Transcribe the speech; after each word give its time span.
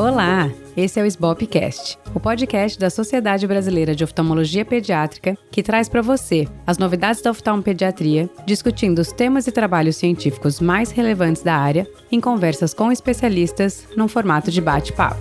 Olá, 0.00 0.50
esse 0.74 0.98
é 0.98 1.02
o 1.02 1.06
SBOPcast, 1.06 1.98
o 2.14 2.18
podcast 2.18 2.78
da 2.78 2.88
Sociedade 2.88 3.46
Brasileira 3.46 3.94
de 3.94 4.02
Oftalmologia 4.02 4.64
Pediátrica, 4.64 5.36
que 5.50 5.62
traz 5.62 5.90
para 5.90 6.00
você 6.00 6.48
as 6.66 6.78
novidades 6.78 7.20
da 7.20 7.30
oftalmopediatria, 7.30 8.26
discutindo 8.46 9.00
os 9.00 9.12
temas 9.12 9.46
e 9.46 9.52
trabalhos 9.52 9.96
científicos 9.96 10.58
mais 10.58 10.90
relevantes 10.90 11.42
da 11.42 11.54
área, 11.54 11.86
em 12.10 12.18
conversas 12.18 12.72
com 12.72 12.90
especialistas, 12.90 13.86
num 13.94 14.08
formato 14.08 14.50
de 14.50 14.62
bate-papo. 14.62 15.20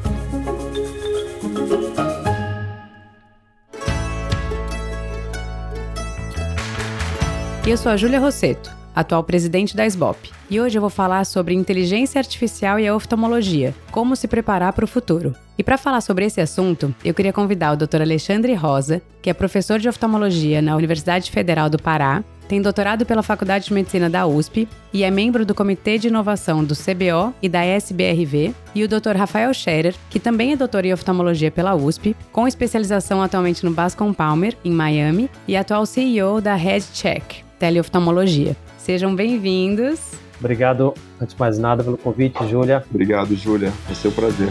Eu 7.67 7.75
sou 7.75 7.91
a 7.91 7.97
Júlia 7.97 8.21
Rosseto, 8.21 8.78
atual 8.99 9.23
presidente 9.23 9.75
da 9.75 9.85
SBOP, 9.85 10.31
e 10.49 10.59
hoje 10.59 10.77
eu 10.77 10.81
vou 10.81 10.89
falar 10.89 11.25
sobre 11.25 11.53
inteligência 11.53 12.19
artificial 12.19 12.79
e 12.79 12.87
a 12.87 12.95
oftalmologia, 12.95 13.73
como 13.91 14.15
se 14.15 14.27
preparar 14.27 14.73
para 14.73 14.85
o 14.85 14.87
futuro. 14.87 15.35
E 15.57 15.63
para 15.63 15.77
falar 15.77 16.01
sobre 16.01 16.25
esse 16.25 16.39
assunto, 16.39 16.93
eu 17.03 17.13
queria 17.13 17.33
convidar 17.33 17.73
o 17.73 17.77
Dr. 17.77 18.01
Alexandre 18.01 18.53
Rosa, 18.53 19.01
que 19.21 19.29
é 19.29 19.33
professor 19.33 19.79
de 19.79 19.89
oftalmologia 19.89 20.61
na 20.61 20.75
Universidade 20.75 21.31
Federal 21.31 21.69
do 21.69 21.77
Pará, 21.77 22.23
tem 22.49 22.63
doutorado 22.63 23.05
pela 23.05 23.21
Faculdade 23.21 23.65
de 23.65 23.73
Medicina 23.73 24.09
da 24.09 24.25
USP 24.25 24.67
e 24.91 25.03
é 25.03 25.11
membro 25.11 25.45
do 25.45 25.53
Comitê 25.53 25.99
de 25.99 26.07
Inovação 26.07 26.63
do 26.65 26.75
CBO 26.75 27.31
e 27.43 27.47
da 27.47 27.63
SBRV, 27.63 28.55
e 28.73 28.83
o 28.83 28.87
Dr. 28.87 29.15
Rafael 29.15 29.53
Scherer, 29.53 29.95
que 30.09 30.19
também 30.19 30.53
é 30.53 30.55
doutor 30.55 30.83
em 30.83 30.91
oftalmologia 30.91 31.51
pela 31.51 31.75
USP, 31.75 32.15
com 32.31 32.47
especialização 32.47 33.21
atualmente 33.21 33.63
no 33.63 33.69
Bascom 33.69 34.11
Palmer, 34.11 34.57
em 34.65 34.71
Miami, 34.71 35.29
e 35.47 35.55
atual 35.55 35.85
CEO 35.85 36.41
da 36.41 36.57
HeadCheck, 36.57 37.43
teleoftalmologia. 37.59 38.57
Sejam 38.89 39.13
bem-vindos. 39.15 40.13
Obrigado, 40.39 40.95
antes 41.21 41.35
de 41.35 41.39
mais 41.39 41.59
nada, 41.59 41.83
pelo 41.83 41.95
convite, 41.95 42.43
Júlia. 42.47 42.83
Obrigado, 42.89 43.35
Júlia. 43.35 43.71
Vai 43.85 43.93
ser 43.93 44.07
um 44.07 44.11
prazer. 44.11 44.49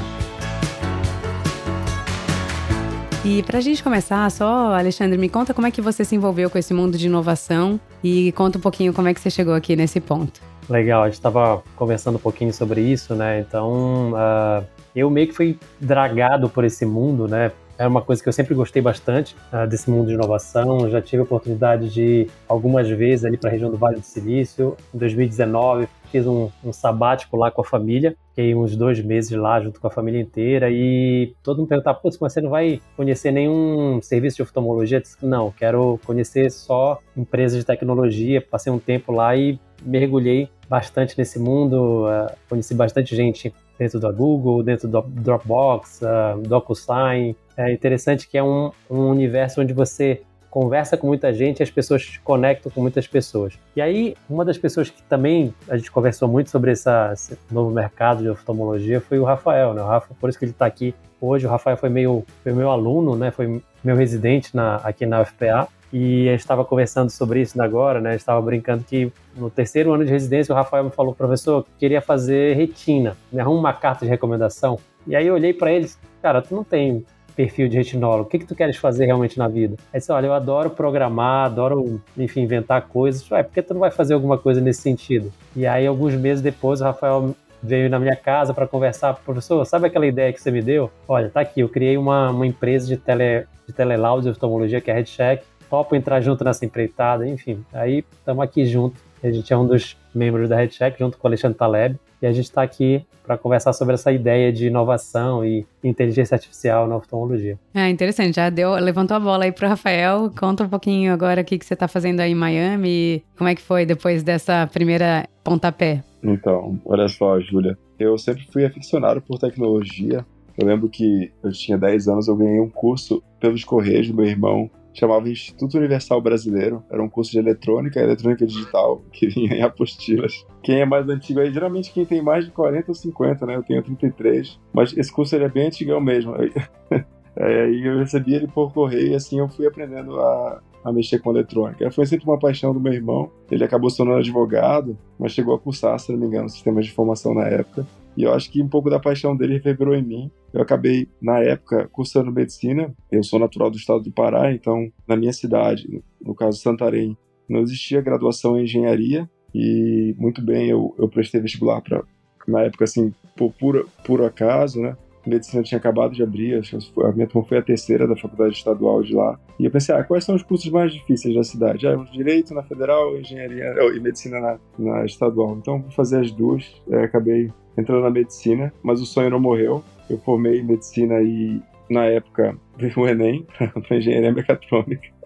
E 3.25 3.43
para 3.43 3.59
a 3.59 3.61
gente 3.61 3.83
começar, 3.83 4.31
só, 4.31 4.79
Alexandre, 4.79 5.19
me 5.19 5.29
conta 5.29 5.53
como 5.53 5.67
é 5.67 5.73
que 5.73 5.81
você 5.81 6.05
se 6.05 6.15
envolveu 6.15 6.49
com 6.49 6.57
esse 6.57 6.73
mundo 6.73 6.97
de 6.97 7.07
inovação 7.07 7.81
e 8.01 8.31
conta 8.31 8.59
um 8.59 8.61
pouquinho 8.61 8.95
como 8.95 9.09
é 9.09 9.13
que 9.13 9.21
você 9.21 9.29
chegou 9.29 9.55
aqui 9.55 9.75
nesse 9.75 9.99
ponto. 9.99 10.41
Legal, 10.71 11.03
a 11.03 11.07
gente 11.07 11.15
estava 11.15 11.61
conversando 11.75 12.15
um 12.15 12.21
pouquinho 12.21 12.53
sobre 12.53 12.81
isso, 12.81 13.17
né? 13.17 13.41
Então, 13.41 14.13
uh, 14.13 14.65
eu 14.95 15.11
meio 15.11 15.27
que 15.27 15.33
fui 15.33 15.59
dragado 15.81 16.49
por 16.49 16.63
esse 16.63 16.87
mundo, 16.87 17.27
né? 17.27 17.51
É 17.79 17.87
uma 17.87 18.03
coisa 18.03 18.21
que 18.21 18.29
eu 18.29 18.33
sempre 18.33 18.55
gostei 18.55 18.83
bastante 18.83 19.37
uh, 19.53 19.67
desse 19.67 19.89
mundo 19.89 20.09
de 20.09 20.15
inovação. 20.15 20.91
Já 20.91 21.01
tive 21.01 21.21
a 21.21 21.25
oportunidade 21.25 21.89
de 21.89 22.29
algumas 22.49 22.89
vezes 22.89 23.25
ali 23.25 23.37
para 23.37 23.49
a 23.49 23.53
região 23.53 23.71
do 23.71 23.77
Vale 23.77 24.01
do 24.01 24.03
Silício. 24.03 24.77
Em 24.93 24.99
2019 24.99 25.89
fiz 26.11 26.27
um, 26.27 26.51
um, 26.65 26.73
sabático 26.73 27.37
lá 27.37 27.51
com 27.51 27.61
a 27.61 27.65
família, 27.65 28.17
fiquei 28.31 28.55
uns 28.55 28.75
dois 28.75 28.99
meses 29.01 29.31
lá 29.33 29.61
junto 29.61 29.79
com 29.79 29.87
a 29.87 29.91
família 29.91 30.19
inteira 30.19 30.71
e 30.71 31.35
todo 31.43 31.59
mundo 31.59 31.69
perguntava, 31.69 31.99
putz, 31.99 32.19
mas 32.19 32.33
você 32.33 32.41
não 32.41 32.49
vai 32.49 32.81
conhecer 32.97 33.31
nenhum 33.31 34.01
serviço 34.01 34.37
de 34.37 34.43
oftalmologia? 34.43 34.97
Eu 34.97 35.03
disse, 35.03 35.17
não, 35.23 35.51
quero 35.51 36.01
conhecer 36.07 36.51
só 36.51 36.99
empresas 37.15 37.59
de 37.59 37.67
tecnologia. 37.67 38.41
Passei 38.41 38.73
um 38.73 38.79
tempo 38.79 39.13
lá 39.13 39.37
e 39.37 39.61
mergulhei 39.83 40.49
bastante 40.69 41.17
nesse 41.17 41.39
mundo, 41.39 42.07
uh, 42.07 42.33
conheci 42.49 42.75
bastante 42.75 43.15
gente 43.15 43.53
dentro 43.79 44.01
da 44.01 44.11
Google, 44.11 44.63
dentro 44.63 44.89
do 44.89 45.03
Dropbox, 45.03 46.01
uh, 46.03 46.41
DocuSign. 46.41 47.37
É 47.57 47.73
interessante 47.73 48.29
que 48.29 48.37
é 48.37 48.43
um, 48.43 48.71
um 48.91 49.09
universo 49.09 49.61
onde 49.61 49.73
você 49.73 50.23
conversa 50.51 50.97
com 50.97 51.07
muita 51.07 51.33
gente 51.33 51.61
e 51.61 51.63
as 51.63 51.71
pessoas 51.71 52.05
te 52.05 52.21
conectam 52.21 52.73
com 52.73 52.81
muitas 52.81 53.07
pessoas. 53.07 53.59
E 53.77 53.81
aí, 53.81 54.17
uma 54.29 54.45
das 54.45 54.59
pessoas 54.59 54.91
que 54.91 55.03
também 55.03 55.55
a 55.69 55.77
gente 55.77 55.91
conversou 55.91 56.27
muito 56.29 56.51
sobre 56.51 56.73
essa, 56.73 57.11
esse 57.13 57.37
novo 57.51 57.71
mercado 57.71 58.23
de 58.23 58.29
oftalmologia 58.29 59.01
foi 59.01 59.19
o 59.19 59.25
Rafael, 59.25 59.75
né? 59.75 59.83
O 59.83 59.87
Rafa, 59.87 60.15
por 60.19 60.29
isso 60.29 60.39
que 60.39 60.45
ele 60.45 60.53
está 60.53 60.67
aqui 60.67 60.95
hoje. 61.21 61.47
O 61.47 61.51
Rafael 61.51 61.77
foi 61.77 61.89
meu, 61.89 62.25
foi 62.43 62.53
meu 62.53 62.71
aluno, 62.71 63.15
né? 63.15 63.31
Foi 63.31 63.63
meu 63.85 63.97
residente 63.97 64.55
na, 64.57 64.77
aqui 64.77 65.07
na 65.07 65.21
UFPA. 65.21 65.69
E 65.93 66.29
a 66.29 66.33
gente 66.33 66.41
estava 66.41 66.65
conversando 66.65 67.11
sobre 67.11 67.41
isso 67.41 67.61
agora, 67.61 68.01
né? 68.01 68.15
Estava 68.15 68.41
brincando 68.43 68.85
que 68.85 69.11
no 69.37 69.49
terceiro 69.49 69.93
ano 69.93 70.05
de 70.05 70.11
residência 70.11 70.53
o 70.53 70.57
Rafael 70.57 70.85
me 70.85 70.91
falou, 70.91 71.15
professor, 71.15 71.65
queria 71.79 72.01
fazer 72.01 72.55
retina, 72.57 73.17
me 73.33 73.41
arruma 73.41 73.59
uma 73.59 73.73
carta 73.73 74.05
de 74.05 74.11
recomendação. 74.11 74.79
E 75.07 75.17
aí 75.17 75.27
eu 75.27 75.35
olhei 75.35 75.55
para 75.55 75.73
eles, 75.73 75.99
cara, 76.21 76.43
tu 76.43 76.55
não 76.55 76.63
tem 76.63 77.05
perfil 77.35 77.69
de 77.69 77.77
retinólogo, 77.77 78.25
o 78.25 78.27
que, 78.27 78.41
que 78.41 78.45
tu 78.45 78.55
queres 78.57 78.77
fazer 78.77 79.07
realmente 79.07 79.39
na 79.39 79.47
vida? 79.47 79.77
Aí 79.95 80.01
disse, 80.01 80.11
olha, 80.11 80.27
eu 80.27 80.33
adoro 80.33 80.71
programar, 80.71 81.47
adoro, 81.47 82.03
enfim, 82.17 82.41
inventar 82.41 82.83
coisas. 82.89 83.31
Ué, 83.31 83.45
por 83.45 83.55
que 83.55 83.63
tu 83.63 83.75
não 83.75 83.81
vai 83.81 83.93
fazer 83.93 84.15
alguma 84.15 84.37
coisa 84.37 84.61
nesse 84.61 84.83
sentido? 84.83 85.33
E 85.55 85.65
aí, 85.65 85.87
alguns 85.87 86.15
meses 86.15 86.43
depois, 86.43 86.81
o 86.81 86.85
Rafael 86.85 87.37
veio 87.63 87.89
na 87.89 87.99
minha 88.01 88.17
casa 88.17 88.53
para 88.53 88.67
conversar, 88.67 89.15
professor, 89.15 89.65
sabe 89.65 89.87
aquela 89.87 90.07
ideia 90.07 90.33
que 90.33 90.41
você 90.41 90.51
me 90.51 90.61
deu? 90.61 90.91
Olha, 91.07 91.31
tá 91.31 91.41
aqui, 91.41 91.61
eu 91.61 91.69
criei 91.69 91.97
uma, 91.97 92.31
uma 92.31 92.47
empresa 92.47 92.89
de, 92.89 92.97
tele, 92.97 93.47
de 93.67 93.73
teleloud 93.73 94.25
de 94.25 94.31
oftalmologia, 94.31 94.81
que 94.81 94.91
é 94.91 94.95
a 94.95 94.97
RedCheck, 94.97 95.45
topo 95.69 95.95
entrar 95.95 96.21
junto 96.21 96.45
nessa 96.45 96.65
empreitada, 96.65 97.27
enfim. 97.27 97.65
Aí 97.73 98.05
estamos 98.19 98.43
aqui 98.43 98.65
junto. 98.67 98.97
A 99.23 99.31
gente 99.31 99.53
é 99.53 99.57
um 99.57 99.67
dos 99.67 99.97
membros 100.15 100.49
da 100.49 100.57
RedCheck, 100.57 100.99
junto 100.99 101.19
com 101.19 101.27
o 101.27 101.29
Alexandre 101.29 101.59
Taleb, 101.59 101.99
e 102.23 102.27
a 102.27 102.33
gente 102.33 102.45
está 102.45 102.63
aqui 102.63 103.05
para 103.29 103.37
conversar 103.37 103.75
sobre 103.75 103.95
essa 103.95 104.11
ideia 104.11 104.51
de 104.51 104.69
inovação 104.69 105.45
e 105.45 105.67
inteligência 105.85 106.35
artificial 106.35 106.89
na 106.89 106.97
oftalmologia. 106.97 107.59
É 107.75 107.89
interessante, 107.91 108.37
já 108.37 108.49
deu, 108.49 108.73
levantou 108.77 109.17
a 109.17 109.21
bola 109.21 109.45
aí 109.45 109.53
para 109.53 109.67
o 109.67 109.69
Rafael. 109.69 110.31
Conta 110.39 110.65
um 110.65 110.69
pouquinho 110.69 111.13
agora 111.13 111.43
o 111.43 111.45
que, 111.45 111.59
que 111.59 111.67
você 111.67 111.75
está 111.75 111.87
fazendo 111.87 112.21
aí 112.21 112.33
em 112.33 112.35
Miami, 112.35 113.23
como 113.37 113.51
é 113.51 113.55
que 113.55 113.61
foi 113.61 113.85
depois 113.85 114.23
dessa 114.23 114.67
primeira 114.73 115.29
pontapé? 115.45 116.03
Então, 116.23 116.81
olha 116.87 117.07
só, 117.07 117.39
Júlia, 117.39 117.77
eu 117.99 118.17
sempre 118.17 118.47
fui 118.51 118.65
aficionado 118.65 119.21
por 119.21 119.39
tecnologia. 119.39 120.25
Eu 120.57 120.67
lembro 120.67 120.89
que 120.89 121.31
eu 121.43 121.53
tinha 121.53 121.77
10 121.77 122.09
anos, 122.09 122.29
eu 122.29 122.37
ganhei 122.37 122.61
um 122.61 122.71
curso 122.71 123.23
pelos 123.39 123.63
Correios 123.63 124.09
do 124.09 124.15
meu 124.15 124.25
irmão 124.25 124.71
chamava 124.93 125.29
Instituto 125.29 125.79
Universal 125.79 126.21
Brasileiro. 126.21 126.83
Era 126.91 127.03
um 127.03 127.09
curso 127.09 127.31
de 127.33 127.39
eletrônica, 127.39 128.01
eletrônica 128.01 128.47
digital, 128.47 129.03
que 129.13 129.29
vinha 129.29 129.55
em 129.55 129.63
apostilas. 129.63 130.47
Quem 130.63 130.81
é 130.81 130.85
mais 130.85 131.09
antigo 131.09 131.41
aí, 131.41 131.53
geralmente 131.53 131.93
quem 131.93 132.05
tem 132.05 132.23
mais 132.23 132.45
de 132.45 132.51
40 132.51 132.91
ou 132.91 132.95
50, 132.95 133.47
né? 133.47 133.57
Eu 133.57 133.63
tenho 133.63 133.83
33. 133.83 134.59
Mas 134.73 134.97
esse 134.97 135.13
curso 135.13 135.35
ele 135.35 135.45
é 135.45 135.49
bem 135.49 135.67
antigão 135.67 136.01
mesmo. 136.01 136.35
É, 137.41 137.71
e 137.71 137.87
eu 137.87 137.99
recebi 137.99 138.35
ele 138.35 138.49
por 138.49 138.73
correio 138.73 139.13
e 139.13 139.15
assim 139.15 139.39
eu 139.39 139.49
fui 139.49 139.65
aprendendo 139.65 140.19
a, 140.19 140.61
a 140.85 140.93
mexer 140.93 141.21
com 141.21 141.31
eletrônica. 141.31 141.89
Foi 141.93 142.05
sempre 142.05 142.27
uma 142.27 142.39
paixão 142.39 142.73
do 142.73 142.81
meu 142.81 142.93
irmão. 142.93 143.31
Ele 143.49 143.63
acabou 143.63 143.89
se 143.89 143.97
tornando 143.97 144.19
advogado, 144.19 144.99
mas 145.17 145.33
chegou 145.33 145.55
a 145.55 145.59
cursar, 145.59 145.97
se 146.01 146.11
não 146.11 146.19
me 146.19 146.27
engano, 146.27 146.49
sistemas 146.49 146.85
de 146.85 146.91
informação 146.91 147.35
na 147.35 147.47
época. 147.47 147.87
E 148.19 148.25
eu 148.25 148.35
acho 148.35 148.51
que 148.51 148.61
um 148.61 148.69
pouco 148.69 148.91
da 148.91 148.99
paixão 148.99 149.37
dele 149.37 149.55
reverberou 149.55 149.95
em 149.95 150.03
mim. 150.03 150.31
Eu 150.53 150.61
acabei, 150.61 151.09
na 151.23 151.39
época, 151.39 151.89
cursando 151.93 152.33
medicina. 152.33 152.93
Eu 153.13 153.23
sou 153.23 153.39
natural 153.39 153.71
do 153.71 153.77
estado 153.77 154.03
do 154.03 154.11
Pará, 154.11 154.53
então, 154.53 154.91
na 155.07 155.17
minha 155.17 155.33
cidade, 155.33 156.03
no 156.21 156.35
caso 156.35 156.59
Santarém, 156.59 157.17
não 157.49 157.61
existia 157.61 158.01
graduação 158.01 158.59
em 158.59 158.65
engenharia. 158.65 159.31
E, 159.55 160.17
muito 160.19 160.43
bem, 160.43 160.69
eu, 160.69 160.97
eu 160.99 161.09
prestei 161.09 161.41
vestibular 161.41 161.81
para, 161.81 162.03
na 162.49 162.63
época, 162.63 162.83
assim, 162.83 163.15
por 163.37 163.53
puro, 163.53 163.89
puro 164.05 164.27
acaso, 164.27 164.81
né? 164.81 164.97
medicina 165.29 165.63
tinha 165.63 165.79
acabado 165.79 166.15
de 166.15 166.23
abrir, 166.23 166.55
a 166.55 167.13
minha 167.13 167.27
turma 167.27 167.47
foi 167.47 167.59
a 167.59 167.63
terceira 167.63 168.07
da 168.07 168.17
faculdade 168.17 168.55
estadual 168.55 169.03
de 169.03 169.15
lá. 169.15 169.39
E 169.59 169.65
eu 169.65 169.71
pensei, 169.71 169.95
ah, 169.95 170.03
quais 170.03 170.25
são 170.25 170.35
os 170.35 170.43
cursos 170.43 170.71
mais 170.71 170.93
difíceis 170.93 171.35
da 171.35 171.45
cidade? 171.45 171.87
Ah, 171.87 171.97
direito 172.11 172.55
na 172.55 172.63
federal, 172.63 173.17
engenharia 173.17 173.75
e 173.95 174.01
medicina 174.01 174.41
na, 174.41 174.59
na 174.79 175.05
estadual. 175.05 175.57
Então, 175.59 175.83
vou 175.83 175.91
fazer 175.91 176.21
as 176.21 176.31
duas. 176.33 176.65
É, 176.91 177.05
acabei 177.05 177.53
entrando 177.79 178.03
na 178.03 178.11
medicina, 178.11 178.73
mas 178.83 179.01
o 179.01 179.07
sonho 179.07 179.31
não 179.31 179.41
morreu. 179.41 179.83
Eu 180.11 180.19
formei 180.19 180.63
medicina 180.63 181.21
e, 181.23 181.63
na 181.89 182.05
época, 182.07 182.59
veio 182.77 182.95
o 182.97 183.07
Enem 183.07 183.47
para 183.57 183.97
engenharia 183.97 184.33
mecatrônica. 184.33 185.09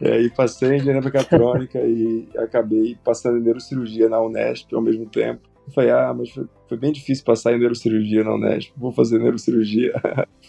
E 0.00 0.08
aí 0.08 0.30
passei 0.30 0.70
em 0.70 0.76
engenharia 0.76 1.00
mecatrônica 1.00 1.78
e 1.78 2.28
acabei 2.36 2.98
passando 3.04 3.38
em 3.38 3.42
neurocirurgia 3.42 4.08
na 4.08 4.20
Unesp 4.20 4.74
ao 4.74 4.82
mesmo 4.82 5.06
tempo. 5.06 5.48
Eu 5.66 5.72
falei, 5.72 5.90
ah, 5.90 6.12
mas 6.12 6.30
foi, 6.30 6.46
foi, 6.68 6.76
bem 6.76 6.90
difícil 6.90 7.24
passar 7.24 7.52
em 7.52 7.58
neurocirurgia 7.58 8.24
na 8.24 8.34
Unesp, 8.34 8.72
vou 8.76 8.90
fazer 8.90 9.18
neurocirurgia. 9.18 9.92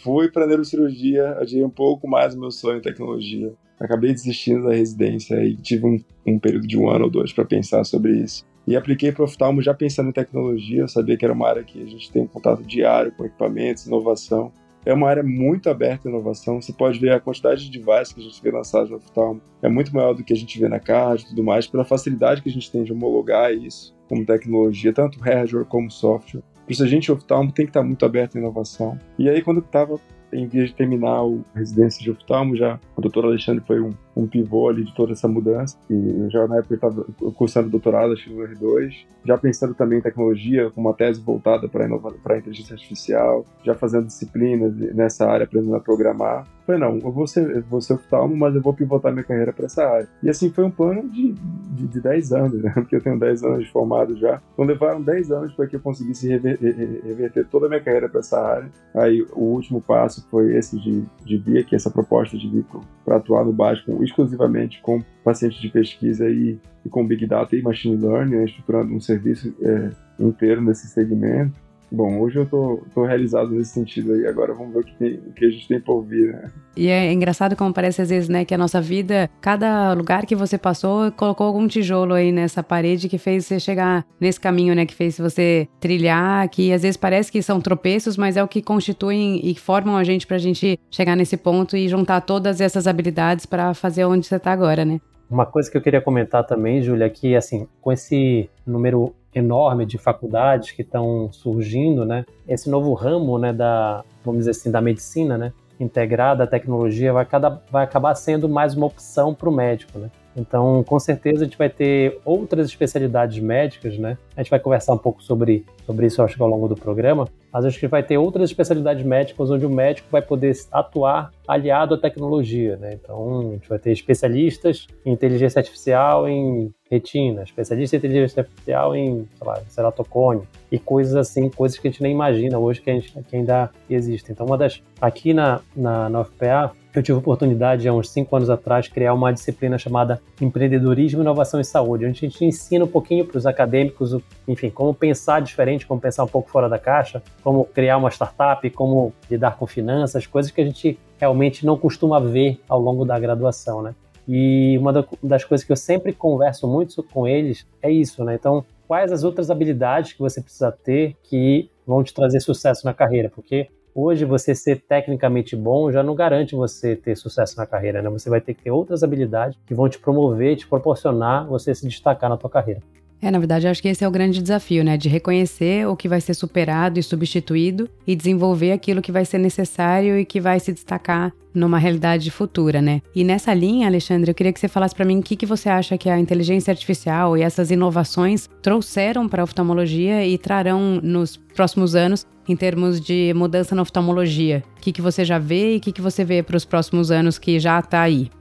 Fui 0.04 0.32
para 0.32 0.48
neurocirurgia, 0.48 1.38
adiei 1.38 1.64
um 1.64 1.70
pouco 1.70 2.08
mais 2.08 2.34
o 2.34 2.40
meu 2.40 2.50
sonho 2.50 2.80
em 2.80 2.82
tecnologia. 2.82 3.54
Acabei 3.80 4.12
desistindo 4.12 4.64
da 4.64 4.74
residência 4.74 5.36
e 5.44 5.56
tive 5.56 5.86
um, 5.86 6.00
um 6.26 6.40
período 6.40 6.66
de 6.66 6.78
um 6.78 6.90
ano 6.90 7.06
ou 7.06 7.12
dois 7.12 7.32
para 7.32 7.46
pensar 7.46 7.84
sobre 7.84 8.14
isso. 8.14 8.44
E 8.68 8.76
apliquei 8.76 9.12
para 9.12 9.24
oftalmo 9.24 9.62
já 9.62 9.74
pensando 9.74 10.10
em 10.10 10.14
tecnologia, 10.14 10.82
eu 10.82 10.88
sabia 10.88 11.18
que 11.18 11.26
era 11.26 11.34
uma 11.34 11.48
área 11.48 11.64
que 11.64 11.82
a 11.82 11.86
gente 11.86 12.12
tem 12.12 12.24
um 12.24 12.28
contato 12.28 12.64
diário 12.64 13.12
com 13.12 13.26
equipamentos, 13.26 13.88
inovação. 13.88 14.52
É 14.86 14.94
uma 14.94 15.10
área 15.10 15.24
muito 15.24 15.70
aberta 15.70 16.08
à 16.08 16.12
inovação. 16.12 16.60
Você 16.60 16.74
pode 16.74 17.00
ver 17.00 17.12
a 17.12 17.20
quantidade 17.20 17.70
de 17.70 17.80
devices 17.80 18.14
que 18.14 18.20
a 18.20 18.24
gente 18.24 18.42
vê 18.42 18.52
lançados 18.52 18.90
no 18.90 18.98
oftalmo. 18.98 19.42
É 19.62 19.70
muito 19.70 19.94
maior 19.94 20.14
do 20.14 20.24
que 20.24 20.34
a 20.34 20.36
gente 20.36 20.60
vê 20.60 20.68
na 20.68 20.80
card 20.80 21.24
e 21.24 21.28
tudo 21.28 21.44
mais, 21.44 21.68
pela 21.68 21.86
facilidade 21.86 22.42
que 22.42 22.50
a 22.50 22.52
gente 22.52 22.72
tem 22.72 22.84
de 22.84 22.92
homologar 22.92 23.54
isso 23.54 23.96
como 24.10 24.26
tecnologia, 24.26 24.92
tanto 24.92 25.20
hardware 25.20 25.66
como 25.66 25.90
software. 25.90 26.42
Por 26.66 26.72
isso, 26.72 26.84
a 26.84 26.88
gente 26.88 27.12
oftalmo 27.12 27.52
tem 27.52 27.66
que 27.66 27.70
estar 27.70 27.84
muito 27.84 28.06
aberto 28.06 28.38
à 28.38 28.40
inovação. 28.40 28.98
E 29.18 29.30
aí, 29.30 29.42
quando 29.42 29.58
eu 29.58 29.64
estava 29.64 30.00
em 30.34 30.48
vias 30.48 30.70
de 30.70 30.76
terminar 30.76 31.20
a 31.22 31.60
residência 31.60 32.04
de 32.04 32.12
oftalmo, 32.12 32.56
já 32.56 32.80
o 32.96 33.02
doutor 33.02 33.26
Alexandre 33.26 33.64
foi 33.66 33.82
um, 33.82 33.92
um 34.16 34.28
pivô 34.28 34.70
ali 34.70 34.84
de 34.84 34.94
toda 34.96 35.14
essa 35.14 35.28
mudança, 35.28 35.78
e 35.90 36.30
já 36.30 36.48
na 36.48 36.58
época 36.58 36.76
estava 36.76 37.06
cursando 37.36 37.70
doutorado, 37.70 38.14
acho 38.14 38.26
que 38.26 38.34
no 38.34 38.48
R2, 38.48 38.94
já 39.26 39.38
pensando 39.38 39.74
também 39.74 40.00
em 40.00 40.02
tecnologia, 40.02 40.70
com 40.72 40.82
uma 40.82 40.94
tese 40.94 41.22
voltada 41.22 41.68
para 41.68 41.86
a 41.86 42.38
inteligência 42.38 42.74
artificial, 42.74 43.46
já 43.64 43.76
fazendo 43.76 44.08
disciplinas 44.08 44.76
nessa 44.94 45.28
área, 45.28 45.44
aprendendo 45.44 45.76
a 45.76 45.80
programar. 45.80 46.48
Falei, 46.72 46.80
não, 46.80 47.00
eu 47.00 47.12
vou 47.12 47.28
ser, 47.28 47.62
vou 47.64 47.82
ser 47.82 47.94
oftalmo, 47.94 48.36
mas 48.36 48.56
eu 48.56 48.62
vou 48.62 48.74
pivotar 48.74 49.12
minha 49.12 49.24
carreira 49.24 49.52
para 49.52 49.66
essa 49.66 49.84
área. 49.86 50.08
E 50.24 50.30
assim, 50.30 50.50
foi 50.52 50.64
um 50.64 50.72
plano 50.72 51.10
de, 51.10 51.34
de, 51.34 51.88
de 51.88 52.00
10 52.00 52.32
anos, 52.32 52.64
né? 52.64 52.72
porque 52.76 52.96
eu 52.96 53.02
tenho 53.02 53.20
10 53.20 53.44
anos 53.44 53.66
de 53.66 53.72
formado 53.72 54.16
já. 54.18 54.42
Então 54.54 54.64
levaram 54.64 55.02
10 55.02 55.32
anos 55.32 55.54
para 55.54 55.68
que 55.68 55.76
eu 55.76 55.82
conseguisse 55.82 56.28
rever, 56.30 56.58
reverter 57.04 57.46
toda 57.48 57.66
a 57.66 57.70
minha 57.70 57.82
carreira 57.82 58.08
para 58.08 58.22
essa 58.22 58.40
área. 58.40 58.70
Aí 58.96 59.22
o 59.34 59.42
último 59.42 59.82
passo 59.82 60.26
foi 60.30 60.56
esse 60.56 60.80
de, 60.80 61.04
de 61.26 61.38
vir 61.38 61.60
aqui, 61.60 61.76
essa 61.76 61.92
proposta 61.92 62.38
de 62.38 62.48
vir 62.48 62.66
para 63.04 63.18
atuar 63.18 63.44
no 63.44 63.52
básico 63.52 64.02
exclusivamente 64.04 64.82
com 64.82 65.04
pacientes 65.24 65.60
de 65.60 65.70
pesquisa 65.70 66.30
e, 66.30 66.58
e 66.86 66.90
com 66.90 67.06
Big 67.06 67.26
Data 67.28 67.56
e 67.56 67.62
Machine 67.62 67.98
Learning, 67.98 68.36
né? 68.36 68.46
estruturando 68.46 68.94
um 68.94 69.00
serviço 69.00 69.54
é, 69.62 69.90
inteiro 70.20 70.62
nesse 70.62 70.88
segmento. 70.88 71.54
Bom, 71.92 72.20
hoje 72.22 72.38
eu 72.38 72.46
tô, 72.46 72.82
tô 72.94 73.04
realizado 73.04 73.52
nesse 73.52 73.74
sentido 73.74 74.14
aí, 74.14 74.26
agora 74.26 74.54
vamos 74.54 74.74
ver 74.74 74.80
o 74.80 74.84
que, 74.84 74.96
tem, 74.96 75.16
o 75.16 75.34
que 75.34 75.44
a 75.44 75.50
gente 75.50 75.68
tem 75.68 75.82
por 75.82 76.02
vir, 76.04 76.32
né? 76.32 76.50
E 76.78 76.88
é 76.88 77.12
engraçado 77.12 77.54
como 77.54 77.74
parece 77.74 78.02
às 78.02 78.10
vezes, 78.10 78.30
né, 78.30 78.46
que 78.46 78.54
a 78.54 78.58
nossa 78.58 78.80
vida, 78.80 79.30
cada 79.42 79.92
lugar 79.92 80.26
que 80.26 80.34
você 80.34 80.58
passou, 80.58 81.12
colocou 81.12 81.46
algum 81.46 81.68
tijolo 81.68 82.14
aí 82.14 82.32
nessa 82.32 82.64
parede 82.64 83.10
que 83.10 83.18
fez 83.18 83.46
você 83.46 83.60
chegar 83.60 84.06
nesse 84.22 84.40
caminho, 84.40 84.74
né, 84.74 84.86
que 84.86 84.96
fez 84.96 85.18
você 85.18 85.68
trilhar, 85.82 86.48
que 86.48 86.72
às 86.72 86.84
vezes 86.84 86.96
parece 86.96 87.30
que 87.30 87.42
são 87.42 87.60
tropeços, 87.60 88.16
mas 88.16 88.38
é 88.38 88.44
o 88.44 88.48
que 88.48 88.62
constituem 88.62 89.42
e 89.44 89.54
formam 89.56 89.98
a 89.98 90.04
gente 90.06 90.26
pra 90.26 90.38
gente 90.38 90.80
chegar 90.90 91.18
nesse 91.18 91.36
ponto 91.36 91.76
e 91.76 91.90
juntar 91.90 92.22
todas 92.22 92.62
essas 92.62 92.88
habilidades 92.88 93.46
para 93.46 93.74
fazer 93.74 94.06
onde 94.06 94.26
você 94.26 94.40
tá 94.40 94.54
agora, 94.54 94.86
né? 94.86 95.02
Uma 95.32 95.46
coisa 95.46 95.72
que 95.72 95.78
eu 95.78 95.82
queria 95.82 96.02
comentar 96.02 96.46
também, 96.46 96.82
Júlia, 96.82 97.06
é 97.06 97.10
que 97.10 97.38
assim, 97.38 97.66
com 97.80 97.90
esse 97.90 98.50
número 98.68 99.16
enorme 99.34 99.86
de 99.86 99.98
faculdades 99.98 100.72
que 100.72 100.82
estão 100.82 101.32
surgindo, 101.32 102.04
né? 102.04 102.26
Esse 102.46 102.70
novo 102.70 102.94
ramo, 102.94 103.38
né, 103.38 103.54
da, 103.54 104.04
vamos 104.26 104.40
dizer 104.40 104.52
assim, 104.52 104.70
da 104.70 104.82
medicina, 104.82 105.38
né, 105.38 105.54
integrada 105.80 106.44
à 106.44 106.48
tecnologia 106.48 107.14
vai, 107.14 107.26
cada, 107.26 107.62
vai 107.72 107.86
acabar 107.86 108.14
sendo 108.14 108.50
mais 108.50 108.76
uma 108.76 108.88
opção 108.88 109.34
para 109.34 109.48
o 109.48 109.54
médico, 109.54 109.98
né? 109.98 110.12
Então, 110.36 110.84
com 110.84 111.00
certeza, 111.00 111.42
a 111.42 111.46
gente 111.46 111.58
vai 111.58 111.70
ter 111.70 112.20
outras 112.26 112.68
especialidades 112.68 113.42
médicas, 113.42 113.98
né? 113.98 114.18
A 114.36 114.42
gente 114.42 114.50
vai 114.50 114.60
conversar 114.60 114.94
um 114.94 114.98
pouco 114.98 115.24
sobre, 115.24 115.66
sobre 115.86 116.06
isso, 116.06 116.22
acho 116.22 116.36
que 116.36 116.42
ao 116.42 116.50
longo 116.50 116.68
do 116.68 116.76
programa, 116.76 117.28
mas 117.52 117.66
acho 117.66 117.80
que 117.80 117.88
vai 117.88 118.04
ter 118.04 118.18
outras 118.18 118.50
especialidades 118.50 119.04
médicas 119.06 119.50
onde 119.50 119.66
o 119.66 119.70
médico 119.70 120.08
vai 120.12 120.22
poder 120.22 120.56
atuar 120.72 121.32
aliado 121.48 121.96
à 121.96 121.98
tecnologia, 121.98 122.78
né? 122.78 122.94
Então, 122.94 123.40
a 123.40 123.54
gente 123.54 123.68
vai 123.68 123.78
ter 123.78 123.92
especialistas 123.92 124.88
em 125.06 125.12
inteligência 125.12 125.60
artificial 125.60 126.28
em 126.28 126.74
retina, 126.90 127.44
especialista 127.44 127.96
em 127.96 128.00
inteligência 128.00 128.42
artificial 128.42 128.96
em, 128.96 129.28
sei 129.38 129.48
lá, 129.48 129.62
ceratocone 129.70 130.44
e 130.72 130.78
coisas 130.80 131.16
assim, 131.16 131.50
coisas 131.50 131.78
que 131.78 131.88
a 131.88 131.92
gente 131.92 132.04
nem 132.04 132.12
imagina 132.12 132.58
hoje 132.58 132.82
que, 132.82 132.90
a 132.90 132.94
gente, 132.94 133.12
que 133.12 133.36
ainda 133.36 133.70
existem. 133.90 134.34
Então, 134.34 134.46
uma 134.46 134.58
das... 134.58 134.82
Aqui 135.00 135.34
na, 135.34 135.62
na, 135.76 136.10
na 136.10 136.22
UFPA, 136.22 136.74
eu 136.94 137.02
tive 137.02 137.16
a 137.16 137.20
oportunidade, 137.20 137.88
há 137.88 137.94
uns 137.94 138.10
cinco 138.10 138.36
anos 138.36 138.50
atrás, 138.50 138.90
criar 138.90 139.14
uma 139.14 139.32
disciplina 139.32 139.78
chamada 139.78 140.22
Empreendedorismo, 140.42 141.22
Inovação 141.22 141.62
e 141.62 141.64
Saúde, 141.64 142.06
onde 142.06 142.18
a 142.26 142.30
gente 142.30 142.44
ensina 142.44 142.84
um 142.84 142.88
pouquinho 142.88 143.26
para 143.26 143.38
os 143.38 143.46
acadêmicos, 143.46 144.18
enfim, 144.46 144.70
como 144.70 144.94
pensar 144.94 145.42
diferente, 145.42 145.71
como 145.80 146.00
pensar 146.00 146.24
um 146.24 146.28
pouco 146.28 146.50
fora 146.50 146.70
da 146.70 146.78
caixa, 146.78 147.22
como 147.44 147.66
criar 147.66 147.98
uma 147.98 148.10
startup, 148.10 148.68
como 148.72 149.14
lidar 149.30 149.58
com 149.58 149.66
finanças, 149.66 150.28
coisas 150.28 150.52
que 150.52 150.62
a 150.62 150.66
gente 150.66 151.00
realmente 151.20 151.66
não 151.66 151.78
costuma 151.78 152.20
ver 152.20 152.60
ao 152.68 152.80
longo 152.80 153.06
da 153.06 153.20
graduação, 153.20 153.82
né? 153.82 153.96
E 154.28 154.78
uma 154.78 154.94
das 155.22 155.44
coisas 155.44 155.66
que 155.66 155.72
eu 155.72 155.78
sempre 155.78 156.14
converso 156.14 156.68
muito 156.68 157.04
com 157.04 157.28
eles 157.28 157.66
é 157.82 157.90
isso, 157.90 158.24
né? 158.24 158.36
Então, 158.36 158.64
quais 158.88 159.12
as 159.12 159.24
outras 159.24 159.50
habilidades 159.50 160.14
que 160.14 160.20
você 160.20 160.42
precisa 160.42 160.72
ter 160.72 161.16
que 161.24 161.70
vão 161.86 162.04
te 162.04 162.14
trazer 162.14 162.40
sucesso 162.40 162.86
na 162.86 162.94
carreira? 162.94 163.30
Porque 163.30 163.68
Hoje, 163.94 164.24
você 164.24 164.56
ser 164.56 164.82
tecnicamente 164.88 165.54
bom 165.54 165.92
já 165.92 166.02
não 166.02 166.16
garante 166.16 166.56
você 166.56 166.96
ter 166.96 167.18
sucesso 167.18 167.58
na 167.58 167.66
carreira, 167.66 168.02
né? 168.02 168.10
Você 168.10 168.30
vai 168.30 168.40
ter 168.40 168.54
que 168.54 168.64
ter 168.64 168.72
outras 168.72 169.04
habilidades 169.04 169.60
que 169.66 169.74
vão 169.74 169.90
te 169.90 170.00
promover, 170.00 170.56
te 170.56 170.66
proporcionar 170.66 171.46
você 171.46 171.76
se 171.76 171.86
destacar 171.86 172.30
na 172.30 172.38
tua 172.38 172.50
carreira. 172.50 172.82
É, 173.22 173.30
na 173.30 173.38
verdade, 173.38 173.68
acho 173.68 173.82
que 173.82 173.88
esse 173.88 174.04
é 174.04 174.08
o 174.08 174.12
grande 174.12 174.42
desafio, 174.42 174.84
né? 174.84 174.98
De 174.98 175.08
reconhecer 175.08 175.88
o 175.88 175.96
que 175.96 176.08
vai 176.08 176.20
ser 176.20 176.34
superado 176.34 177.00
e 177.00 177.04
substituído 177.04 177.88
e 178.08 178.16
desenvolver 178.16 178.72
aquilo 178.72 179.02
que 179.02 179.12
vai 179.12 179.24
ser 179.26 179.38
necessário 179.38 180.18
e 180.18 180.26
que 180.26 180.42
vai 180.42 180.60
se 180.60 180.74
destacar 180.74 181.32
numa 181.54 181.78
realidade 181.78 182.32
futura, 182.32 182.82
né? 182.82 183.02
E 183.14 183.24
nessa 183.24 183.54
linha, 183.54 183.86
Alexandre, 183.88 184.32
eu 184.32 184.36
queria 184.36 184.52
que 184.52 184.60
você 184.60 184.68
falasse 184.68 184.96
para 184.96 185.06
mim 185.06 185.20
o 185.20 185.24
que, 185.24 185.36
que 185.36 185.46
você 185.46 185.70
acha 185.70 185.98
que 185.98 186.10
a 186.10 186.18
inteligência 186.18 186.72
artificial 186.72 187.38
e 187.38 187.44
essas 187.44 187.70
inovações 187.70 188.50
trouxeram 188.62 189.28
para 189.30 189.44
a 189.44 189.44
oftalmologia 189.44 190.26
e 190.26 190.38
trarão 190.38 191.00
nos 191.04 191.38
próximos 191.38 191.94
anos 191.94 192.26
em 192.48 192.56
termos 192.56 193.00
de 193.00 193.34
mudança 193.36 193.76
na 193.76 193.84
oftalmologia. 193.84 194.64
O 194.78 194.82
que, 194.82 194.92
que 194.92 195.02
você 195.02 195.24
já 195.24 195.38
vê 195.38 195.76
e 195.76 195.78
o 195.78 195.82
que, 195.82 195.92
que 195.92 196.02
você 196.02 196.24
vê 196.24 196.42
para 196.42 196.58
os 196.58 196.66
próximos 196.66 197.12
anos 197.12 197.38
que 197.38 197.60
já 197.60 197.80
está 197.80 198.02
aí? 198.02 198.32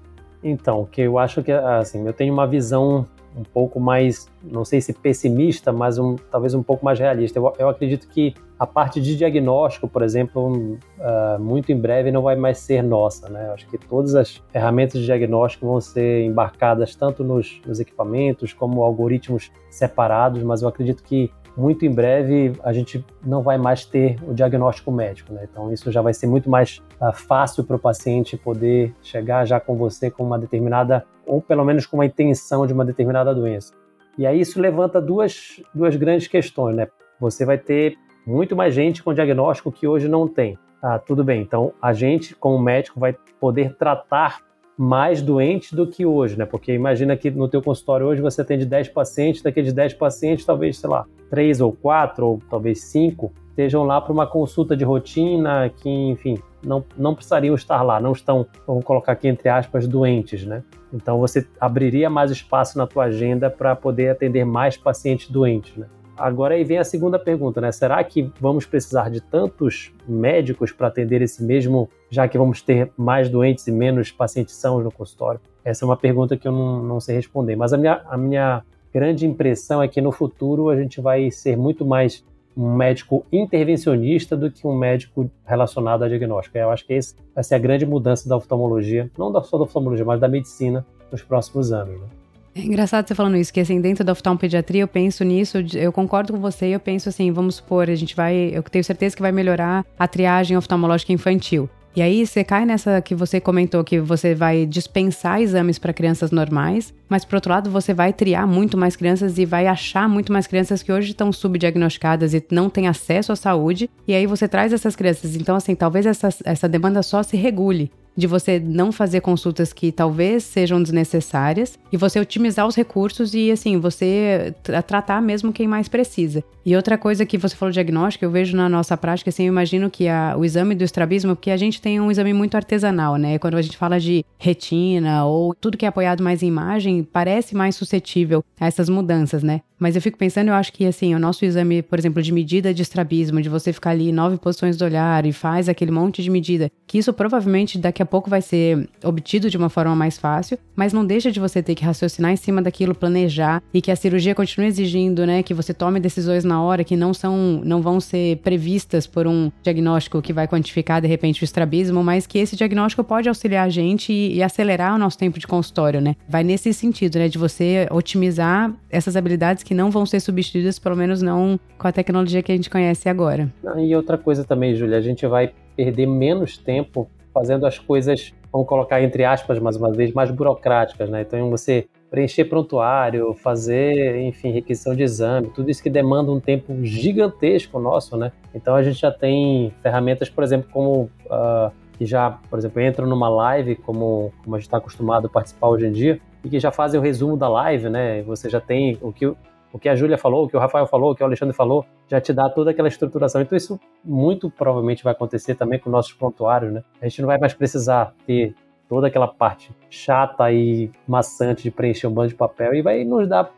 Então, 0.43 0.89
que 0.91 1.03
eu 1.03 1.19
acho 1.19 1.43
que 1.43 1.53
assim, 1.53 2.07
eu 2.07 2.15
tenho 2.15 2.33
uma 2.33 2.47
visão 2.47 3.07
um 3.37 3.43
pouco 3.43 3.79
mais, 3.79 4.29
não 4.43 4.65
sei 4.65 4.81
se 4.81 4.93
pessimista, 4.93 5.73
mas 5.73 5.99
um, 5.99 6.17
talvez 6.31 6.55
um 6.55 6.63
pouco 6.63 6.85
mais 6.85 6.99
realista. 6.99 7.39
Eu, 7.39 7.53
eu 7.59 7.69
acredito 7.69 8.09
que 8.09 8.35
a 8.59 8.67
parte 8.67 9.01
de 9.01 9.17
diagnóstico, 9.17 9.89
por 9.89 10.03
exemplo, 10.03 10.79
uh, 10.99 11.41
muito 11.41 11.73
em 11.73 11.79
breve 11.79 12.11
não 12.11 12.23
vai 12.23 12.37
mais 12.37 12.59
ser 12.59 12.83
nossa. 12.83 13.29
Né? 13.29 13.47
Eu 13.49 13.55
acho 13.55 13.67
que 13.67 13.79
todas 13.79 14.15
as 14.15 14.43
ferramentas 14.53 15.01
de 15.01 15.07
diagnóstico 15.07 15.67
vão 15.67 15.81
ser 15.81 16.25
embarcadas 16.25 16.95
tanto 16.95 17.25
nos, 17.25 17.61
nos 17.67 17.81
equipamentos 17.81 18.53
como 18.53 18.83
algoritmos 18.83 19.51
separados, 19.71 20.43
mas 20.43 20.61
eu 20.61 20.69
acredito 20.69 21.03
que 21.03 21.33
muito 21.57 21.85
em 21.85 21.91
breve 21.91 22.53
a 22.63 22.73
gente 22.73 23.05
não 23.25 23.43
vai 23.43 23.59
mais 23.59 23.85
ter 23.85 24.19
o 24.27 24.33
diagnóstico 24.33 24.91
médico, 24.91 25.33
né? 25.33 25.47
Então 25.51 25.73
isso 25.73 25.91
já 25.91 26.01
vai 26.01 26.15
ser 26.15 26.27
muito 26.27 26.49
mais 26.49 26.81
uh, 27.01 27.13
fácil 27.13 27.65
para 27.65 27.77
o 27.77 27.79
paciente 27.79 28.37
poder 28.37 28.95
chegar 29.03 29.45
já 29.45 29.59
com 29.59 29.77
você 29.77 30.11
com 30.11 30.25
uma 30.25 30.39
determinada, 30.39 31.05
ou 31.31 31.41
pelo 31.41 31.65
menos 31.65 31.87
com 31.87 31.97
uma 31.97 32.07
intenção 32.07 32.67
de 32.67 32.73
uma 32.73 32.85
determinada 32.85 33.35
doença. 33.35 33.73
E 34.19 34.27
aí 34.27 34.41
isso 34.41 34.61
levanta 34.61 35.01
duas, 35.01 35.63
duas 35.75 35.95
grandes 35.97 36.27
questões, 36.27 36.75
né? 36.75 36.89
Você 37.21 37.45
vai 37.45 37.57
ter 37.57 37.97
muito 38.27 38.57
mais 38.57 38.75
gente 38.75 39.03
com 39.03 39.15
diagnóstico 39.15 39.71
que 39.71 39.87
hoje 39.87 40.09
não 40.09 40.27
tem. 40.27 40.59
Ah, 40.83 40.99
tudo 40.99 41.23
bem, 41.23 41.43
então 41.43 41.73
a 41.81 41.93
gente, 41.93 42.35
como 42.35 42.59
médico, 42.59 42.99
vai 42.99 43.15
poder 43.39 43.77
tratar 43.77 44.41
mais 44.77 45.21
doentes 45.21 45.75
do 45.75 45.87
que 45.87 46.07
hoje, 46.07 46.39
né? 46.39 46.47
Porque 46.47 46.73
imagina 46.73 47.17
que 47.17 47.31
no 47.31 47.49
teu 47.49 47.63
consultório 47.63 48.07
hoje 48.07 48.23
você 48.23 48.41
atende 48.41 48.65
10 48.65 48.89
pacientes, 48.89 49.43
daqueles 49.43 49.73
10 49.73 49.95
pacientes, 49.95 50.45
talvez, 50.45 50.79
sei 50.79 50.89
lá, 50.89 51.07
3 51.29 51.61
ou 51.61 51.73
4 51.73 52.27
ou 52.27 52.39
talvez 52.49 52.83
5 52.85 53.31
estejam 53.51 53.85
lá 53.85 54.01
para 54.01 54.13
uma 54.13 54.27
consulta 54.27 54.75
de 54.75 54.85
rotina 54.85 55.71
que, 55.77 55.89
enfim, 55.89 56.39
não, 56.63 56.85
não 56.97 57.15
precisariam 57.15 57.55
estar 57.55 57.83
lá, 57.83 58.01
não 58.01 58.13
estão, 58.13 58.47
vamos 58.67 58.85
colocar 58.85 59.13
aqui 59.13 59.29
entre 59.29 59.49
aspas, 59.49 59.87
doentes, 59.87 60.45
né? 60.45 60.63
Então 60.93 61.19
você 61.19 61.47
abriria 61.61 62.11
mais 62.11 62.31
espaço 62.31 62.77
na 62.77 62.87
tua 62.87 63.05
agenda 63.05 63.49
para 63.49 63.75
poder 63.77 64.11
atender 64.11 64.45
mais 64.45 64.77
pacientes 64.77 65.31
doentes, 65.31 65.77
né? 65.77 65.87
Agora 66.17 66.55
aí 66.55 66.65
vem 66.65 66.77
a 66.77 66.85
segunda 66.85 67.19
pergunta, 67.19 67.63
né? 67.63 67.73
Será 67.73 68.05
que 68.05 68.31
vamos 68.39 68.67
precisar 68.67 69.09
de 69.09 69.23
tantos 69.23 69.91
médicos 70.07 70.71
para 70.71 70.89
atender 70.89 71.23
esse 71.23 71.43
mesmo, 71.43 71.89
já 72.11 72.29
que 72.29 72.37
vamos 72.37 72.61
ter 72.61 72.93
mais 72.95 73.31
doentes 73.31 73.67
e 73.67 73.73
menos 73.73 74.13
pacientes 74.13 74.55
sãos 74.55 74.85
no 74.85 74.93
consultório? 74.93 75.41
Essa 75.65 75.85
é 75.85 75.87
uma 75.87 75.97
pergunta 75.97 76.37
que 76.37 76.47
eu 76.47 76.53
não, 76.53 76.83
não 76.83 77.01
sei 77.01 77.17
responder. 77.17 77.57
Mas 77.57 77.73
a 77.73 77.79
minha, 77.79 78.03
a 78.07 78.19
minha 78.19 78.63
grande 78.93 79.27
impressão 79.27 79.83
é 79.83 79.89
que 79.89 80.01
no 80.03 80.13
futuro 80.13 80.69
a 80.69 80.77
gente 80.77 81.01
vai 81.01 81.31
ser 81.31 81.57
muito 81.57 81.87
mais 81.87 82.23
um 82.57 82.75
médico 82.75 83.25
intervencionista 83.33 84.37
do 84.37 84.51
que 84.51 84.67
um 84.67 84.77
médico 84.77 85.31
relacionado 85.47 86.05
a 86.05 86.09
diagnóstico. 86.09 86.59
Eu 86.59 86.71
acho 86.71 86.87
que 86.87 86.95
essa 86.95 87.15
vai 87.35 87.45
ser 87.45 87.55
a 87.55 87.59
grande 87.59 87.87
mudança 87.87 88.29
da 88.29 88.37
oftalmologia, 88.37 89.11
não 89.17 89.33
só 89.43 89.57
da 89.57 89.65
oftalmologia, 89.65 90.05
mas 90.05 90.21
da 90.21 90.29
medicina 90.29 90.85
nos 91.11 91.23
próximos 91.23 91.73
anos. 91.73 92.01
Né? 92.01 92.07
É 92.55 92.61
engraçado 92.61 93.07
você 93.07 93.15
falando 93.15 93.37
isso, 93.37 93.53
que 93.53 93.61
assim, 93.61 93.81
dentro 93.81 94.05
da 94.05 94.13
oftalmopediatria 94.13 94.83
eu 94.83 94.89
penso 94.89 95.23
nisso, 95.23 95.59
eu 95.75 95.93
concordo 95.93 96.33
com 96.33 96.41
você, 96.41 96.67
eu 96.67 96.81
penso 96.81 97.09
assim, 97.09 97.31
vamos 97.31 97.57
supor, 97.57 97.89
a 97.89 97.95
gente 97.95 98.15
vai, 98.17 98.51
eu 98.53 98.63
tenho 98.65 98.83
certeza 98.83 99.15
que 99.15 99.23
vai 99.23 99.31
melhorar 99.31 99.85
a 99.99 100.09
triagem 100.09 100.57
oftalmológica 100.57 101.13
infantil. 101.13 101.71
E 101.95 102.01
aí 102.01 102.25
você 102.25 102.45
cai 102.45 102.65
nessa 102.65 103.01
que 103.03 103.17
você 103.17 103.41
comentou 103.41 103.83
que 103.83 103.99
você 103.99 104.33
vai 104.33 104.65
dispensar 104.65 105.41
exames 105.41 105.79
para 105.79 105.93
crianças 105.93 106.31
normais, 106.31 106.95
mas 107.09 107.25
por 107.25 107.35
outro 107.35 107.51
lado 107.51 107.69
você 107.69 107.93
vai 107.93 108.13
triar 108.13 108.47
muito 108.47 108.79
mais 108.79 108.95
crianças 108.95 109.39
e 109.39 109.45
vai 109.45 109.67
achar 109.67 110.09
muito 110.09 110.33
mais 110.33 110.47
crianças 110.47 110.85
que 110.85 110.93
hoje 110.93 111.11
estão 111.11 111.33
subdiagnosticadas 111.33 112.33
e 112.33 112.45
não 112.53 112.71
têm 112.71 112.87
acesso 112.87 113.33
à 113.33 113.37
saúde, 113.37 113.91
e 114.07 114.15
aí 114.15 114.25
você 114.25 114.47
traz 114.47 114.73
essas 114.73 114.95
crianças. 114.95 115.35
Então 115.35 115.57
assim, 115.57 115.75
talvez 115.75 116.07
essa, 116.07 116.29
essa 116.45 116.69
demanda 116.69 117.03
só 117.03 117.25
se 117.25 117.37
regule 117.37 117.91
de 118.21 118.27
você 118.27 118.61
não 118.61 118.93
fazer 118.93 119.21
consultas 119.21 119.73
que 119.73 119.91
talvez 119.91 120.45
sejam 120.45 120.81
desnecessárias 120.81 121.79
e 121.91 121.97
você 121.97 122.21
otimizar 122.21 122.67
os 122.67 122.77
recursos 122.77 123.35
e, 123.35 123.51
assim, 123.51 123.79
você 123.79 124.55
tratar 124.63 125.21
mesmo 125.21 125.53
quem 125.53 125.67
mais 125.67 125.89
precisa. 125.89 126.45
E 126.65 126.77
outra 126.77 126.99
coisa 126.99 127.25
que 127.25 127.39
você 127.39 127.57
falou 127.57 127.73
diagnóstico, 127.73 128.25
eu 128.25 128.31
vejo 128.31 128.57
na 128.57 128.69
nossa 128.69 128.97
prática, 128.97 129.31
assim, 129.31 129.45
eu 129.45 129.49
imagino 129.49 129.91
que 129.91 130.07
a, 130.07 130.37
o 130.37 130.45
exame 130.45 130.75
do 130.75 130.85
estrabismo, 130.85 131.35
porque 131.35 131.51
a 131.51 131.57
gente 131.57 131.81
tem 131.81 131.99
um 131.99 132.11
exame 132.11 132.33
muito 132.33 132.55
artesanal, 132.55 133.17
né? 133.17 133.39
Quando 133.39 133.57
a 133.57 133.63
gente 133.63 133.77
fala 133.77 133.99
de 133.99 134.25
retina 134.39 135.25
ou 135.25 135.55
tudo 135.55 135.79
que 135.79 135.87
é 135.87 135.89
apoiado 135.89 136.23
mais 136.23 136.43
em 136.43 136.49
imagem, 136.49 137.03
parece 137.03 137.57
mais 137.57 137.75
suscetível 137.75 138.45
a 138.61 138.67
essas 138.67 138.89
mudanças, 138.89 139.43
né? 139.43 139.63
Mas 139.79 139.97
eu 139.97 140.03
fico 140.03 140.19
pensando, 140.19 140.49
eu 140.49 140.55
acho 140.55 140.75
que 140.75 140.85
assim, 140.85 141.15
o 141.15 141.19
nosso 141.19 141.43
exame, 141.43 141.81
por 141.81 141.99
exemplo, 141.99 142.23
de 142.23 142.31
medida 142.31 142.75
de 142.75 142.83
estrabismo, 142.83 143.41
de 143.41 143.49
você 143.49 143.73
ficar 143.73 143.91
ali 143.91 144.13
nove 144.13 144.37
posições 144.37 144.77
do 144.77 144.85
olhar 144.85 145.25
e 145.25 145.33
faz 145.33 145.71
aquele 145.71 145.91
monte 145.91 146.23
de 146.23 146.29
medida, 146.29 146.71
que 146.87 146.99
isso 146.99 147.13
provavelmente 147.15 147.79
daqui 147.79 148.03
a 148.03 148.07
pouco 148.11 148.29
vai 148.29 148.43
ser 148.43 148.89
obtido 149.05 149.49
de 149.49 149.57
uma 149.57 149.69
forma 149.69 149.95
mais 149.95 150.19
fácil, 150.19 150.59
mas 150.75 150.93
não 150.93 151.07
deixa 151.07 151.31
de 151.31 151.39
você 151.39 151.63
ter 151.63 151.75
que 151.75 151.85
raciocinar 151.85 152.33
em 152.33 152.37
cima 152.37 152.61
daquilo, 152.61 152.95
planejar 152.95 153.63
e 153.73 153.81
que 153.81 153.91
a 153.91 153.97
cirurgia 153.97 154.35
continue 154.35 154.67
exigindo, 154.67 155.25
né, 155.25 155.43
que 155.43 155.55
você 155.55 155.73
tome 155.73 156.01
decisões 156.01 156.45
na 156.45 156.63
hora 156.63 156.83
que 156.83 156.97
não 156.97 157.15
são, 157.15 157.61
não 157.65 157.81
vão 157.81 158.01
ser 158.01 158.39
previstas 158.39 159.07
por 159.07 159.27
um 159.27 159.51
diagnóstico 159.63 160.21
que 160.21 160.33
vai 160.33 160.49
quantificar 160.49 161.01
de 161.01 161.07
repente 161.07 161.43
o 161.43 161.45
estrabismo, 161.45 162.03
mas 162.03 162.27
que 162.27 162.39
esse 162.39 162.57
diagnóstico 162.57 163.05
pode 163.05 163.29
auxiliar 163.29 163.67
a 163.67 163.71
gente 163.71 164.13
e, 164.13 164.35
e 164.35 164.43
acelerar 164.43 164.95
o 164.95 164.99
nosso 164.99 165.17
tempo 165.17 165.39
de 165.39 165.47
consultório, 165.47 166.01
né? 166.01 166.17
Vai 166.29 166.43
nesse 166.43 166.75
sentido, 166.75 167.19
né, 167.19 167.29
de 167.29 167.39
você 167.39 167.87
otimizar 167.91 168.75
essas 168.91 169.17
habilidades 169.17 169.63
que 169.63 169.75
não 169.75 169.91
vão 169.91 170.05
ser 170.05 170.21
substituídas, 170.21 170.79
pelo 170.79 170.97
menos 170.97 171.23
não 171.23 171.59
com 171.79 171.87
a 171.87 171.93
tecnologia 171.93 172.43
que 172.43 172.51
a 172.51 172.57
gente 172.57 172.69
conhece 172.69 173.09
agora. 173.09 173.53
E 173.79 173.95
outra 173.95 174.19
coisa 174.19 174.45
também, 174.45 174.75
Júlia, 174.75 174.99
a 174.99 175.01
gente 175.01 175.27
vai 175.27 175.53
perder 175.77 176.07
menos 176.07 176.59
tempo 176.59 177.09
fazendo 177.33 177.67
as 177.67 177.79
coisas, 177.79 178.33
vamos 178.53 178.67
colocar 178.67 179.03
entre 179.03 179.25
aspas 179.25 179.59
mais 179.59 179.77
uma 179.77 179.93
vez, 179.93 180.13
mais 180.13 180.31
burocráticas, 180.31 181.09
né? 181.09 181.23
Então 181.23 181.51
você 181.51 181.87
preencher 182.11 182.45
prontuário, 182.47 183.33
fazer, 183.35 184.21
enfim, 184.23 184.51
requisição 184.51 184.95
de 184.97 185.03
exame, 185.03 185.49
tudo 185.49 185.71
isso 185.71 185.83
que 185.83 185.89
demanda 185.89 186.33
um 186.33 186.41
tempo 186.41 186.85
gigantesco 186.85 187.79
nosso, 187.79 188.17
né? 188.17 188.33
Então 188.55 188.75
a 188.75 188.83
gente 188.83 189.01
já 189.01 189.13
tem 189.13 189.73
ferramentas, 189.81 190.29
por 190.29 190.43
exemplo, 190.43 190.69
como 190.73 191.11
uh, 191.27 191.71
que 191.97 192.05
já, 192.05 192.39
por 192.51 192.59
exemplo, 192.59 192.83
entram 192.83 193.07
numa 193.07 193.29
live, 193.29 193.77
como, 193.77 194.33
como 194.43 194.57
a 194.57 194.59
gente 194.59 194.67
está 194.67 194.79
acostumado 194.79 195.27
a 195.27 195.31
participar 195.31 195.69
hoje 195.69 195.87
em 195.87 195.93
dia, 195.93 196.21
e 196.43 196.49
que 196.49 196.59
já 196.59 196.73
fazem 196.73 196.99
o 196.99 197.03
resumo 197.03 197.37
da 197.37 197.49
live, 197.49 197.89
né? 197.89 198.23
Você 198.23 198.51
já 198.51 198.61
tem 198.61 198.99
o 199.01 199.13
que 199.13 199.33
o 199.73 199.79
que 199.79 199.89
a 199.89 199.95
Júlia 199.95 200.19
falou, 200.19 200.45
o 200.45 200.49
que 200.49 200.57
o 200.57 200.61
Rafael 200.61 200.87
falou, 200.87 201.13
o 201.13 201.15
que 201.15 201.23
o 201.23 201.27
Alexandre 201.27 201.55
falou, 201.55 201.85
já 202.09 202.21
te 202.21 202.33
dá 202.33 202.49
toda 202.49 202.71
aquela 202.71 202.89
estruturação. 202.89 203.41
Então 203.41 203.57
isso 203.57 203.79
muito 204.05 204.51
provavelmente 204.51 205.05
vai 205.05 205.13
acontecer 205.13 205.55
também 205.55 205.79
com 205.79 205.91
nossos 205.91 206.13
prontuários, 206.13 206.73
né? 206.73 206.83
A 207.01 207.09
gente 207.09 207.21
não 207.21 207.27
vai 207.27 207.39
mais 207.39 207.55
precisar 207.55 208.15
ter 208.27 208.55
toda 208.89 209.07
aquela 209.07 209.29
parte 209.29 209.71
chata 209.89 210.51
e 210.53 210.91
maçante 211.07 211.63
de 211.63 211.71
preencher 211.71 212.09
um 212.09 212.13
bando 212.13 212.29
de 212.29 212.35
papel 212.35 212.75
e 212.75 212.83
vai 212.83 213.05
nos 213.05 213.29
dar 213.29 213.53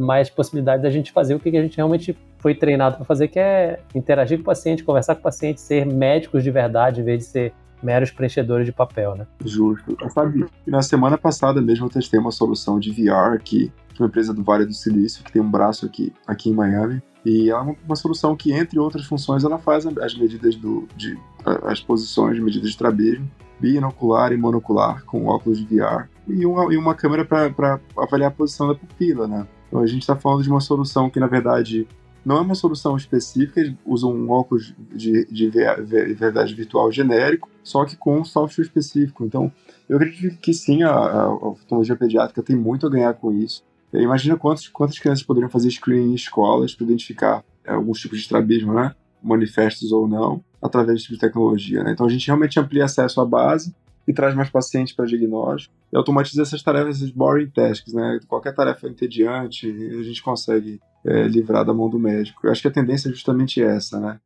mais 0.00 0.30
possibilidade 0.30 0.82
da 0.82 0.90
gente 0.90 1.12
fazer 1.12 1.34
o 1.34 1.40
que 1.40 1.48
a 1.48 1.62
gente 1.62 1.76
realmente 1.76 2.16
foi 2.38 2.54
treinado 2.54 2.96
para 2.96 3.04
fazer, 3.04 3.28
que 3.28 3.38
é 3.38 3.80
interagir 3.94 4.38
com 4.38 4.42
o 4.42 4.46
paciente, 4.46 4.84
conversar 4.84 5.14
com 5.16 5.20
o 5.20 5.24
paciente, 5.24 5.60
ser 5.60 5.84
médicos 5.84 6.44
de 6.44 6.50
verdade, 6.50 7.00
em 7.00 7.04
vez 7.04 7.18
de 7.18 7.24
ser 7.24 7.52
meros 7.82 8.10
preenchedores 8.10 8.64
de 8.64 8.72
papel, 8.72 9.14
né? 9.16 9.26
Justo. 9.44 9.96
Sabe, 10.10 10.46
na 10.66 10.80
semana 10.82 11.18
passada 11.18 11.60
mesmo 11.60 11.86
eu 11.86 11.90
testei 11.90 12.18
uma 12.18 12.30
solução 12.30 12.78
de 12.78 12.90
VR 12.90 13.38
que 13.42 13.72
uma 14.00 14.08
empresa 14.08 14.32
do 14.32 14.42
Vale 14.42 14.66
do 14.66 14.74
Silício, 14.74 15.24
que 15.24 15.32
tem 15.32 15.42
um 15.42 15.50
braço 15.50 15.86
aqui, 15.86 16.12
aqui 16.26 16.50
em 16.50 16.54
Miami. 16.54 17.02
E 17.24 17.50
ela 17.50 17.70
é 17.70 17.76
uma, 17.84 17.96
solução 17.96 18.36
que, 18.36 18.52
entre 18.52 18.78
outras 18.78 19.04
funções, 19.04 19.42
ela 19.42 19.58
faz 19.58 19.84
as 19.86 20.14
medidas 20.16 20.54
do, 20.54 20.86
de, 20.96 21.18
as 21.64 21.80
posições 21.80 22.36
de 22.36 22.40
medidas 22.40 22.68
de 22.68 22.72
estrabismo, 22.72 23.28
binocular 23.58 24.32
e 24.32 24.36
monocular, 24.36 25.04
com 25.04 25.26
óculos 25.26 25.58
de 25.58 25.64
VR, 25.64 26.08
e 26.28 26.46
uma, 26.46 26.72
e 26.72 26.76
uma 26.76 26.94
câmera 26.94 27.24
para 27.24 27.80
avaliar 27.98 28.30
a 28.30 28.34
posição 28.34 28.68
da 28.68 28.74
pupila, 28.74 29.26
né? 29.26 29.46
Então 29.66 29.80
a 29.80 29.86
gente 29.86 30.02
está 30.02 30.14
falando 30.14 30.42
de 30.42 30.50
uma 30.50 30.60
solução 30.60 31.10
que, 31.10 31.18
na 31.18 31.26
verdade, 31.26 31.88
não 32.24 32.38
é 32.38 32.40
uma 32.40 32.56
solução 32.56 32.96
específica, 32.96 33.60
eles 33.60 33.76
usam 33.84 34.12
um 34.12 34.30
óculos 34.30 34.74
de, 34.92 35.24
de 35.26 35.48
verdade 35.48 36.54
virtual 36.54 36.90
genérico, 36.90 37.48
só 37.62 37.84
que 37.84 37.96
com 37.96 38.18
um 38.18 38.24
software 38.24 38.64
específico. 38.64 39.24
Então, 39.24 39.52
eu 39.88 39.96
acredito 39.96 40.36
que 40.38 40.52
sim, 40.52 40.82
a, 40.82 40.90
a 40.90 41.32
oftalmologia 41.32 41.94
pediátrica 41.94 42.42
tem 42.42 42.56
muito 42.56 42.84
a 42.86 42.90
ganhar 42.90 43.14
com 43.14 43.32
isso. 43.32 43.64
Imagina 44.02 44.36
quantos, 44.36 44.68
quantas 44.68 44.98
crianças 44.98 45.24
poderiam 45.24 45.50
fazer 45.50 45.70
screening 45.70 46.12
em 46.12 46.14
escolas 46.14 46.74
para 46.74 46.84
identificar 46.84 47.44
é, 47.64 47.72
alguns 47.72 48.00
tipos 48.00 48.18
de 48.18 48.24
estrabismo, 48.24 48.74
né? 48.74 48.94
manifestos 49.22 49.90
ou 49.92 50.06
não, 50.06 50.44
através 50.62 50.94
desse 50.94 51.04
tipo 51.04 51.14
de 51.14 51.20
tecnologia. 51.20 51.82
Né? 51.82 51.92
Então 51.92 52.06
a 52.06 52.08
gente 52.08 52.26
realmente 52.26 52.58
amplia 52.60 52.84
acesso 52.84 53.20
à 53.20 53.24
base 53.24 53.74
e 54.06 54.12
traz 54.12 54.34
mais 54.34 54.48
pacientes 54.48 54.94
para 54.94 55.04
diagnóstico 55.04 55.74
e 55.92 55.96
automatiza 55.96 56.42
essas 56.42 56.62
tarefas, 56.62 56.96
esses 56.96 57.10
boring 57.10 57.50
tasks, 57.50 57.92
né? 57.92 58.20
Qualquer 58.28 58.54
tarefa 58.54 58.88
entediante, 58.88 59.68
a 59.68 60.02
gente 60.02 60.22
consegue 60.22 60.80
é, 61.04 61.26
livrar 61.26 61.64
da 61.64 61.74
mão 61.74 61.90
do 61.90 61.98
médico. 61.98 62.46
Eu 62.46 62.52
acho 62.52 62.62
que 62.62 62.68
a 62.68 62.72
tendência 62.72 63.08
é 63.08 63.12
justamente 63.12 63.60
essa, 63.60 63.98
né? 63.98 64.20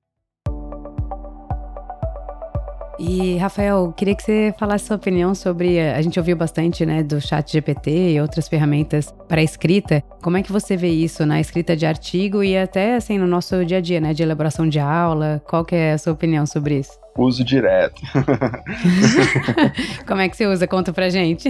E, 3.03 3.39
Rafael, 3.39 3.95
queria 3.97 4.15
que 4.15 4.23
você 4.23 4.55
falasse 4.59 4.85
sua 4.85 4.97
opinião 4.97 5.35
sobre. 5.35 5.81
A 5.81 6.03
gente 6.03 6.19
ouviu 6.19 6.37
bastante, 6.37 6.85
né, 6.85 7.03
do 7.03 7.19
chat 7.19 7.51
GPT 7.51 8.13
e 8.13 8.21
outras 8.21 8.47
ferramentas 8.47 9.11
para 9.27 9.43
escrita. 9.43 10.05
Como 10.23 10.37
é 10.37 10.43
que 10.43 10.53
você 10.53 10.77
vê 10.77 10.91
isso 10.91 11.25
na 11.25 11.41
escrita 11.41 11.75
de 11.75 11.87
artigo 11.87 12.45
e 12.45 12.59
até, 12.59 12.97
assim, 12.97 13.17
no 13.17 13.27
nosso 13.27 13.65
dia 13.65 13.79
a 13.79 13.81
dia, 13.81 14.03
né, 14.03 14.13
de 14.13 14.23
elaboração 14.23 14.69
de 14.69 14.79
aula? 14.79 15.43
Qual 15.49 15.65
que 15.65 15.75
é 15.75 15.95
a 15.95 15.99
sua 15.99 16.13
opinião 16.13 16.45
sobre 16.45 16.81
isso? 16.81 16.93
Uso 17.17 17.43
direto. 17.43 18.03
Como 20.07 20.21
é 20.21 20.29
que 20.29 20.37
você 20.37 20.47
usa? 20.47 20.67
Conta 20.67 20.93
pra 20.93 21.09
gente. 21.09 21.49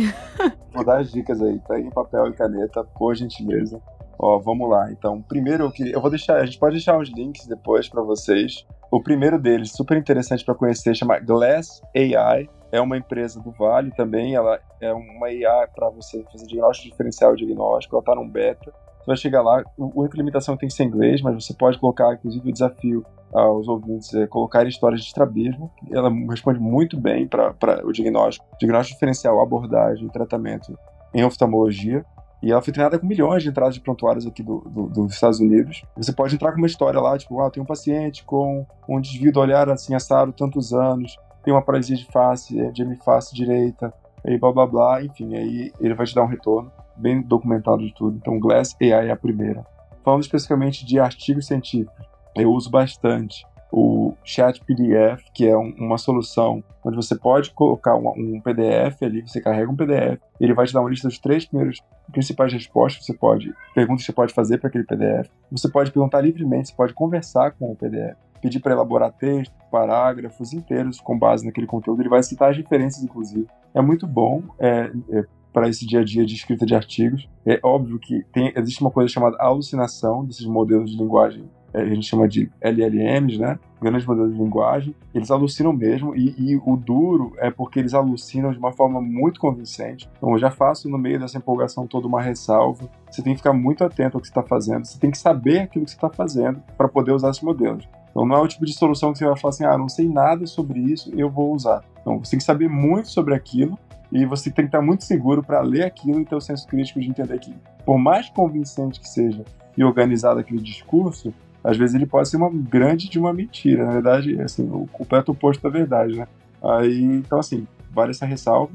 Vou 0.72 0.84
dar 0.84 0.98
as 1.00 1.10
dicas 1.10 1.42
aí. 1.42 1.60
Pegue 1.66 1.90
papel 1.90 2.28
e 2.28 2.32
caneta, 2.32 2.84
por 2.96 3.16
gentileza. 3.16 3.82
Ó, 4.22 4.38
vamos 4.38 4.68
lá. 4.68 4.92
Então, 4.92 5.22
primeiro 5.22 5.64
eu 5.64 5.70
queria, 5.70 5.94
eu 5.94 6.00
vou 6.00 6.10
deixar, 6.10 6.36
a 6.36 6.44
gente 6.44 6.58
pode 6.58 6.74
deixar 6.74 6.98
os 6.98 7.08
links 7.08 7.46
depois 7.46 7.88
para 7.88 8.02
vocês. 8.02 8.66
O 8.90 9.02
primeiro 9.02 9.40
deles, 9.40 9.72
super 9.72 9.96
interessante 9.96 10.44
para 10.44 10.54
conhecer, 10.54 10.94
chama 10.94 11.18
Glass 11.18 11.80
AI. 11.96 12.48
É 12.70 12.80
uma 12.80 12.98
empresa 12.98 13.40
do 13.40 13.50
Vale 13.50 13.90
também. 13.92 14.34
Ela 14.34 14.60
é 14.80 14.92
uma 14.92 15.30
IA 15.30 15.66
para 15.74 15.88
você 15.88 16.22
fazer 16.30 16.46
diagnóstico 16.46 16.90
diferencial 16.90 17.34
diagnóstico. 17.34 17.96
Ela 17.96 18.02
está 18.02 18.14
num 18.14 18.28
beta. 18.28 18.70
Você 18.98 19.06
vai 19.06 19.16
chegar 19.16 19.42
lá. 19.42 19.60
A 19.60 19.64
única 19.76 20.18
limitação 20.18 20.56
tem 20.56 20.68
que 20.68 20.74
ser 20.74 20.84
inglês, 20.84 21.22
mas 21.22 21.34
você 21.34 21.54
pode 21.54 21.78
colocar, 21.78 22.12
inclusive, 22.12 22.48
o 22.48 22.52
desafio 22.52 23.04
aos 23.32 23.66
ouvintes 23.68 24.12
é 24.14 24.26
colocar 24.26 24.66
histórias 24.66 25.00
de 25.00 25.06
estrabismo. 25.06 25.70
Ela 25.90 26.10
responde 26.28 26.60
muito 26.60 27.00
bem 27.00 27.26
para 27.26 27.54
o 27.84 27.92
diagnóstico, 27.92 28.44
diagnóstico 28.58 28.96
diferencial, 28.96 29.40
abordagem, 29.40 30.08
tratamento 30.08 30.78
em 31.14 31.24
oftalmologia. 31.24 32.04
E 32.42 32.50
ela 32.50 32.62
foi 32.62 32.72
treinada 32.72 32.98
com 32.98 33.06
milhões 33.06 33.42
de 33.42 33.50
entradas 33.50 33.74
de 33.74 33.80
prontuários 33.80 34.26
aqui 34.26 34.42
do, 34.42 34.60
do, 34.60 34.88
dos 34.88 35.14
Estados 35.14 35.40
Unidos. 35.40 35.82
Você 35.96 36.12
pode 36.12 36.34
entrar 36.34 36.52
com 36.52 36.58
uma 36.58 36.66
história 36.66 36.98
lá, 36.98 37.16
tipo, 37.18 37.40
ah, 37.40 37.50
tem 37.50 37.62
um 37.62 37.66
paciente 37.66 38.24
com 38.24 38.66
um 38.88 39.00
desvio 39.00 39.32
do 39.32 39.40
olhar 39.40 39.68
assim 39.68 39.94
assado 39.94 40.32
tantos 40.32 40.72
anos, 40.72 41.16
tem 41.44 41.52
uma 41.52 41.62
paralisia 41.62 41.96
de 41.96 42.06
face, 42.06 42.58
é, 42.58 42.70
de 42.70 42.82
hemiface 42.82 43.34
direita, 43.34 43.92
e 44.24 44.38
blá 44.38 44.52
blá 44.52 44.66
blá, 44.66 45.04
enfim, 45.04 45.34
aí 45.34 45.72
ele 45.80 45.94
vai 45.94 46.06
te 46.06 46.14
dar 46.14 46.22
um 46.22 46.26
retorno 46.26 46.70
bem 46.96 47.22
documentado 47.22 47.84
de 47.84 47.94
tudo. 47.94 48.16
Então, 48.16 48.38
Glass 48.38 48.76
AI 48.80 49.08
é 49.08 49.10
a 49.10 49.16
primeira. 49.16 49.64
Falando 50.04 50.22
especificamente 50.22 50.84
de 50.84 50.98
artigos 50.98 51.46
científicos, 51.46 52.06
eu 52.34 52.50
uso 52.52 52.70
bastante 52.70 53.46
o 53.72 54.14
Chat 54.24 54.60
PDF, 54.64 55.22
que 55.34 55.46
é 55.46 55.56
um, 55.56 55.74
uma 55.78 55.98
solução 55.98 56.62
onde 56.84 56.96
você 56.96 57.16
pode 57.16 57.50
colocar 57.52 57.94
um, 57.96 58.08
um, 58.08 58.40
PDF 58.40 59.02
ali, 59.02 59.22
você 59.22 59.40
carrega 59.40 59.70
um 59.70 59.76
PDF, 59.76 60.20
ele 60.40 60.54
vai 60.54 60.66
te 60.66 60.72
dar 60.72 60.80
uma 60.80 60.90
lista 60.90 61.08
dos 61.08 61.18
três 61.18 61.44
primeiros 61.44 61.80
principais 62.10 62.52
respostas 62.52 63.00
que 63.00 63.12
você 63.12 63.18
pode, 63.18 63.54
perguntas 63.74 64.02
que 64.02 64.06
você 64.06 64.12
pode 64.12 64.34
fazer 64.34 64.58
para 64.58 64.68
aquele 64.68 64.84
PDF. 64.84 65.30
Você 65.50 65.68
pode 65.68 65.92
perguntar 65.92 66.20
livremente, 66.20 66.68
você 66.68 66.74
pode 66.74 66.94
conversar 66.94 67.52
com 67.52 67.70
o 67.70 67.76
PDF, 67.76 68.16
pedir 68.40 68.60
para 68.60 68.72
elaborar 68.72 69.12
textos, 69.12 69.56
parágrafos 69.70 70.52
inteiros 70.52 71.00
com 71.00 71.18
base 71.18 71.46
naquele 71.46 71.66
conteúdo, 71.66 72.02
ele 72.02 72.08
vai 72.08 72.22
citar 72.22 72.50
as 72.50 72.56
referências, 72.56 73.04
inclusive. 73.04 73.46
É 73.74 73.80
muito 73.80 74.06
bom. 74.06 74.42
É, 74.58 74.90
é, 75.10 75.24
para 75.52 75.68
esse 75.68 75.86
dia 75.86 76.00
a 76.00 76.04
dia 76.04 76.24
de 76.24 76.34
escrita 76.34 76.64
de 76.64 76.74
artigos. 76.74 77.28
É 77.44 77.58
óbvio 77.62 77.98
que 77.98 78.24
tem, 78.32 78.52
existe 78.56 78.80
uma 78.80 78.90
coisa 78.90 79.12
chamada 79.12 79.36
alucinação 79.40 80.24
desses 80.24 80.46
modelos 80.46 80.90
de 80.90 80.96
linguagem 80.96 81.50
a 81.72 81.84
gente 81.84 82.06
chama 82.06 82.28
de 82.28 82.50
LLMs, 82.60 83.38
né? 83.38 83.58
Grandes 83.80 84.06
modelos 84.06 84.32
de 84.32 84.42
linguagem. 84.42 84.94
Eles 85.14 85.30
alucinam 85.30 85.72
mesmo, 85.72 86.14
e, 86.14 86.34
e, 86.36 86.56
o 86.56 86.76
duro 86.76 87.32
é 87.38 87.50
porque 87.50 87.78
eles 87.78 87.94
alucinam 87.94 88.52
de 88.52 88.58
uma 88.58 88.72
forma 88.72 89.00
muito 89.00 89.40
convincente. 89.40 90.08
Então, 90.16 90.32
eu 90.32 90.38
já 90.38 90.50
faço 90.50 90.88
no 90.88 90.98
meio 90.98 91.18
dessa 91.18 91.38
empolgação 91.38 91.86
toda 91.86 92.06
uma 92.06 92.20
ressalva. 92.20 92.90
Você 93.10 93.22
tem 93.22 93.32
que 93.32 93.38
ficar 93.38 93.52
muito 93.52 93.84
atento 93.84 94.16
ao 94.16 94.20
que 94.20 94.26
você 94.26 94.32
está 94.32 94.42
fazendo, 94.42 94.84
você 94.84 94.98
tem 94.98 95.10
que 95.10 95.18
saber 95.18 95.60
aquilo 95.60 95.84
que 95.84 95.90
você 95.90 95.96
está 95.96 96.10
fazendo 96.10 96.60
para 96.76 96.88
poder 96.88 97.12
usar 97.12 97.30
esses 97.30 97.42
modelos. 97.42 97.88
Então, 98.10 98.26
não 98.26 98.36
é 98.36 98.40
o 98.40 98.48
tipo 98.48 98.64
de 98.64 98.72
solução 98.72 99.12
que 99.12 99.18
você 99.18 99.24
vai 99.24 99.36
falar 99.36 99.50
assim, 99.50 99.64
ah, 99.64 99.78
não 99.78 99.88
sei 99.88 100.08
nada 100.08 100.46
sobre 100.46 100.80
isso, 100.80 101.12
eu 101.16 101.30
vou 101.30 101.54
usar. 101.54 101.84
Então, 102.00 102.18
você 102.18 102.32
tem 102.32 102.38
que 102.38 102.44
saber 102.44 102.68
muito 102.68 103.08
sobre 103.08 103.34
aquilo 103.34 103.78
e 104.10 104.26
você 104.26 104.50
tem 104.50 104.64
que 104.64 104.68
estar 104.68 104.82
muito 104.82 105.04
seguro 105.04 105.42
para 105.42 105.60
ler 105.60 105.84
aquilo 105.84 106.20
e 106.20 106.24
ter 106.24 106.34
o 106.34 106.40
senso 106.40 106.66
crítico 106.66 107.00
de 107.00 107.08
entender 107.08 107.38
que, 107.38 107.54
por 107.86 107.98
mais 107.98 108.28
convincente 108.28 108.98
que 108.98 109.08
seja 109.08 109.44
e 109.76 109.84
organizado 109.84 110.40
aquele 110.40 110.60
discurso, 110.60 111.32
às 111.62 111.76
vezes 111.76 111.94
ele 111.94 112.06
pode 112.06 112.28
ser 112.28 112.36
uma 112.36 112.50
grande 112.50 113.08
de 113.08 113.18
uma 113.18 113.32
mentira. 113.32 113.84
Na 113.86 113.92
verdade, 113.92 114.40
assim, 114.40 114.68
o 114.70 114.86
completo 114.92 115.32
oposto 115.32 115.62
da 115.62 115.68
verdade, 115.68 116.16
né? 116.16 116.26
Aí, 116.62 117.02
então, 117.02 117.38
assim, 117.38 117.66
vale 117.92 118.10
essa 118.10 118.26
ressalva. 118.26 118.72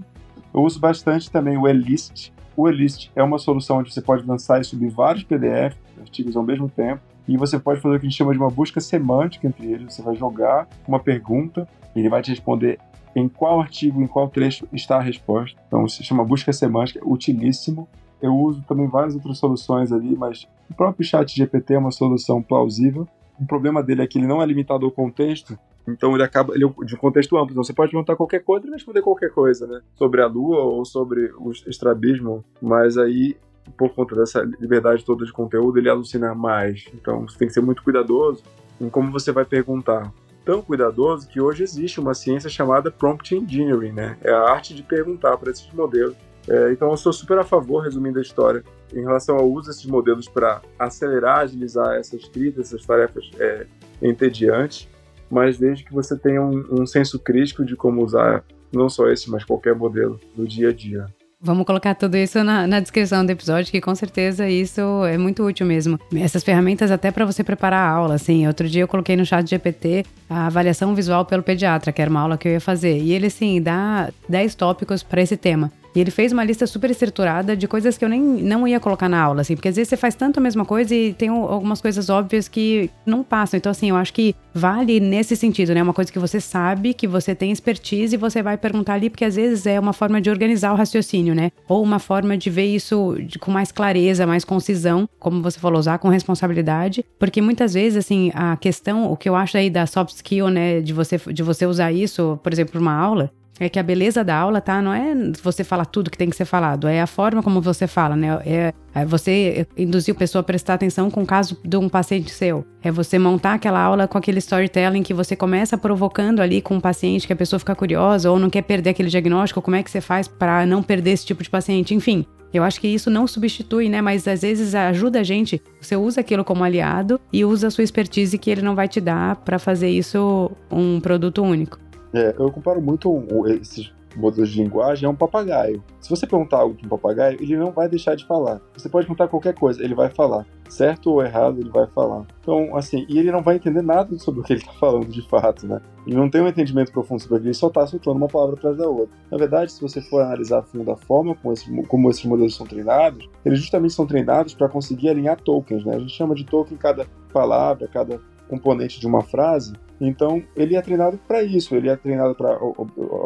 Eu 0.54 0.62
uso 0.62 0.80
bastante 0.80 1.30
também 1.30 1.58
o 1.58 1.68
Elist. 1.68 2.32
O 2.56 2.70
Elist 2.70 3.10
é 3.16 3.22
uma 3.22 3.38
solução 3.38 3.80
onde 3.80 3.94
você 3.94 4.02
pode 4.02 4.26
lançar 4.26 4.62
e 4.62 4.64
subir 4.64 4.90
vários 4.90 5.24
PDFs, 5.24 5.78
artigos 6.00 6.38
ao 6.38 6.44
mesmo 6.44 6.70
tempo, 6.70 7.02
e 7.28 7.36
você 7.36 7.60
pode 7.60 7.82
fazer 7.82 7.96
o 7.96 8.00
que 8.00 8.06
a 8.06 8.10
gente 8.10 8.18
chama 8.18 8.32
de 8.32 8.40
uma 8.40 8.50
busca 8.50 8.80
semântica 8.80 9.48
entre 9.48 9.72
eles. 9.72 9.94
Você 9.94 10.02
vai 10.02 10.16
jogar 10.16 10.68
uma 10.88 11.00
pergunta, 11.00 11.68
ele 11.96 12.08
vai 12.08 12.22
te 12.22 12.30
responder 12.30 12.80
em 13.16 13.28
qual 13.28 13.60
artigo, 13.62 14.02
em 14.02 14.08
qual 14.08 14.30
trecho 14.30 14.68
está 14.72 14.98
a 14.98 15.02
resposta. 15.02 15.60
Então, 15.68 15.88
se 15.88 16.04
chama 16.04 16.24
busca 16.24 16.54
semântica, 16.54 17.00
utilíssimo. 17.04 17.88
Eu 18.22 18.36
uso 18.36 18.64
também 18.68 18.88
várias 18.88 19.16
outras 19.16 19.38
soluções 19.38 19.92
ali, 19.92 20.16
mas 20.16 20.48
o 20.70 20.74
próprio 20.74 21.06
chat 21.06 21.36
GPT 21.36 21.74
é 21.74 21.78
uma 21.78 21.92
solução 21.92 22.42
plausível. 22.42 23.08
O 23.40 23.46
problema 23.46 23.84
dele 23.84 24.02
é 24.02 24.08
que 24.08 24.18
ele 24.18 24.28
não 24.28 24.42
é 24.42 24.46
limitado 24.46 24.86
ao 24.86 24.92
contexto, 24.92 25.58
então 25.88 26.14
ele 26.14 26.24
acaba 26.24 26.56
ele 26.56 26.66
é 26.66 26.86
de 26.86 26.96
um 26.96 26.98
contexto 26.98 27.38
amplo. 27.38 27.52
Então 27.52 27.64
você 27.64 27.74
pode 27.74 27.92
perguntar 27.92 28.16
qualquer 28.16 28.44
coisa 28.44 28.68
e 28.68 28.72
responder 28.72 29.02
qualquer 29.02 29.32
coisa, 29.32 29.68
né? 29.68 29.82
Sobre 29.96 30.22
a 30.22 30.28
Lua 30.28 30.62
ou 30.62 30.86
sobre 30.86 31.32
o 31.38 31.52
estrabismo, 31.52 32.44
mas 32.62 32.98
aí 32.98 33.36
por 33.78 33.90
conta 33.94 34.16
dessa 34.16 34.42
liberdade 34.60 35.04
toda 35.04 35.26
de 35.26 35.32
conteúdo, 35.32 35.80
ele 35.80 35.90
alucina 35.90 36.34
mais. 36.36 36.86
Então 36.94 37.28
você 37.28 37.38
tem 37.38 37.48
que 37.48 37.54
ser 37.54 37.62
muito 37.62 37.84
cuidadoso 37.84 38.44
em 38.80 38.90
como 38.90 39.12
você 39.12 39.32
vai 39.32 39.46
perguntar. 39.46 40.12
Tão 40.44 40.62
cuidadoso 40.62 41.28
que 41.28 41.42
hoje 41.42 41.64
existe 41.64 42.00
uma 42.00 42.14
ciência 42.14 42.50
chamada 42.50 42.92
prompt 42.92 43.36
engineering, 43.36 43.94
né? 43.94 44.18
É 44.22 44.32
a 44.32 44.52
arte 44.52 44.76
de 44.76 44.84
perguntar 44.84 45.38
para 45.38 45.50
esses 45.50 45.72
modelos. 45.74 46.16
É, 46.48 46.72
então 46.72 46.92
eu 46.92 46.98
sou 46.98 47.12
super 47.12 47.38
a 47.40 47.44
favor, 47.44 47.84
resumindo 47.84 48.20
a 48.20 48.22
história, 48.22 48.64
em 48.94 49.02
relação 49.02 49.38
ao 49.38 49.50
uso 49.50 49.68
desses 49.68 49.86
modelos 49.86 50.28
para 50.28 50.62
acelerar, 50.78 51.40
agilizar 51.40 51.96
essa 51.96 52.16
escrita, 52.16 52.62
essas 52.62 52.86
tarefas 52.86 53.30
é, 53.40 53.66
entediantes, 54.02 54.88
mas 55.30 55.58
desde 55.58 55.84
que 55.84 55.94
você 55.94 56.16
tenha 56.18 56.42
um, 56.42 56.82
um 56.82 56.86
senso 56.86 57.20
crítico 57.20 57.66
de 57.66 57.76
como 57.76 58.04
usar 58.04 58.44
não 58.72 58.90
só 58.90 59.10
esse, 59.10 59.30
mas 59.30 59.44
qualquer 59.44 59.76
modelo 59.76 60.20
no 60.36 60.46
dia 60.46 60.70
a 60.70 60.74
dia. 60.74 61.08
Vamos 61.40 61.66
colocar 61.66 61.94
tudo 61.94 62.18
isso 62.18 62.44
na, 62.44 62.66
na, 62.66 62.80
descrição 62.80 63.24
do 63.24 63.32
episódio, 63.32 63.72
que 63.72 63.80
com 63.80 63.94
certeza 63.94 64.50
isso 64.50 64.82
é 65.06 65.18
muito 65.18 65.44
útil 65.44 65.66
mesmo. 65.66 66.00
Essas 66.16 66.44
ferramentas 66.44 66.90
até 66.90 67.12
para 67.12 67.26
você 67.26 67.44
preparar 67.44 67.88
a 67.88 67.92
aula, 67.92 68.16
assim. 68.16 68.48
Outro 68.48 68.68
dia 68.68 68.82
eu 68.82 68.88
coloquei 68.88 69.16
no 69.16 69.26
chat 69.26 69.48
GPT 69.48 70.06
a 70.28 70.48
avaliação 70.48 70.96
visual 70.96 71.24
pelo 71.24 71.44
pediatra, 71.44 71.92
que 71.92 72.02
era 72.02 72.10
uma 72.10 72.22
aula 72.22 72.38
que 72.38 72.48
eu 72.48 72.54
ia 72.54 72.62
fazer. 72.62 72.98
E 72.98 73.14
ele, 73.14 73.28
assim, 73.28 73.62
dá 73.62 74.10
10 74.28 74.56
tópicos 74.56 75.04
para 75.04 75.22
esse 75.22 75.38
tema. 75.38 75.72
E 75.96 76.02
ele 76.02 76.12
fez 76.12 76.32
uma 76.32 76.44
lista 76.44 76.68
super 76.68 76.92
estruturada 76.92 77.56
de 77.56 77.68
coisas 77.68 77.98
que 77.98 78.04
eu 78.04 78.10
nem 78.10 78.22
não 78.22 78.68
ia 78.68 78.80
colocar 78.80 79.08
na 79.08 79.22
aula, 79.22 79.42
assim, 79.42 79.56
porque 79.56 79.70
às 79.70 79.76
vezes 79.76 79.90
você 79.90 79.98
faz 79.98 80.14
tanto 80.14 80.40
a 80.40 80.44
mesma 80.44 80.66
coisa 80.66 80.94
e 80.94 81.14
tem 81.14 81.30
algumas 81.30 81.82
coisas 81.82 82.10
óbvias 82.10 82.48
que 82.48 82.90
não 83.06 83.24
passam. 83.24 83.58
Então, 83.58 83.72
assim, 83.72 83.90
eu 83.90 83.96
acho 83.96 84.14
que 84.14 84.36
vale 84.54 85.00
nesse 85.00 85.36
sentido, 85.36 85.74
né? 85.74 85.82
Uma 85.82 85.94
coisa 85.94 86.12
que 86.12 86.20
você 86.20 86.42
sabe, 86.42 86.94
que 86.94 87.08
você 87.08 87.34
tem 87.34 87.52
expertise 87.52 88.16
e 88.16 88.18
você 88.18 88.44
vai 88.44 88.58
perguntar 88.58 88.94
ali, 88.94 89.10
porque 89.10 89.26
às 89.26 89.36
vezes 89.36 89.66
é 89.66 89.80
uma 89.80 89.94
forma 89.94 90.20
de 90.20 90.30
organizar 90.30 90.74
o 90.74 90.76
raciocínio, 90.76 91.34
né? 91.34 91.52
Ou 91.68 91.82
uma 91.82 92.00
forma 92.00 92.38
de 92.38 92.50
ver 92.50 92.66
isso 92.66 93.16
com 93.40 93.52
mais 93.52 93.72
clareza, 93.72 94.28
mais 94.28 94.44
concisão, 94.44 95.08
como 95.20 95.42
você 95.42 95.60
falou, 95.60 95.80
usar 95.80 95.98
com 95.98 96.10
responsabilidade, 96.10 97.06
porque 97.18 97.42
muitas 97.42 97.74
vezes, 97.74 97.98
assim, 97.98 98.32
a 98.34 98.58
questão, 98.58 99.12
o 99.12 99.16
que 99.16 99.30
eu 99.30 99.36
acho 99.36 99.58
aí 99.58 99.70
da 99.70 99.86
soft 99.86 100.16
skill, 100.16 100.50
né, 100.50 100.82
de 100.82 100.94
você, 100.94 101.20
de 101.32 101.44
você 101.44 101.66
usar 101.66 101.92
isso, 101.92 102.40
por 102.44 102.52
exemplo, 102.52 102.80
uma 102.80 102.94
aula, 102.94 103.32
é 103.60 103.70
que 103.70 103.80
a 103.80 103.84
beleza 103.84 104.24
da 104.24 104.36
aula, 104.36 104.60
tá? 104.60 104.82
Não 104.82 104.94
é 104.94 105.14
você 105.42 105.64
falar 105.64 105.86
tudo 105.86 106.12
que 106.12 106.18
tem 106.18 106.30
que 106.30 106.36
ser 106.36 106.46
falado, 106.46 106.88
é 106.88 107.02
a 107.02 107.08
forma 107.08 107.42
como 107.42 107.62
você 107.62 107.88
fala, 107.88 108.16
né? 108.16 108.28
É, 108.46 108.74
é 108.94 109.06
você 109.06 109.66
induzir 109.78 110.14
a 110.14 110.18
pessoa 110.18 110.42
a 110.42 110.44
prestar 110.44 110.74
atenção 110.74 111.10
com 111.10 111.24
o 111.24 111.26
caso 111.26 111.58
de 111.64 111.78
um 111.78 111.88
paciente 111.88 112.32
seu. 112.32 112.66
É 112.84 112.92
você 112.92 113.18
montar 113.18 113.54
aquela 113.54 113.80
aula 113.80 114.08
com 114.08 114.18
aquele 114.18 114.40
storytelling 114.40 115.04
que 115.04 115.14
você 115.14 115.36
começa 115.36 115.78
provocando 115.78 116.42
ali 116.42 116.62
com 116.62 116.76
o 116.76 116.78
um 116.78 116.82
paciente, 116.82 117.26
que 117.26 117.34
a 117.34 117.36
pessoa 117.36 117.60
fica 117.60 117.76
curiosa 117.76 118.30
ou 118.30 118.40
não 118.40 118.50
quer 118.50 118.62
perder 118.62 118.92
aquele 118.92 119.10
diagnóstico, 119.10 119.62
como 119.62 119.76
é 119.76 119.84
que 119.84 119.90
você 119.90 120.02
faz 120.02 120.28
para 120.28 120.66
não 120.66 120.84
perder 120.84 121.12
esse 121.12 121.26
tipo 121.26 121.42
de 121.42 121.50
paciente? 121.50 121.96
Enfim, 121.96 122.26
eu 122.54 122.64
acho 122.64 122.80
que 122.80 122.88
isso 122.88 123.10
não 123.10 123.28
substitui, 123.28 123.90
né? 123.90 124.02
Mas 124.02 124.28
às 124.28 124.42
vezes 124.42 124.74
ajuda 124.74 125.20
a 125.20 125.24
gente. 125.24 125.62
Você 125.82 125.96
usa 125.96 126.22
aquilo 126.22 126.44
como 126.44 126.64
aliado 126.64 127.20
e 127.32 127.44
usa 127.44 127.68
a 127.68 127.72
sua 127.72 127.84
expertise 127.84 128.38
que 128.38 128.50
ele 128.50 128.62
não 128.62 128.76
vai 128.76 128.88
te 128.88 129.02
dar 129.02 129.36
para 129.38 129.60
fazer 129.60 129.90
isso 129.90 130.50
um 130.72 131.00
produto 131.00 131.44
único. 131.44 131.80
É, 132.16 132.34
eu 132.40 132.50
comparo 132.50 132.82
muito 132.82 133.14
esses 133.48 133.94
modelos 134.16 134.50
de 134.50 134.64
linguagem 134.64 135.06
a 135.06 135.10
um 135.10 135.16
papagaio. 135.16 135.84
Se 136.00 136.10
você 136.10 136.26
perguntar 136.26 136.60
algo 136.60 136.76
para 136.76 136.86
um 136.86 136.90
papagaio, 136.90 137.38
ele 137.42 137.58
não 137.58 137.72
vai 137.72 137.90
deixar 137.90 138.16
de 138.16 138.26
falar. 138.26 138.62
Você 138.74 138.88
pode 138.88 139.06
perguntar 139.06 139.28
qualquer 139.28 139.54
coisa, 139.54 139.84
ele 139.84 139.94
vai 139.94 140.10
falar. 140.10 140.46
Certo 140.70 141.12
ou 141.12 141.22
errado, 141.22 141.60
ele 141.60 141.70
vai 141.70 141.86
falar. 141.88 142.26
Então, 142.40 142.76
assim, 142.76 143.06
e 143.10 143.20
ele 143.20 143.32
não 143.32 143.44
vai 143.44 143.58
entender 143.58 143.82
nada 143.82 144.18
sobre 144.18 144.40
o 144.40 144.44
que 144.44 144.54
ele 144.54 144.62
está 144.62 144.72
falando 144.74 145.08
de 145.08 145.22
fato, 145.28 145.68
né? 145.68 145.82
Ele 146.08 146.16
não 146.16 146.30
tem 146.30 146.42
um 146.42 146.48
entendimento 146.48 146.92
profundo 146.92 147.22
sobre 147.22 147.36
aquilo, 147.36 147.50
ele 147.50 147.54
só 147.54 147.68
está 147.68 147.86
soltando 147.86 148.16
uma 148.16 148.28
palavra 148.28 148.56
atrás 148.56 148.78
da 148.78 148.88
outra. 148.88 149.16
Na 149.30 149.38
verdade, 149.38 149.72
se 149.72 149.82
você 149.82 150.02
for 150.02 150.22
analisar 150.22 150.60
a 150.60 150.64
fundo 150.64 150.90
a 150.90 150.96
forma 150.96 151.36
como, 151.36 151.54
esse, 151.54 151.84
como 151.84 152.10
esses 152.10 152.24
modelos 152.24 152.56
são 152.56 152.66
treinados, 152.66 153.30
eles 153.44 153.60
justamente 153.60 153.94
são 153.94 154.08
treinados 154.08 154.54
para 154.54 154.70
conseguir 154.70 155.10
alinhar 155.10 155.40
tokens, 155.42 155.84
né? 155.84 155.96
A 155.96 156.00
gente 156.00 156.14
chama 156.14 156.34
de 156.34 156.46
token 156.46 156.78
cada 156.78 157.06
palavra, 157.34 157.88
cada 157.88 158.20
componente 158.48 159.00
de 159.00 159.08
uma 159.08 159.22
frase, 159.22 159.74
então, 160.00 160.44
ele 160.56 160.76
é 160.76 160.82
treinado 160.82 161.18
para 161.28 161.42
isso, 161.42 161.76
ele 161.76 161.90
é 161.90 161.96
treinado 161.96 162.36
para 162.36 162.58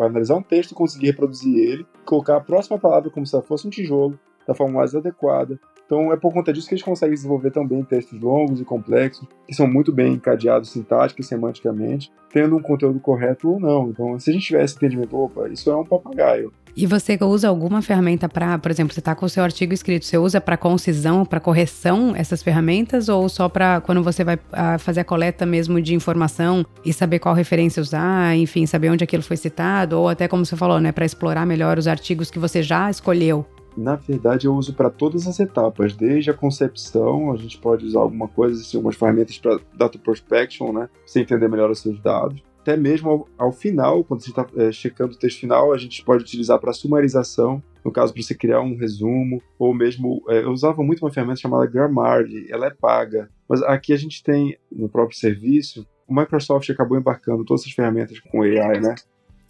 analisar 0.05 0.35
um 0.35 0.43
texto 0.43 0.71
e 0.71 0.75
conseguir 0.75 1.07
reproduzir 1.07 1.57
ele, 1.57 1.85
colocar 2.05 2.37
a 2.37 2.41
próxima 2.41 2.77
palavra 2.77 3.09
como 3.09 3.25
se 3.25 3.35
ela 3.35 3.43
fosse 3.43 3.67
um 3.67 3.71
tijolo, 3.71 4.19
da 4.47 4.53
forma 4.53 4.79
mais 4.79 4.95
adequada. 4.95 5.59
Então, 5.89 6.13
é 6.13 6.17
por 6.17 6.31
conta 6.31 6.53
disso 6.53 6.67
que 6.67 6.75
eles 6.75 6.83
conseguem 6.83 7.15
desenvolver 7.15 7.49
também 7.49 7.83
textos 7.83 8.21
longos 8.21 8.61
e 8.61 8.63
complexos, 8.63 9.27
que 9.47 9.55
são 9.55 9.67
muito 9.67 9.91
bem 9.91 10.13
encadeados 10.13 10.69
sintática 10.69 11.19
e 11.19 11.23
semanticamente, 11.23 12.11
tendo 12.31 12.55
um 12.55 12.61
conteúdo 12.61 12.99
correto 12.99 13.49
ou 13.49 13.59
não. 13.59 13.89
Então, 13.89 14.19
se 14.19 14.29
a 14.29 14.33
gente 14.33 14.45
tivesse 14.45 14.75
entendimento, 14.75 15.17
opa, 15.17 15.49
isso 15.49 15.67
é 15.71 15.75
um 15.75 15.83
papagaio, 15.83 16.53
e 16.77 16.85
você 16.85 17.17
usa 17.19 17.47
alguma 17.47 17.81
ferramenta 17.81 18.29
para, 18.29 18.57
por 18.59 18.69
exemplo, 18.69 18.93
você 18.93 18.99
está 18.99 19.15
com 19.15 19.25
o 19.25 19.29
seu 19.29 19.43
artigo 19.43 19.73
escrito, 19.73 20.05
você 20.05 20.17
usa 20.17 20.39
para 20.39 20.55
concisão, 20.55 21.25
para 21.25 21.39
correção 21.39 22.13
essas 22.15 22.43
ferramentas 22.43 23.09
ou 23.09 23.27
só 23.27 23.49
para 23.49 23.81
quando 23.81 24.03
você 24.03 24.23
vai 24.23 24.39
a, 24.53 24.75
ah, 24.75 24.77
fazer 24.77 25.01
a 25.01 25.03
coleta 25.03 25.45
mesmo 25.45 25.81
de 25.81 25.95
informação 25.95 26.63
e 26.85 26.93
saber 26.93 27.17
qual 27.17 27.33
referência 27.33 27.81
usar, 27.81 28.37
enfim, 28.37 28.67
saber 28.67 28.91
onde 28.91 29.03
aquilo 29.03 29.23
foi 29.23 29.35
citado 29.35 29.99
ou 29.99 30.07
até 30.07 30.27
como 30.27 30.45
você 30.45 30.55
falou, 30.55 30.79
né, 30.79 30.91
para 30.91 31.05
explorar 31.05 31.45
melhor 31.45 31.79
os 31.79 31.87
artigos 31.87 32.29
que 32.29 32.37
você 32.37 32.61
já 32.61 32.89
escolheu? 32.89 33.45
Na 33.79 33.95
verdade, 33.95 34.45
eu 34.45 34.53
uso 34.53 34.73
para 34.73 34.89
todas 34.89 35.25
as 35.25 35.39
etapas, 35.39 35.95
desde 35.95 36.29
a 36.29 36.33
concepção, 36.33 37.31
a 37.31 37.37
gente 37.37 37.57
pode 37.57 37.85
usar 37.85 37.99
alguma 37.99 38.27
coisa, 38.27 38.61
assim, 38.61 38.77
algumas 38.77 38.97
ferramentas 38.97 39.37
para 39.37 39.59
data 39.73 39.97
prospection, 39.97 40.73
né, 40.73 40.89
você 41.05 41.21
entender 41.21 41.47
melhor 41.47 41.71
os 41.71 41.79
seus 41.79 41.99
dados 42.01 42.43
até 42.69 42.75
mesmo 42.77 43.09
ao, 43.09 43.27
ao 43.37 43.51
final, 43.51 44.03
quando 44.03 44.21
você 44.21 44.29
está 44.29 44.45
é, 44.57 44.71
checando 44.71 45.13
o 45.13 45.17
texto 45.17 45.39
final, 45.39 45.73
a 45.73 45.77
gente 45.77 46.03
pode 46.03 46.23
utilizar 46.23 46.59
para 46.59 46.73
sumarização, 46.73 47.63
no 47.83 47.91
caso 47.91 48.13
para 48.13 48.21
você 48.21 48.35
criar 48.35 48.61
um 48.61 48.75
resumo, 48.75 49.41
ou 49.57 49.73
mesmo, 49.73 50.21
é, 50.29 50.43
eu 50.43 50.51
usava 50.51 50.83
muito 50.83 51.03
uma 51.03 51.11
ferramenta 51.11 51.39
chamada 51.39 51.65
Grammarly, 51.65 52.47
ela 52.51 52.67
é 52.67 52.69
paga, 52.69 53.29
mas 53.47 53.61
aqui 53.63 53.93
a 53.93 53.97
gente 53.97 54.21
tem 54.21 54.57
no 54.71 54.87
próprio 54.87 55.17
serviço, 55.17 55.87
o 56.07 56.13
Microsoft 56.13 56.69
acabou 56.69 56.97
embarcando 56.97 57.43
todas 57.43 57.61
essas 57.61 57.73
ferramentas 57.73 58.19
com 58.19 58.41
AI, 58.41 58.79
né? 58.79 58.95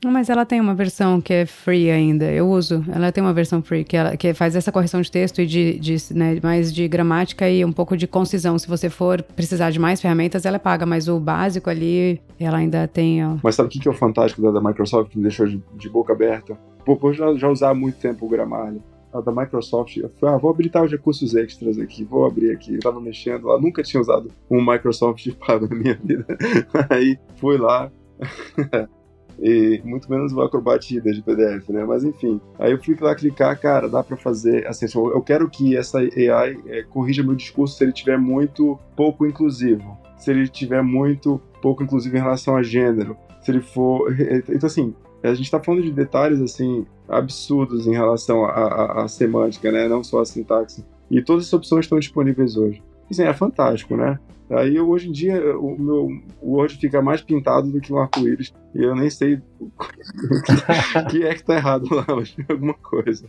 Mas 0.06 0.30
ela 0.30 0.46
tem 0.46 0.62
uma 0.62 0.74
versão 0.74 1.20
que 1.20 1.34
é 1.34 1.46
free 1.46 1.92
ainda. 1.92 2.26
Eu 2.32 2.50
uso. 2.50 2.84
Ela 2.94 3.12
tem 3.12 3.22
uma 3.22 3.34
versão 3.34 3.62
free 3.62 3.84
que, 3.84 3.98
ela, 3.98 4.16
que 4.16 4.34
faz 4.34 4.56
essa 4.56 4.72
correção 4.72 5.02
de 5.02 5.12
texto 5.12 5.42
e 5.42 5.46
de, 5.46 5.78
de 5.78 5.98
né, 6.14 6.40
mais 6.42 6.74
de 6.74 6.88
gramática 6.88 7.50
e 7.50 7.66
um 7.66 7.72
pouco 7.72 7.98
de 7.98 8.08
concisão. 8.08 8.58
Se 8.58 8.68
você 8.68 8.90
for 8.90 9.22
precisar 9.22 9.72
de 9.72 9.80
mais 9.80 10.02
ferramentas, 10.02 10.46
ela 10.46 10.58
paga, 10.58 10.86
mas 10.86 11.08
o 11.10 11.20
básico 11.20 11.70
ali, 11.70 12.22
ela 12.40 12.58
ainda 12.58 12.88
tem. 12.88 13.26
Ó... 13.26 13.38
Mas 13.44 13.56
sabe 13.56 13.68
o 13.68 13.72
que 13.72 13.88
é 13.88 13.92
o 13.92 13.94
fantástico 13.94 14.42
da, 14.52 14.62
Microsoft 14.62 15.12
que 15.12 15.18
me 15.18 15.24
deixou 15.24 15.46
de, 15.48 15.62
de 15.76 15.90
boca 15.90 16.14
aberta? 16.14 16.58
Por, 16.86 17.14
já, 17.14 17.34
já 17.36 17.50
usar 17.50 17.72
há 17.72 17.76
muito 17.76 18.00
tempo 18.00 18.26
o 18.26 18.30
Grammarly 18.30 18.82
a 19.14 19.22
da 19.22 19.32
Microsoft, 19.32 19.98
eu 19.98 20.10
falei, 20.20 20.36
ah, 20.36 20.38
vou 20.38 20.52
habilitar 20.52 20.84
os 20.84 20.92
recursos 20.92 21.36
extras 21.36 21.80
aqui, 21.80 22.04
vou 22.04 22.26
abrir 22.26 22.52
aqui. 22.52 22.76
Eu 22.76 22.80
tava 22.80 23.02
mexendo 23.02 23.48
lá, 23.48 23.60
nunca 23.60 23.82
tinha 23.82 24.00
usado 24.00 24.32
um 24.50 24.64
Microsoft 24.64 25.28
pago 25.46 25.68
na 25.68 25.76
minha 25.76 25.96
vida. 25.96 26.26
Aí 26.90 27.18
fui 27.38 27.58
lá, 27.58 27.92
e 29.42 29.82
muito 29.84 30.10
menos 30.10 30.34
o 30.34 30.42
Acrobat 30.42 30.88
de 30.88 31.22
PDF, 31.22 31.70
né? 31.70 31.86
Mas 31.86 32.04
enfim, 32.04 32.40
aí 32.58 32.72
eu 32.72 32.84
fui 32.84 32.96
lá 33.00 33.16
clicar, 33.16 33.60
cara, 33.60 33.88
dá 33.88 34.04
para 34.04 34.18
fazer 34.18 34.68
assim, 34.68 34.86
eu 34.96 35.22
quero 35.22 35.50
que 35.50 35.76
essa 35.76 36.00
AI 36.00 36.60
é, 36.68 36.84
corrija 36.84 37.24
meu 37.24 37.36
discurso 37.36 37.78
se 37.78 37.84
ele 37.84 37.94
tiver 37.94 38.18
muito 38.18 38.78
pouco 38.96 39.26
inclusivo, 39.26 39.98
se 40.18 40.32
ele 40.32 40.48
tiver 40.48 40.82
muito 40.82 41.42
pouco 41.62 41.84
inclusivo 41.84 42.18
em 42.18 42.22
relação 42.22 42.56
a 42.56 42.64
gênero, 42.64 43.18
se 43.42 43.52
ele 43.52 43.62
for, 43.62 44.14
então 44.50 44.68
assim, 44.68 44.94
a 45.24 45.34
gente 45.34 45.46
está 45.46 45.60
falando 45.60 45.84
de 45.84 45.92
detalhes 45.92 46.42
assim 46.42 46.86
absurdos 47.08 47.88
em 47.88 47.92
relação 47.92 48.46
à 48.46 49.08
semântica, 49.08 49.72
né? 49.72 49.88
Não 49.88 50.04
só 50.04 50.22
a 50.22 50.26
sintaxe. 50.26 50.86
E 51.10 51.22
todas 51.22 51.44
essas 51.44 51.54
opções 51.54 51.86
estão 51.86 52.00
disponíveis 52.00 52.56
hoje. 52.56 52.84
Assim, 53.10 53.24
é 53.24 53.34
fantástico, 53.34 53.96
né? 53.96 54.20
Aí 54.50 54.80
hoje 54.80 55.10
em 55.10 55.12
dia 55.12 55.58
o 55.58 55.78
meu 55.78 56.08
Word 56.42 56.76
fica 56.78 57.02
mais 57.02 57.22
pintado 57.22 57.72
do 57.72 57.80
que 57.80 57.94
um 57.94 58.00
arco-íris 58.00 58.52
e 58.74 58.84
eu 58.84 58.96
nem 58.96 59.10
sei 59.10 59.40
o 59.60 59.72
que 61.10 61.24
é 61.24 61.36
que 61.36 61.44
tá 61.44 61.56
errado 61.56 61.86
lá 61.94 62.06
hoje, 62.16 62.36
alguma 62.50 62.74
coisa. 62.74 63.28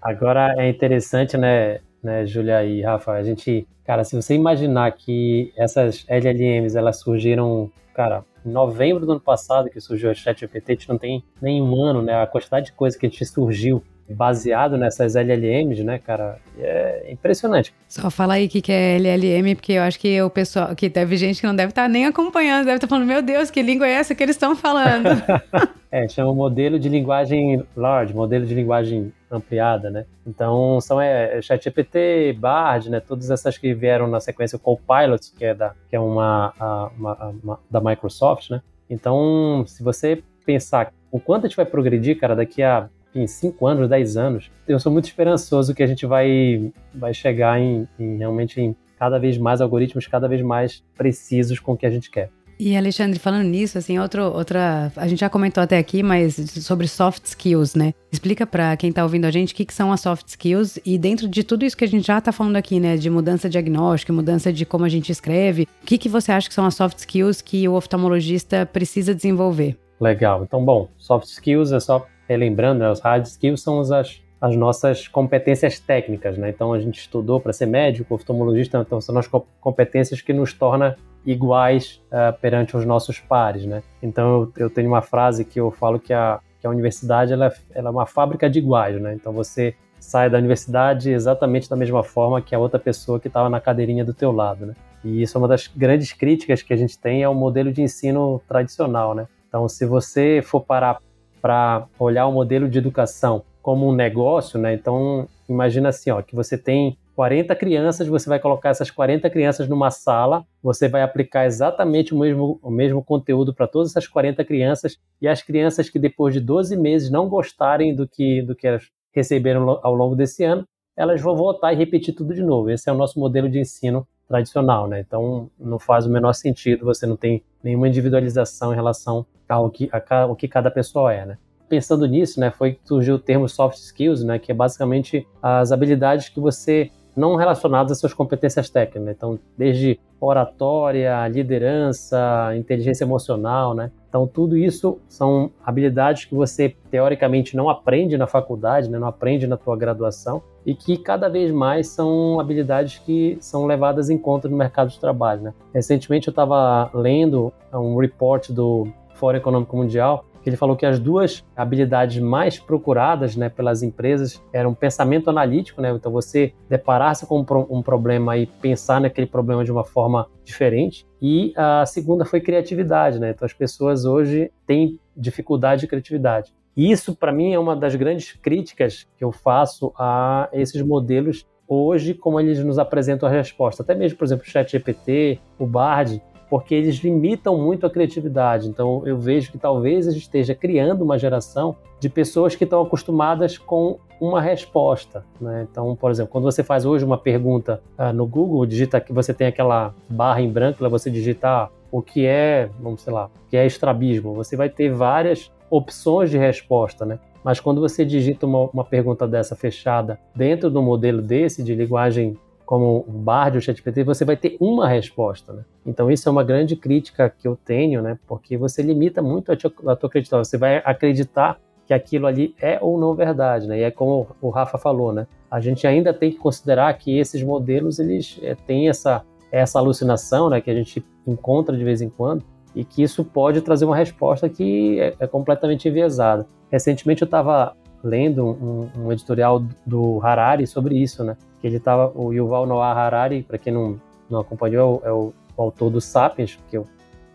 Agora 0.00 0.54
é 0.56 0.68
interessante, 0.68 1.36
né, 1.36 1.80
né, 2.02 2.24
Julia 2.24 2.64
e 2.64 2.82
Rafa, 2.82 3.12
a 3.12 3.22
gente, 3.24 3.66
cara, 3.84 4.04
se 4.04 4.14
você 4.14 4.34
imaginar 4.34 4.92
que 4.92 5.52
essas 5.56 6.04
LLMs 6.08 6.76
elas 6.76 7.00
surgiram, 7.00 7.68
cara, 7.94 8.24
em 8.46 8.50
novembro 8.50 9.04
do 9.04 9.12
ano 9.12 9.20
passado 9.20 9.70
que 9.70 9.80
surgiu 9.80 10.10
o 10.10 10.14
ChatGPT, 10.14 10.72
a 10.72 10.74
gente 10.74 10.88
não 10.88 10.98
tem 10.98 11.22
nem 11.40 11.60
um 11.60 11.82
ano, 11.82 12.00
né? 12.00 12.20
A 12.20 12.26
quantidade 12.26 12.66
de 12.66 12.72
coisa 12.72 12.96
que 12.98 13.06
a 13.06 13.08
gente 13.08 13.24
surgiu 13.24 13.82
baseado 14.12 14.76
nessas 14.76 15.16
LLMs, 15.16 15.82
né, 15.82 15.98
cara? 15.98 16.38
É 16.58 17.10
impressionante. 17.10 17.74
Só 17.88 18.10
fala 18.10 18.34
aí 18.34 18.46
o 18.46 18.48
que, 18.48 18.60
que 18.60 18.72
é 18.72 18.96
LLM, 18.96 19.54
porque 19.54 19.72
eu 19.72 19.82
acho 19.82 19.98
que 19.98 20.20
o 20.22 20.30
pessoal, 20.30 20.74
que 20.74 20.88
deve 20.88 21.16
gente 21.16 21.40
que 21.40 21.46
não 21.46 21.56
deve 21.56 21.70
estar 21.70 21.82
tá 21.82 21.88
nem 21.88 22.06
acompanhando, 22.06 22.64
deve 22.64 22.76
estar 22.76 22.86
tá 22.86 22.90
falando, 22.90 23.06
meu 23.06 23.22
Deus, 23.22 23.50
que 23.50 23.62
língua 23.62 23.86
é 23.86 23.92
essa 23.92 24.14
que 24.14 24.22
eles 24.22 24.36
estão 24.36 24.54
falando? 24.54 25.08
é, 25.90 26.06
chama 26.08 26.34
modelo 26.34 26.78
de 26.78 26.88
linguagem 26.88 27.62
large, 27.76 28.14
modelo 28.14 28.46
de 28.46 28.54
linguagem 28.54 29.12
ampliada, 29.30 29.90
né? 29.90 30.04
Então, 30.26 30.80
são 30.80 31.00
é, 31.00 31.40
ChatGPT, 31.40 32.36
Bard, 32.38 32.90
né? 32.90 33.00
Todas 33.00 33.30
essas 33.30 33.56
que 33.56 33.72
vieram 33.74 34.06
na 34.06 34.20
sequência, 34.20 34.56
o 34.56 34.58
Copilot, 34.58 35.32
que 35.36 35.44
é, 35.44 35.54
da, 35.54 35.74
que 35.88 35.96
é 35.96 36.00
uma, 36.00 36.52
uma, 36.96 37.34
uma 37.42 37.60
da 37.70 37.80
Microsoft, 37.80 38.50
né? 38.50 38.60
Então, 38.88 39.64
se 39.66 39.82
você 39.82 40.22
pensar 40.44 40.92
o 41.10 41.20
quanto 41.20 41.44
a 41.44 41.48
gente 41.48 41.56
vai 41.56 41.66
progredir, 41.66 42.18
cara, 42.18 42.34
daqui 42.34 42.62
a 42.62 42.88
em 43.14 43.26
5 43.26 43.66
anos, 43.66 43.88
10 43.88 44.16
anos, 44.16 44.50
eu 44.66 44.78
sou 44.78 44.90
muito 44.92 45.04
esperançoso 45.04 45.74
que 45.74 45.82
a 45.82 45.86
gente 45.86 46.06
vai, 46.06 46.72
vai 46.94 47.12
chegar 47.12 47.60
em, 47.60 47.86
em 47.98 48.18
realmente 48.18 48.60
em 48.60 48.74
cada 48.98 49.18
vez 49.18 49.36
mais 49.36 49.60
algoritmos 49.60 50.06
cada 50.06 50.28
vez 50.28 50.40
mais 50.42 50.82
precisos 50.96 51.58
com 51.58 51.72
o 51.72 51.76
que 51.76 51.86
a 51.86 51.90
gente 51.90 52.10
quer. 52.10 52.30
E 52.64 52.76
Alexandre, 52.76 53.18
falando 53.18 53.42
nisso, 53.42 53.76
assim, 53.76 53.98
outro, 53.98 54.22
outra, 54.22 54.92
a 54.94 55.08
gente 55.08 55.18
já 55.18 55.28
comentou 55.28 55.60
até 55.60 55.78
aqui, 55.78 56.00
mas 56.00 56.36
sobre 56.60 56.86
soft 56.86 57.24
skills, 57.24 57.74
né? 57.74 57.92
Explica 58.12 58.46
para 58.46 58.76
quem 58.76 58.92
tá 58.92 59.02
ouvindo 59.02 59.24
a 59.24 59.32
gente 59.32 59.52
o 59.52 59.56
que, 59.56 59.64
que 59.64 59.74
são 59.74 59.90
as 59.90 60.00
soft 60.00 60.28
skills 60.28 60.78
e 60.86 60.96
dentro 60.96 61.26
de 61.26 61.42
tudo 61.42 61.64
isso 61.64 61.76
que 61.76 61.82
a 61.82 61.88
gente 61.88 62.06
já 62.06 62.20
tá 62.20 62.30
falando 62.30 62.54
aqui, 62.54 62.78
né, 62.78 62.96
de 62.96 63.10
mudança 63.10 63.50
diagnóstica, 63.50 64.12
mudança 64.12 64.52
de 64.52 64.64
como 64.64 64.84
a 64.84 64.88
gente 64.88 65.10
escreve, 65.10 65.66
o 65.82 65.86
que 65.86 65.98
que 65.98 66.08
você 66.08 66.30
acha 66.30 66.48
que 66.48 66.54
são 66.54 66.64
as 66.64 66.76
soft 66.76 66.98
skills 66.98 67.42
que 67.42 67.66
o 67.66 67.74
oftalmologista 67.74 68.64
precisa 68.64 69.12
desenvolver? 69.12 69.76
Legal. 70.00 70.44
Então, 70.44 70.64
bom, 70.64 70.88
soft 70.98 71.26
skills 71.26 71.72
é 71.72 71.80
só 71.80 72.06
relembrando, 72.32 72.80
né, 72.80 72.90
os 72.90 73.00
hard 73.00 73.24
skills 73.26 73.62
são 73.62 73.80
as, 73.80 74.22
as 74.40 74.56
nossas 74.56 75.06
competências 75.06 75.78
técnicas, 75.78 76.36
né? 76.36 76.50
Então 76.50 76.72
a 76.72 76.80
gente 76.80 76.98
estudou 76.98 77.40
para 77.40 77.52
ser 77.52 77.66
médico, 77.66 78.14
oftalmologista, 78.14 78.78
então 78.78 79.00
são 79.00 79.16
as 79.16 79.28
competências 79.60 80.20
que 80.20 80.32
nos 80.32 80.52
torna 80.52 80.96
iguais 81.24 82.02
uh, 82.08 82.36
perante 82.40 82.76
os 82.76 82.84
nossos 82.84 83.20
pares, 83.20 83.64
né? 83.64 83.82
Então 84.02 84.42
eu, 84.56 84.64
eu, 84.64 84.70
tenho 84.70 84.88
uma 84.88 85.02
frase 85.02 85.44
que 85.44 85.60
eu 85.60 85.70
falo 85.70 86.00
que 86.00 86.12
a, 86.12 86.40
que 86.60 86.66
a 86.66 86.70
universidade 86.70 87.32
ela, 87.32 87.46
é, 87.46 87.52
ela 87.72 87.88
é 87.88 87.92
uma 87.92 88.06
fábrica 88.06 88.50
de 88.50 88.58
iguais, 88.58 89.00
né? 89.00 89.14
Então 89.14 89.32
você 89.32 89.74
sai 90.00 90.28
da 90.28 90.38
universidade 90.38 91.12
exatamente 91.12 91.70
da 91.70 91.76
mesma 91.76 92.02
forma 92.02 92.42
que 92.42 92.54
a 92.54 92.58
outra 92.58 92.80
pessoa 92.80 93.20
que 93.20 93.28
estava 93.28 93.48
na 93.48 93.60
cadeirinha 93.60 94.04
do 94.04 94.12
teu 94.12 94.32
lado, 94.32 94.66
né? 94.66 94.74
E 95.04 95.22
isso 95.22 95.36
é 95.36 95.38
uma 95.38 95.48
das 95.48 95.68
grandes 95.68 96.12
críticas 96.12 96.62
que 96.62 96.72
a 96.72 96.76
gente 96.76 96.98
tem 96.98 97.22
ao 97.22 97.34
modelo 97.34 97.72
de 97.72 97.82
ensino 97.82 98.40
tradicional, 98.48 99.14
né? 99.14 99.28
Então, 99.48 99.68
se 99.68 99.84
você 99.84 100.42
for 100.42 100.60
parar 100.60 100.98
para 101.42 101.86
olhar 101.98 102.26
o 102.26 102.32
modelo 102.32 102.68
de 102.68 102.78
educação 102.78 103.42
como 103.60 103.88
um 103.88 103.94
negócio, 103.94 104.58
né? 104.58 104.72
Então, 104.72 105.28
imagina 105.48 105.88
assim, 105.90 106.10
ó, 106.10 106.22
que 106.22 106.34
você 106.34 106.56
tem 106.56 106.96
40 107.14 107.54
crianças, 107.56 108.08
você 108.08 108.28
vai 108.28 108.38
colocar 108.38 108.70
essas 108.70 108.90
40 108.90 109.28
crianças 109.28 109.68
numa 109.68 109.90
sala, 109.90 110.44
você 110.62 110.88
vai 110.88 111.02
aplicar 111.02 111.44
exatamente 111.44 112.14
o 112.14 112.18
mesmo, 112.18 112.58
o 112.62 112.70
mesmo 112.70 113.04
conteúdo 113.04 113.54
para 113.54 113.66
todas 113.66 113.90
essas 113.90 114.08
40 114.08 114.44
crianças, 114.44 114.96
e 115.20 115.28
as 115.28 115.42
crianças 115.42 115.90
que 115.90 115.98
depois 115.98 116.32
de 116.32 116.40
12 116.40 116.76
meses 116.76 117.10
não 117.10 117.28
gostarem 117.28 117.94
do 117.94 118.08
que, 118.08 118.40
do 118.42 118.54
que 118.54 118.66
elas 118.66 118.88
receberam 119.12 119.78
ao 119.82 119.94
longo 119.94 120.16
desse 120.16 120.42
ano, 120.42 120.66
elas 120.96 121.20
vão 121.20 121.36
voltar 121.36 121.72
e 121.72 121.76
repetir 121.76 122.14
tudo 122.14 122.34
de 122.34 122.42
novo. 122.42 122.70
Esse 122.70 122.88
é 122.88 122.92
o 122.92 122.96
nosso 122.96 123.18
modelo 123.18 123.48
de 123.48 123.58
ensino 123.58 124.06
tradicional, 124.32 124.88
né? 124.88 125.00
Então 125.00 125.50
não 125.60 125.78
faz 125.78 126.06
o 126.06 126.10
menor 126.10 126.32
sentido, 126.32 126.86
você 126.86 127.06
não 127.06 127.16
tem 127.16 127.42
nenhuma 127.62 127.86
individualização 127.86 128.72
em 128.72 128.74
relação 128.74 129.26
ao 129.46 129.68
que, 129.70 129.90
a, 129.92 130.22
ao 130.22 130.34
que 130.34 130.48
cada 130.48 130.70
pessoa 130.70 131.12
é, 131.12 131.26
né? 131.26 131.38
Pensando 131.68 132.06
nisso, 132.06 132.38
né, 132.38 132.50
foi 132.50 132.72
que 132.72 132.80
surgiu 132.84 133.14
o 133.14 133.18
termo 133.18 133.48
soft 133.48 133.78
skills, 133.78 134.22
né, 134.22 134.38
que 134.38 134.52
é 134.52 134.54
basicamente 134.54 135.26
as 135.42 135.72
habilidades 135.72 136.28
que 136.28 136.38
você 136.38 136.90
não 137.16 137.34
relacionadas 137.34 137.92
às 137.92 137.98
suas 137.98 138.12
competências 138.12 138.68
técnicas. 138.68 139.02
Né? 139.02 139.12
Então, 139.16 139.38
desde 139.56 139.98
oratória, 140.20 141.26
liderança, 141.28 142.52
inteligência 142.56 143.04
emocional, 143.04 143.74
né? 143.74 143.90
Então, 144.12 144.26
tudo 144.26 144.58
isso 144.58 144.98
são 145.08 145.50
habilidades 145.64 146.26
que 146.26 146.34
você, 146.34 146.76
teoricamente, 146.90 147.56
não 147.56 147.70
aprende 147.70 148.18
na 148.18 148.26
faculdade, 148.26 148.90
né? 148.90 148.98
não 148.98 149.08
aprende 149.08 149.46
na 149.46 149.56
tua 149.56 149.74
graduação, 149.74 150.42
e 150.66 150.74
que 150.74 150.98
cada 150.98 151.30
vez 151.30 151.50
mais 151.50 151.86
são 151.86 152.38
habilidades 152.38 152.98
que 152.98 153.38
são 153.40 153.64
levadas 153.64 154.10
em 154.10 154.18
conta 154.18 154.50
no 154.50 154.56
mercado 154.56 154.90
de 154.90 155.00
trabalho. 155.00 155.40
Né? 155.40 155.54
Recentemente, 155.72 156.28
eu 156.28 156.32
estava 156.32 156.90
lendo 156.92 157.50
um 157.72 157.96
report 157.96 158.50
do 158.50 158.86
Fórum 159.14 159.38
Econômico 159.38 159.74
Mundial, 159.74 160.26
ele 160.48 160.56
falou 160.56 160.76
que 160.76 160.86
as 160.86 160.98
duas 160.98 161.44
habilidades 161.56 162.20
mais 162.22 162.58
procuradas 162.58 163.36
né, 163.36 163.48
pelas 163.48 163.82
empresas 163.82 164.42
eram 164.52 164.74
pensamento 164.74 165.30
analítico, 165.30 165.80
né? 165.80 165.90
então 165.90 166.10
você 166.10 166.52
deparar-se 166.68 167.26
com 167.26 167.44
um 167.70 167.82
problema 167.82 168.36
e 168.36 168.46
pensar 168.46 169.00
naquele 169.00 169.26
problema 169.26 169.64
de 169.64 169.72
uma 169.72 169.84
forma 169.84 170.28
diferente, 170.44 171.06
e 171.20 171.52
a 171.56 171.86
segunda 171.86 172.24
foi 172.24 172.40
criatividade. 172.40 173.18
Né? 173.18 173.30
Então 173.30 173.46
as 173.46 173.52
pessoas 173.52 174.04
hoje 174.04 174.50
têm 174.66 174.98
dificuldade 175.16 175.82
de 175.82 175.86
criatividade. 175.86 176.52
E 176.76 176.90
isso, 176.90 177.14
para 177.14 177.32
mim, 177.32 177.52
é 177.52 177.58
uma 177.58 177.76
das 177.76 177.94
grandes 177.94 178.32
críticas 178.32 179.06
que 179.18 179.24
eu 179.24 179.30
faço 179.30 179.92
a 179.96 180.48
esses 180.52 180.80
modelos 180.80 181.46
hoje, 181.68 182.14
como 182.14 182.40
eles 182.40 182.62
nos 182.64 182.78
apresentam 182.78 183.28
a 183.28 183.32
resposta. 183.32 183.82
Até 183.82 183.94
mesmo, 183.94 184.18
por 184.18 184.24
exemplo, 184.24 184.44
o 184.46 184.50
ChatGPT, 184.50 185.38
o 185.58 185.66
Bard, 185.66 186.22
porque 186.52 186.74
eles 186.74 186.96
limitam 186.96 187.56
muito 187.56 187.86
a 187.86 187.90
criatividade. 187.90 188.68
Então 188.68 189.02
eu 189.06 189.16
vejo 189.16 189.50
que 189.50 189.56
talvez 189.56 190.06
a 190.06 190.10
gente 190.10 190.24
esteja 190.24 190.54
criando 190.54 191.00
uma 191.00 191.18
geração 191.18 191.76
de 191.98 192.10
pessoas 192.10 192.54
que 192.54 192.64
estão 192.64 192.82
acostumadas 192.82 193.56
com 193.56 193.98
uma 194.20 194.38
resposta. 194.38 195.24
Né? 195.40 195.66
Então, 195.70 195.96
por 195.96 196.10
exemplo, 196.10 196.30
quando 196.30 196.44
você 196.44 196.62
faz 196.62 196.84
hoje 196.84 197.06
uma 197.06 197.16
pergunta 197.16 197.82
uh, 197.98 198.12
no 198.12 198.26
Google, 198.26 198.66
digita 198.66 199.00
que 199.00 199.14
você 199.14 199.32
tem 199.32 199.46
aquela 199.46 199.94
barra 200.10 200.42
em 200.42 200.50
branco 200.50 200.80
para 200.80 200.90
você 200.90 201.10
digitar 201.10 201.70
o 201.90 202.02
que 202.02 202.26
é, 202.26 202.68
vamos 202.78 203.00
sei 203.00 203.14
lá, 203.14 203.30
o 203.46 203.48
que 203.48 203.56
é 203.56 203.64
estrabismo, 203.64 204.34
você 204.34 204.54
vai 204.54 204.68
ter 204.68 204.92
várias 204.92 205.50
opções 205.70 206.30
de 206.30 206.36
resposta, 206.36 207.06
né? 207.06 207.18
Mas 207.42 207.60
quando 207.60 207.80
você 207.80 208.04
digita 208.04 208.44
uma, 208.44 208.68
uma 208.74 208.84
pergunta 208.84 209.26
dessa 209.26 209.56
fechada 209.56 210.18
dentro 210.36 210.68
do 210.68 210.82
modelo 210.82 211.22
desse 211.22 211.62
de 211.62 211.74
linguagem 211.74 212.36
como 212.64 213.04
o 213.06 213.12
Bard 213.12 213.56
ou 213.56 213.58
o 213.58 213.62
ChatGPT, 213.62 214.04
você 214.04 214.24
vai 214.24 214.36
ter 214.36 214.56
uma 214.60 214.88
resposta, 214.88 215.52
né? 215.52 215.64
Então 215.84 216.10
isso 216.10 216.28
é 216.28 216.32
uma 216.32 216.44
grande 216.44 216.76
crítica 216.76 217.28
que 217.28 217.46
eu 217.46 217.56
tenho, 217.56 218.00
né? 218.00 218.18
Porque 218.26 218.56
você 218.56 218.82
limita 218.82 219.20
muito 219.20 219.52
a 219.52 219.56
tua, 219.56 219.96
tua 219.96 220.08
acreditar. 220.08 220.38
Você 220.38 220.56
vai 220.56 220.82
acreditar 220.84 221.58
que 221.86 221.92
aquilo 221.92 222.26
ali 222.26 222.54
é 222.60 222.78
ou 222.80 222.98
não 222.98 223.14
verdade, 223.14 223.66
né? 223.66 223.78
E 223.78 223.82
é 223.82 223.90
como 223.90 224.28
o 224.40 224.50
Rafa 224.50 224.78
falou, 224.78 225.12
né? 225.12 225.26
A 225.50 225.60
gente 225.60 225.86
ainda 225.86 226.14
tem 226.14 226.30
que 226.30 226.38
considerar 226.38 226.92
que 226.94 227.18
esses 227.18 227.42
modelos 227.42 227.98
eles 227.98 228.38
é, 228.42 228.54
têm 228.54 228.88
essa 228.88 229.24
essa 229.50 229.78
alucinação, 229.78 230.48
né? 230.48 230.60
Que 230.60 230.70
a 230.70 230.74
gente 230.74 231.04
encontra 231.26 231.76
de 231.76 231.84
vez 231.84 232.00
em 232.00 232.08
quando 232.08 232.42
e 232.74 232.84
que 232.84 233.02
isso 233.02 233.22
pode 233.22 233.60
trazer 233.60 233.84
uma 233.84 233.96
resposta 233.96 234.48
que 234.48 234.98
é, 234.98 235.14
é 235.20 235.26
completamente 235.26 235.88
enviesada. 235.88 236.46
Recentemente 236.70 237.20
eu 237.20 237.26
estava 237.26 237.76
lendo 238.02 238.44
um, 238.44 238.90
um, 238.98 239.12
editorial 239.12 239.62
do 239.86 240.20
Harari 240.22 240.66
sobre 240.66 240.96
isso, 240.96 241.22
né? 241.22 241.36
Que 241.60 241.66
ele 241.66 241.78
tava, 241.78 242.12
o 242.14 242.32
Yuval 242.32 242.66
Noah 242.66 242.92
Harari, 242.92 243.42
para 243.42 243.58
quem 243.58 243.72
não, 243.72 244.00
não 244.28 244.40
acompanhou, 244.40 245.00
é 245.04 245.12
o, 245.12 245.32
o, 245.56 245.62
autor 245.62 245.90
do 245.90 246.00
Sapiens, 246.00 246.58
que 246.68 246.76
eu, 246.76 246.86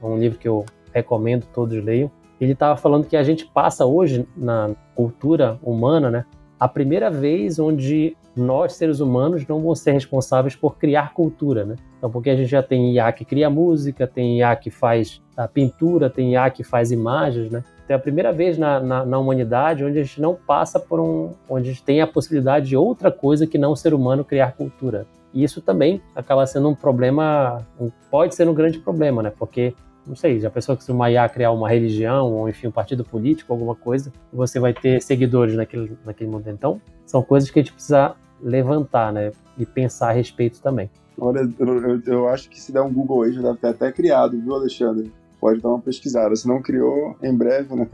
é 0.02 0.06
um 0.06 0.18
livro 0.18 0.38
que 0.38 0.48
eu 0.48 0.66
recomendo 0.94 1.46
todos 1.54 1.82
leiam. 1.84 2.12
Ele 2.40 2.52
estava 2.52 2.76
falando 2.76 3.06
que 3.06 3.18
a 3.18 3.24
gente 3.24 3.46
passa 3.46 3.86
hoje 3.86 4.28
na 4.36 4.72
cultura 4.94 5.58
humana, 5.64 6.12
né? 6.12 6.26
A 6.60 6.68
primeira 6.68 7.10
vez 7.10 7.60
onde 7.60 8.16
nós, 8.36 8.74
seres 8.74 9.00
humanos, 9.00 9.46
não 9.48 9.60
vamos 9.62 9.80
ser 9.80 9.92
responsáveis 9.92 10.56
por 10.56 10.78
criar 10.78 11.14
cultura, 11.14 11.66
né? 11.66 11.76
Então, 11.98 12.12
porque 12.12 12.30
a 12.30 12.36
gente 12.36 12.50
já 12.50 12.62
tem 12.62 12.94
IA 12.94 13.12
que 13.12 13.26
cria 13.26 13.50
música, 13.50 14.06
tem 14.06 14.40
IA 14.40 14.56
que 14.56 14.70
faz 14.70 15.22
a 15.36 15.48
pintura, 15.48 16.10
tem 16.10 16.34
IA 16.34 16.50
que 16.50 16.64
faz 16.64 16.92
imagens, 16.92 17.50
né? 17.50 17.64
Então, 17.84 17.96
é 17.96 17.98
a 17.98 18.02
primeira 18.02 18.32
vez 18.32 18.58
na, 18.58 18.80
na, 18.80 19.06
na, 19.06 19.18
humanidade 19.18 19.84
onde 19.84 19.98
a 19.98 20.04
gente 20.04 20.22
não 20.22 20.36
passa 20.36 20.80
por 20.80 21.00
um. 21.00 21.32
onde 21.50 21.70
a 21.70 21.72
gente 21.72 21.84
tem 21.84 22.02
a 22.02 22.08
possibilidade 22.08 22.68
de 22.68 22.78
outra 22.78 23.12
coisa 23.12 23.48
que 23.48 23.58
não 23.58 23.72
o 23.72 23.76
ser 23.76 23.94
humano 23.94 24.26
criar 24.26 24.52
cultura. 24.52 25.08
E 25.34 25.44
isso 25.44 25.62
também 25.62 26.02
acaba 26.16 26.46
sendo 26.46 26.70
um 26.70 26.76
problema, 26.76 27.66
pode 28.12 28.36
ser 28.36 28.48
um 28.48 28.54
grande 28.54 28.80
problema, 28.80 29.24
né? 29.24 29.32
Porque, 29.38 29.74
não 30.06 30.16
sei, 30.16 30.40
já 30.40 30.50
pensou 30.50 30.76
que 30.76 30.84
se 30.84 30.92
uma 30.92 31.10
IA 31.10 31.28
criar 31.30 31.52
uma 31.52 31.70
religião, 31.70 32.34
ou 32.34 32.50
enfim, 32.50 32.68
um 32.68 32.72
partido 32.72 33.04
político, 33.04 33.54
alguma 33.54 33.76
coisa, 33.76 34.12
você 34.34 34.60
vai 34.60 34.74
ter 34.74 35.02
seguidores 35.02 35.56
naquele, 35.56 35.98
naquele 36.06 36.30
momento. 36.30 36.50
Então, 36.50 36.82
são 37.06 37.24
coisas 37.24 37.50
que 37.50 37.60
a 37.60 37.62
gente 37.62 37.74
precisa 37.74 38.16
levantar, 38.42 39.14
né? 39.14 39.32
E 39.58 39.66
pensar 39.66 40.10
a 40.10 40.12
respeito 40.12 40.62
também. 40.62 40.90
Olha, 41.18 41.50
eu, 41.60 42.02
eu, 42.06 42.28
acho 42.28 42.50
que 42.50 42.60
se 42.60 42.72
der 42.72 42.82
um 42.82 42.94
Google 42.94 43.24
aí 43.24 43.34
já 43.34 43.42
deve 43.42 43.58
ter 43.58 43.68
até 43.68 43.92
criado, 43.92 44.40
viu, 44.40 44.54
Alexandre? 44.54 45.12
pode 45.40 45.62
dar 45.62 45.70
uma 45.70 45.80
pesquisada. 45.80 46.36
Se 46.36 46.48
não 46.48 46.62
criou, 46.62 47.16
em 47.24 47.34
breve, 47.34 47.74
né? 47.76 47.88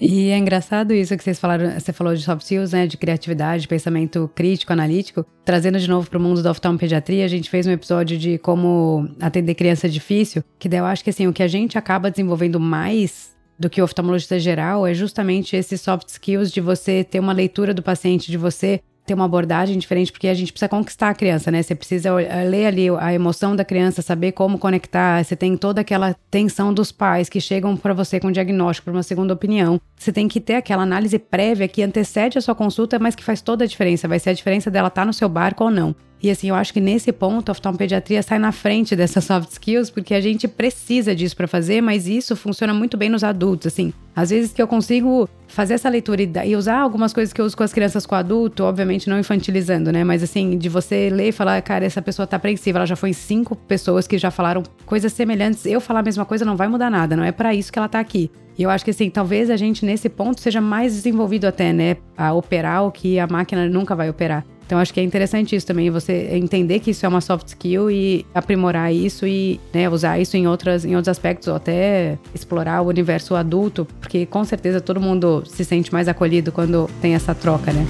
E 0.00 0.28
é 0.28 0.38
engraçado 0.38 0.92
isso 0.92 1.16
que 1.16 1.22
vocês 1.22 1.38
falaram, 1.38 1.70
você 1.70 1.92
falou 1.92 2.14
de 2.14 2.22
soft 2.22 2.42
skills, 2.42 2.72
né, 2.72 2.86
de 2.86 2.96
criatividade, 2.96 3.66
pensamento 3.66 4.30
crítico, 4.34 4.72
analítico. 4.72 5.24
Trazendo 5.44 5.78
de 5.78 5.88
novo 5.88 6.08
para 6.08 6.18
o 6.18 6.22
mundo 6.22 6.42
da 6.42 6.50
oftalmopediatria, 6.50 7.24
a 7.24 7.28
gente 7.28 7.50
fez 7.50 7.66
um 7.66 7.70
episódio 7.70 8.18
de 8.18 8.38
como 8.38 9.08
atender 9.20 9.54
criança 9.54 9.88
difícil, 9.88 10.44
que 10.58 10.68
daí 10.68 10.80
eu 10.80 10.84
acho 10.84 11.02
que 11.02 11.10
assim, 11.10 11.26
o 11.26 11.32
que 11.32 11.42
a 11.42 11.48
gente 11.48 11.78
acaba 11.78 12.10
desenvolvendo 12.10 12.60
mais 12.60 13.34
do 13.58 13.70
que 13.70 13.80
o 13.80 13.84
oftalmologista 13.84 14.38
geral 14.38 14.86
é 14.86 14.92
justamente 14.92 15.56
esses 15.56 15.80
soft 15.80 16.08
skills 16.08 16.52
de 16.52 16.60
você 16.60 17.02
ter 17.02 17.18
uma 17.18 17.32
leitura 17.32 17.72
do 17.72 17.82
paciente, 17.82 18.30
de 18.30 18.36
você 18.36 18.82
ter 19.06 19.14
uma 19.14 19.24
abordagem 19.24 19.78
diferente, 19.78 20.10
porque 20.10 20.28
a 20.28 20.34
gente 20.34 20.52
precisa 20.52 20.68
conquistar 20.68 21.10
a 21.10 21.14
criança, 21.14 21.50
né? 21.50 21.62
Você 21.62 21.74
precisa 21.74 22.14
ler 22.14 22.66
ali 22.66 22.88
a 22.98 23.14
emoção 23.14 23.54
da 23.54 23.64
criança, 23.64 24.02
saber 24.02 24.32
como 24.32 24.58
conectar. 24.58 25.24
Você 25.24 25.36
tem 25.36 25.56
toda 25.56 25.80
aquela 25.80 26.14
tensão 26.30 26.74
dos 26.74 26.90
pais 26.90 27.28
que 27.28 27.40
chegam 27.40 27.76
para 27.76 27.94
você 27.94 28.18
com 28.18 28.32
diagnóstico, 28.32 28.86
para 28.86 28.94
uma 28.94 29.02
segunda 29.02 29.32
opinião. 29.32 29.80
Você 29.96 30.12
tem 30.12 30.26
que 30.26 30.40
ter 30.40 30.54
aquela 30.54 30.82
análise 30.82 31.18
prévia 31.18 31.68
que 31.68 31.82
antecede 31.82 32.36
a 32.36 32.40
sua 32.40 32.54
consulta, 32.54 32.98
mas 32.98 33.14
que 33.14 33.24
faz 33.24 33.40
toda 33.40 33.64
a 33.64 33.66
diferença. 33.66 34.08
Vai 34.08 34.18
ser 34.18 34.30
a 34.30 34.34
diferença 34.34 34.70
dela 34.70 34.88
estar 34.88 35.02
tá 35.02 35.06
no 35.06 35.12
seu 35.12 35.28
barco 35.28 35.64
ou 35.64 35.70
não. 35.70 35.94
E 36.22 36.30
assim, 36.30 36.48
eu 36.48 36.54
acho 36.54 36.72
que 36.72 36.80
nesse 36.80 37.12
ponto 37.12 37.50
a 37.50 37.52
oftalmopediatria 37.52 38.22
sai 38.22 38.38
na 38.38 38.50
frente 38.50 38.96
dessas 38.96 39.24
soft 39.24 39.50
skills, 39.50 39.90
porque 39.90 40.14
a 40.14 40.20
gente 40.20 40.48
precisa 40.48 41.14
disso 41.14 41.36
para 41.36 41.46
fazer, 41.46 41.80
mas 41.80 42.08
isso 42.08 42.34
funciona 42.34 42.72
muito 42.72 42.96
bem 42.96 43.08
nos 43.08 43.22
adultos, 43.22 43.66
assim. 43.66 43.92
Às 44.14 44.30
vezes 44.30 44.52
que 44.52 44.62
eu 44.62 44.66
consigo 44.66 45.28
fazer 45.46 45.74
essa 45.74 45.88
leitura 45.88 46.22
e, 46.44 46.56
usar 46.56 46.78
algumas 46.78 47.12
coisas 47.12 47.32
que 47.32 47.40
eu 47.40 47.44
uso 47.44 47.56
com 47.56 47.62
as 47.62 47.72
crianças 47.72 48.06
com 48.06 48.14
adulto, 48.14 48.64
obviamente 48.64 49.10
não 49.10 49.18
infantilizando, 49.18 49.92
né? 49.92 50.04
Mas 50.04 50.22
assim, 50.22 50.56
de 50.56 50.68
você 50.70 51.10
ler 51.10 51.28
e 51.28 51.32
falar, 51.32 51.60
cara, 51.60 51.84
essa 51.84 52.00
pessoa 52.00 52.26
tá 52.26 52.36
apreensiva, 52.36 52.78
ela 52.78 52.86
já 52.86 52.96
foi 52.96 53.10
em 53.10 53.14
cinco 53.14 53.54
pessoas 53.54 54.06
que 54.06 54.16
já 54.16 54.30
falaram 54.30 54.62
coisas 54.86 55.12
semelhantes. 55.12 55.66
Eu 55.66 55.80
falar 55.80 56.00
a 56.00 56.02
mesma 56.02 56.24
coisa 56.24 56.44
não 56.44 56.56
vai 56.56 56.66
mudar 56.66 56.90
nada, 56.90 57.14
não 57.14 57.24
é 57.24 57.32
para 57.32 57.54
isso 57.54 57.70
que 57.70 57.78
ela 57.78 57.88
tá 57.88 58.00
aqui. 58.00 58.30
E 58.58 58.62
eu 58.62 58.70
acho 58.70 58.84
que 58.84 58.90
assim, 58.90 59.10
talvez 59.10 59.50
a 59.50 59.56
gente 59.56 59.84
nesse 59.84 60.08
ponto 60.08 60.40
seja 60.40 60.62
mais 60.62 60.94
desenvolvido 60.94 61.44
até, 61.44 61.74
né? 61.74 61.98
A 62.16 62.32
operar 62.32 62.86
o 62.86 62.90
que 62.90 63.18
a 63.18 63.26
máquina 63.26 63.68
nunca 63.68 63.94
vai 63.94 64.08
operar. 64.08 64.46
Então 64.66 64.78
acho 64.78 64.92
que 64.92 64.98
é 64.98 65.02
interessante 65.02 65.54
isso 65.54 65.64
também, 65.64 65.88
você 65.90 66.28
entender 66.32 66.80
que 66.80 66.90
isso 66.90 67.06
é 67.06 67.08
uma 67.08 67.20
soft 67.20 67.46
skill 67.46 67.88
e 67.88 68.26
aprimorar 68.34 68.92
isso 68.92 69.24
e 69.26 69.60
né, 69.72 69.88
usar 69.88 70.18
isso 70.18 70.36
em, 70.36 70.48
outras, 70.48 70.84
em 70.84 70.96
outros 70.96 71.08
aspectos, 71.08 71.46
ou 71.46 71.54
até 71.54 72.18
explorar 72.34 72.82
o 72.82 72.88
universo 72.88 73.36
adulto, 73.36 73.86
porque 74.00 74.26
com 74.26 74.44
certeza 74.44 74.80
todo 74.80 75.00
mundo 75.00 75.44
se 75.46 75.64
sente 75.64 75.92
mais 75.92 76.08
acolhido 76.08 76.50
quando 76.50 76.90
tem 77.00 77.14
essa 77.14 77.34
troca, 77.34 77.72
né? 77.72 77.86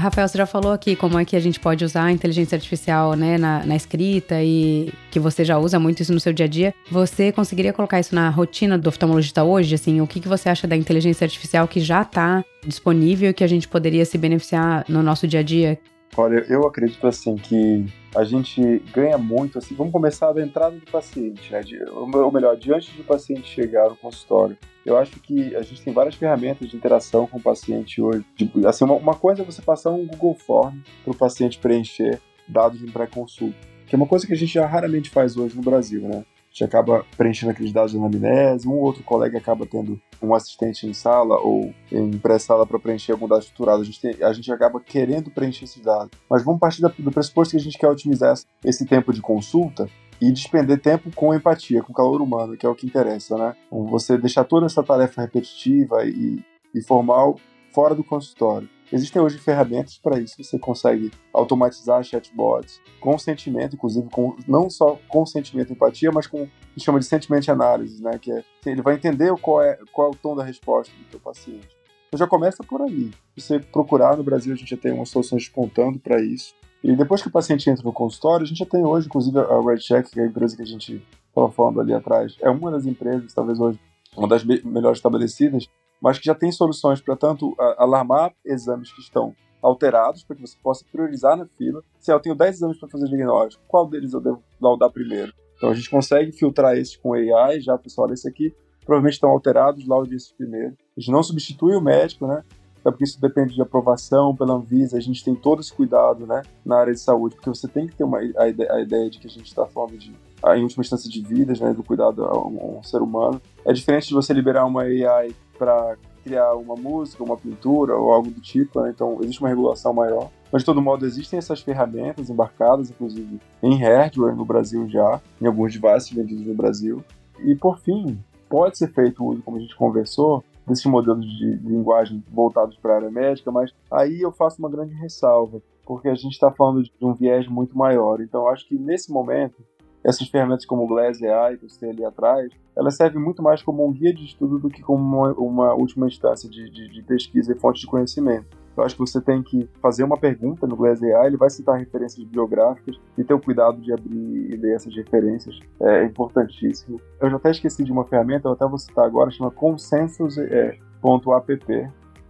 Rafael, 0.00 0.26
você 0.26 0.38
já 0.38 0.46
falou 0.46 0.72
aqui 0.72 0.96
como 0.96 1.18
é 1.18 1.24
que 1.24 1.36
a 1.36 1.40
gente 1.40 1.60
pode 1.60 1.84
usar 1.84 2.04
a 2.04 2.12
inteligência 2.12 2.56
artificial 2.56 3.14
né, 3.14 3.38
na, 3.38 3.64
na, 3.64 3.76
escrita 3.76 4.42
e 4.42 4.92
que 5.10 5.20
você 5.20 5.44
já 5.44 5.58
usa 5.58 5.78
muito 5.78 6.00
isso 6.00 6.12
no 6.12 6.20
seu 6.20 6.32
dia 6.32 6.46
a 6.46 6.48
dia. 6.48 6.74
Você 6.90 7.30
conseguiria 7.30 7.72
colocar 7.72 8.00
isso 8.00 8.14
na 8.14 8.28
rotina 8.30 8.76
do 8.76 8.88
oftalmologista 8.88 9.44
hoje? 9.44 9.74
Assim, 9.74 10.00
o 10.00 10.06
que, 10.06 10.20
que 10.20 10.28
você 10.28 10.48
acha 10.48 10.66
da 10.66 10.76
inteligência 10.76 11.24
artificial 11.24 11.68
que 11.68 11.80
já 11.80 12.02
está 12.02 12.44
disponível 12.66 13.30
e 13.30 13.34
que 13.34 13.44
a 13.44 13.48
gente 13.48 13.68
poderia 13.68 14.04
se 14.04 14.18
beneficiar 14.18 14.84
no 14.88 15.02
nosso 15.02 15.28
dia 15.28 15.40
a 15.40 15.42
dia? 15.42 15.78
Olha, 16.16 16.44
eu 16.48 16.66
acredito 16.66 17.06
assim 17.06 17.36
que 17.36 17.86
a 18.14 18.24
gente 18.24 18.80
ganha 18.92 19.16
muito 19.16 19.58
assim. 19.58 19.74
Vamos 19.74 19.92
começar 19.92 20.32
da 20.32 20.42
entrada 20.42 20.76
do 20.76 20.90
paciente, 20.90 21.52
né? 21.52 21.60
De, 21.60 21.78
ou 21.88 22.32
melhor, 22.32 22.56
diante 22.56 22.90
do 22.96 23.04
paciente 23.04 23.48
chegar 23.48 23.88
no 23.88 23.96
consultório. 23.96 24.58
Eu 24.84 24.96
acho 24.96 25.20
que 25.20 25.54
a 25.54 25.62
gente 25.62 25.82
tem 25.82 25.92
várias 25.92 26.16
ferramentas 26.16 26.68
de 26.68 26.76
interação 26.76 27.26
com 27.26 27.38
o 27.38 27.42
paciente 27.42 28.02
hoje. 28.02 28.24
Tipo, 28.34 28.66
assim, 28.66 28.84
uma, 28.84 28.94
uma 28.94 29.14
coisa 29.14 29.42
é 29.42 29.44
você 29.44 29.62
passar 29.62 29.90
um 29.90 30.06
Google 30.06 30.34
Form 30.34 30.78
para 31.04 31.12
o 31.12 31.16
paciente 31.16 31.58
preencher 31.58 32.20
dados 32.48 32.80
de 32.80 32.90
pré-consulta, 32.90 33.56
que 33.86 33.94
é 33.94 33.96
uma 33.96 34.06
coisa 34.06 34.26
que 34.26 34.32
a 34.32 34.36
gente 34.36 34.52
já 34.52 34.66
raramente 34.66 35.10
faz 35.10 35.36
hoje 35.36 35.54
no 35.54 35.62
Brasil, 35.62 36.02
né? 36.02 36.24
Gente 36.50 36.64
acaba 36.64 37.06
preenchendo 37.16 37.52
aqueles 37.52 37.72
dados 37.72 37.92
de 37.92 37.98
anamnese, 37.98 38.66
um 38.66 38.72
outro 38.72 39.04
colega 39.04 39.38
acaba 39.38 39.64
tendo 39.66 40.00
um 40.20 40.34
assistente 40.34 40.86
em 40.86 40.92
sala 40.92 41.38
ou 41.38 41.72
em 41.90 42.10
pré-sala 42.18 42.66
para 42.66 42.78
preencher 42.78 43.12
algum 43.12 43.28
dado 43.28 43.42
estruturado. 43.42 43.82
A 43.82 43.84
gente, 43.84 44.00
tem, 44.00 44.22
a 44.22 44.32
gente 44.32 44.52
acaba 44.52 44.80
querendo 44.80 45.30
preencher 45.30 45.64
esses 45.64 45.82
dados. 45.82 46.10
Mas 46.28 46.44
vamos 46.44 46.60
partir 46.60 46.82
do 46.82 47.12
pressuposto 47.12 47.52
que 47.52 47.56
a 47.56 47.60
gente 47.60 47.78
quer 47.78 47.88
otimizar 47.88 48.34
esse 48.64 48.84
tempo 48.84 49.12
de 49.12 49.20
consulta 49.20 49.88
e 50.20 50.30
despender 50.30 50.80
tempo 50.80 51.10
com 51.14 51.34
empatia, 51.34 51.82
com 51.82 51.94
calor 51.94 52.20
humano, 52.20 52.56
que 52.56 52.66
é 52.66 52.68
o 52.68 52.74
que 52.74 52.86
interessa, 52.86 53.36
né? 53.38 53.56
Você 53.70 54.18
deixar 54.18 54.44
toda 54.44 54.66
essa 54.66 54.82
tarefa 54.82 55.22
repetitiva 55.22 56.04
e, 56.04 56.44
e 56.74 56.82
formal 56.82 57.38
fora 57.72 57.94
do 57.94 58.04
consultório. 58.04 58.68
Existem 58.92 59.22
hoje 59.22 59.38
ferramentas 59.38 59.98
para 59.98 60.18
isso. 60.18 60.42
Você 60.42 60.58
consegue 60.58 61.12
automatizar 61.32 62.02
chatbots 62.02 62.80
com 63.00 63.16
sentimento, 63.18 63.76
inclusive 63.76 64.08
com 64.10 64.34
não 64.48 64.68
só 64.68 64.98
com 65.08 65.24
sentimento 65.24 65.70
e 65.70 65.72
empatia, 65.72 66.10
mas 66.12 66.26
com 66.26 66.42
o 66.42 66.50
que 66.74 66.80
chama 66.80 66.98
de 66.98 67.06
sentimento 67.06 67.50
análise, 67.50 68.02
né? 68.02 68.18
Que 68.18 68.32
é, 68.32 68.44
ele 68.66 68.82
vai 68.82 68.94
entender 68.94 69.32
qual 69.40 69.62
é, 69.62 69.78
qual 69.92 70.08
é 70.08 70.10
o 70.10 70.16
tom 70.16 70.34
da 70.34 70.44
resposta 70.44 70.92
do 70.96 71.10
seu 71.10 71.20
paciente. 71.20 71.68
Então 72.08 72.18
já 72.18 72.26
começa 72.26 72.64
por 72.64 72.82
ali. 72.82 73.12
Você 73.36 73.60
procurar 73.60 74.16
no 74.16 74.24
Brasil, 74.24 74.52
a 74.52 74.56
gente 74.56 74.70
já 74.70 74.76
tem 74.76 74.92
uma 74.92 75.06
solução 75.06 75.38
espontânea 75.38 76.00
para 76.02 76.20
isso. 76.20 76.54
E 76.82 76.96
depois 76.96 77.22
que 77.22 77.28
o 77.28 77.30
paciente 77.30 77.70
entra 77.70 77.84
no 77.84 77.92
consultório, 77.92 78.44
a 78.44 78.46
gente 78.46 78.58
já 78.58 78.66
tem 78.66 78.84
hoje, 78.84 79.06
inclusive 79.06 79.38
a 79.38 79.60
RedCheck, 79.60 80.10
que 80.10 80.18
é 80.18 80.24
a 80.24 80.26
empresa 80.26 80.56
que 80.56 80.62
a 80.62 80.66
gente 80.66 81.06
estava 81.28 81.50
falando 81.50 81.80
ali 81.80 81.92
atrás, 81.92 82.36
é 82.40 82.50
uma 82.50 82.70
das 82.70 82.86
empresas, 82.86 83.32
talvez 83.32 83.60
hoje, 83.60 83.78
uma 84.16 84.26
das 84.26 84.42
melhores 84.42 84.98
estabelecidas, 84.98 85.68
mas 86.00 86.18
que 86.18 86.24
já 86.24 86.34
tem 86.34 86.50
soluções 86.50 87.00
para 87.00 87.16
tanto 87.16 87.54
alarmar 87.76 88.32
exames 88.44 88.92
que 88.92 89.00
estão 89.00 89.34
alterados, 89.62 90.24
para 90.24 90.36
que 90.36 90.42
você 90.42 90.56
possa 90.62 90.84
priorizar 90.90 91.36
na 91.36 91.46
fila. 91.46 91.82
Se 91.98 92.12
eu 92.12 92.20
tenho 92.20 92.34
10 92.34 92.56
exames 92.56 92.78
para 92.78 92.88
fazer 92.88 93.06
diagnóstico, 93.06 93.62
qual 93.68 93.86
deles 93.86 94.12
eu 94.12 94.20
devo 94.20 94.42
laudar 94.60 94.90
primeiro? 94.90 95.32
Então 95.56 95.68
a 95.68 95.74
gente 95.74 95.90
consegue 95.90 96.32
filtrar 96.32 96.76
esses 96.76 96.96
com 96.96 97.12
AI, 97.12 97.60
já 97.60 97.76
pessoal, 97.76 98.10
esse 98.12 98.28
aqui 98.28 98.54
provavelmente 98.84 99.14
estão 99.14 99.30
alterados, 99.30 99.86
laude 99.86 100.16
esses 100.16 100.32
primeiro. 100.32 100.74
A 100.96 101.00
gente 101.00 101.12
não 101.12 101.22
substitui 101.22 101.76
o 101.76 101.80
médico, 101.80 102.26
né? 102.26 102.42
É 102.84 102.90
porque 102.90 103.04
isso 103.04 103.20
depende 103.20 103.54
de 103.54 103.60
aprovação 103.60 104.34
pela 104.34 104.54
Anvisa, 104.54 104.96
a 104.96 105.00
gente 105.00 105.22
tem 105.22 105.34
todo 105.34 105.60
esse 105.60 105.72
cuidado, 105.72 106.26
né, 106.26 106.42
na 106.64 106.78
área 106.78 106.94
de 106.94 106.98
saúde, 107.00 107.34
porque 107.34 107.50
você 107.50 107.68
tem 107.68 107.86
que 107.86 107.94
ter 107.94 108.04
uma, 108.04 108.18
a, 108.18 108.48
ideia, 108.48 108.72
a 108.72 108.80
ideia 108.80 109.10
de 109.10 109.18
que 109.18 109.26
a 109.26 109.30
gente 109.30 109.46
está 109.46 109.66
falando 109.66 109.98
de, 109.98 110.10
em 110.56 110.62
última 110.62 110.80
instância, 110.80 111.10
de 111.10 111.20
vidas, 111.20 111.60
né, 111.60 111.74
do 111.74 111.84
cuidado 111.84 112.24
a 112.24 112.38
um, 112.38 112.58
a 112.58 112.78
um 112.78 112.82
ser 112.82 113.02
humano. 113.02 113.40
É 113.66 113.72
diferente 113.74 114.08
de 114.08 114.14
você 114.14 114.32
liberar 114.32 114.64
uma 114.64 114.82
AI 114.82 115.34
para 115.60 115.98
criar 116.24 116.54
uma 116.54 116.74
música, 116.74 117.22
uma 117.22 117.36
pintura 117.36 117.94
ou 117.94 118.10
algo 118.10 118.30
do 118.30 118.40
tipo, 118.40 118.80
né? 118.80 118.90
então 118.94 119.18
existe 119.20 119.40
uma 119.40 119.48
regulação 119.50 119.92
maior. 119.92 120.30
Mas 120.50 120.62
de 120.62 120.66
todo 120.66 120.80
modo 120.80 121.04
existem 121.04 121.38
essas 121.38 121.60
ferramentas 121.60 122.30
embarcadas, 122.30 122.88
inclusive 122.88 123.38
em 123.62 123.76
hardware 123.78 124.34
no 124.34 124.44
Brasil 124.44 124.88
já, 124.88 125.20
em 125.40 125.46
alguns 125.46 125.78
devices 125.78 126.10
vendidos 126.10 126.46
no 126.46 126.54
Brasil. 126.54 127.04
E 127.44 127.54
por 127.54 127.78
fim, 127.78 128.18
pode 128.48 128.78
ser 128.78 128.88
feito 128.88 129.22
uso, 129.22 129.42
como 129.42 129.58
a 129.58 129.60
gente 129.60 129.76
conversou, 129.76 130.42
desses 130.66 130.86
modelos 130.86 131.26
de 131.26 131.56
linguagem 131.56 132.24
voltados 132.30 132.76
para 132.78 132.94
a 132.94 132.96
área 132.96 133.10
médica, 133.10 133.50
mas 133.50 133.70
aí 133.90 134.20
eu 134.20 134.32
faço 134.32 134.58
uma 134.60 134.70
grande 134.70 134.94
ressalva, 134.94 135.60
porque 135.84 136.08
a 136.08 136.14
gente 136.14 136.32
está 136.32 136.50
falando 136.50 136.82
de 136.82 136.90
um 137.02 137.12
viés 137.12 137.46
muito 137.48 137.76
maior. 137.76 138.20
Então, 138.20 138.48
acho 138.48 138.66
que 138.66 138.78
nesse 138.78 139.12
momento 139.12 139.62
essas 140.04 140.28
ferramentas 140.28 140.64
como 140.64 140.84
o 140.84 140.86
Glass 140.86 141.22
AI 141.22 141.56
que 141.58 141.68
você 141.68 141.80
tem 141.80 141.90
ali 141.90 142.04
atrás, 142.04 142.52
elas 142.76 142.96
servem 142.96 143.22
muito 143.22 143.42
mais 143.42 143.62
como 143.62 143.86
um 143.86 143.92
guia 143.92 144.14
de 144.14 144.24
estudo 144.24 144.58
do 144.58 144.68
que 144.68 144.82
como 144.82 145.02
uma, 145.02 145.32
uma 145.32 145.74
última 145.74 146.06
instância 146.06 146.48
de, 146.48 146.70
de, 146.70 146.88
de, 146.88 147.02
pesquisa 147.02 147.52
e 147.52 147.58
fonte 147.58 147.80
de 147.80 147.86
conhecimento. 147.86 148.58
Eu 148.76 148.84
acho 148.84 148.94
que 148.94 149.00
você 149.00 149.20
tem 149.20 149.42
que 149.42 149.68
fazer 149.82 150.04
uma 150.04 150.16
pergunta 150.16 150.66
no 150.66 150.76
Glass 150.76 151.02
AI, 151.02 151.26
ele 151.26 151.36
vai 151.36 151.50
citar 151.50 151.78
referências 151.78 152.24
bibliográficas 152.24 152.98
e 153.18 153.24
ter 153.24 153.34
o 153.34 153.40
cuidado 153.40 153.78
de 153.80 153.92
abrir 153.92 154.52
e 154.52 154.56
ler 154.56 154.74
essas 154.74 154.94
referências 154.94 155.58
é 155.80 156.04
importantíssimo. 156.04 156.98
Eu 157.20 157.28
já 157.28 157.36
até 157.36 157.50
esqueci 157.50 157.84
de 157.84 157.92
uma 157.92 158.06
ferramenta, 158.06 158.48
eu 158.48 158.52
até 158.52 158.66
vou 158.66 158.78
citar 158.78 159.04
agora, 159.04 159.30
chama 159.30 159.50
consensus.app. 159.50 160.70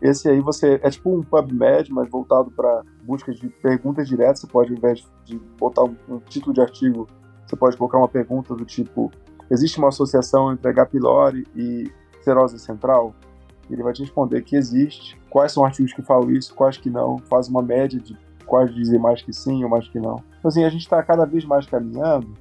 Esse 0.02 0.30
aí 0.30 0.40
você 0.40 0.80
é 0.82 0.90
tipo 0.90 1.14
um 1.14 1.22
PubMed, 1.22 1.92
mas 1.92 2.08
voltado 2.08 2.50
para 2.50 2.82
busca 3.02 3.32
de 3.32 3.48
perguntas 3.48 4.08
diretas. 4.08 4.40
Você 4.40 4.46
pode, 4.46 4.72
ao 4.72 4.78
invés 4.78 5.06
de 5.24 5.38
botar 5.58 5.84
um, 5.84 5.94
um 6.08 6.18
título 6.20 6.54
de 6.54 6.62
artigo 6.62 7.06
você 7.50 7.56
pode 7.56 7.76
colocar 7.76 7.98
uma 7.98 8.08
pergunta 8.08 8.54
do 8.54 8.64
tipo: 8.64 9.10
existe 9.50 9.78
uma 9.78 9.88
associação 9.88 10.52
entre 10.52 10.68
H. 10.68 10.86
pylori 10.86 11.46
e 11.54 11.90
cirrose 12.22 12.58
central? 12.58 13.14
Ele 13.68 13.82
vai 13.82 13.92
te 13.92 14.02
responder 14.02 14.42
que 14.42 14.56
existe. 14.56 15.20
Quais 15.28 15.52
são 15.52 15.64
artigos 15.64 15.92
que 15.92 16.02
falam 16.02 16.30
isso, 16.30 16.54
quais 16.54 16.76
que 16.76 16.90
não? 16.90 17.18
Faz 17.18 17.48
uma 17.48 17.62
média 17.62 18.00
de 18.00 18.16
quais 18.46 18.74
dizem 18.74 18.98
mais 18.98 19.22
que 19.22 19.32
sim 19.32 19.62
ou 19.62 19.70
mais 19.70 19.88
que 19.88 20.00
não. 20.00 20.22
Então, 20.38 20.48
assim, 20.48 20.64
a 20.64 20.68
gente 20.68 20.82
está 20.82 21.00
cada 21.02 21.24
vez 21.24 21.44
mais 21.44 21.66
caminhando. 21.66 22.34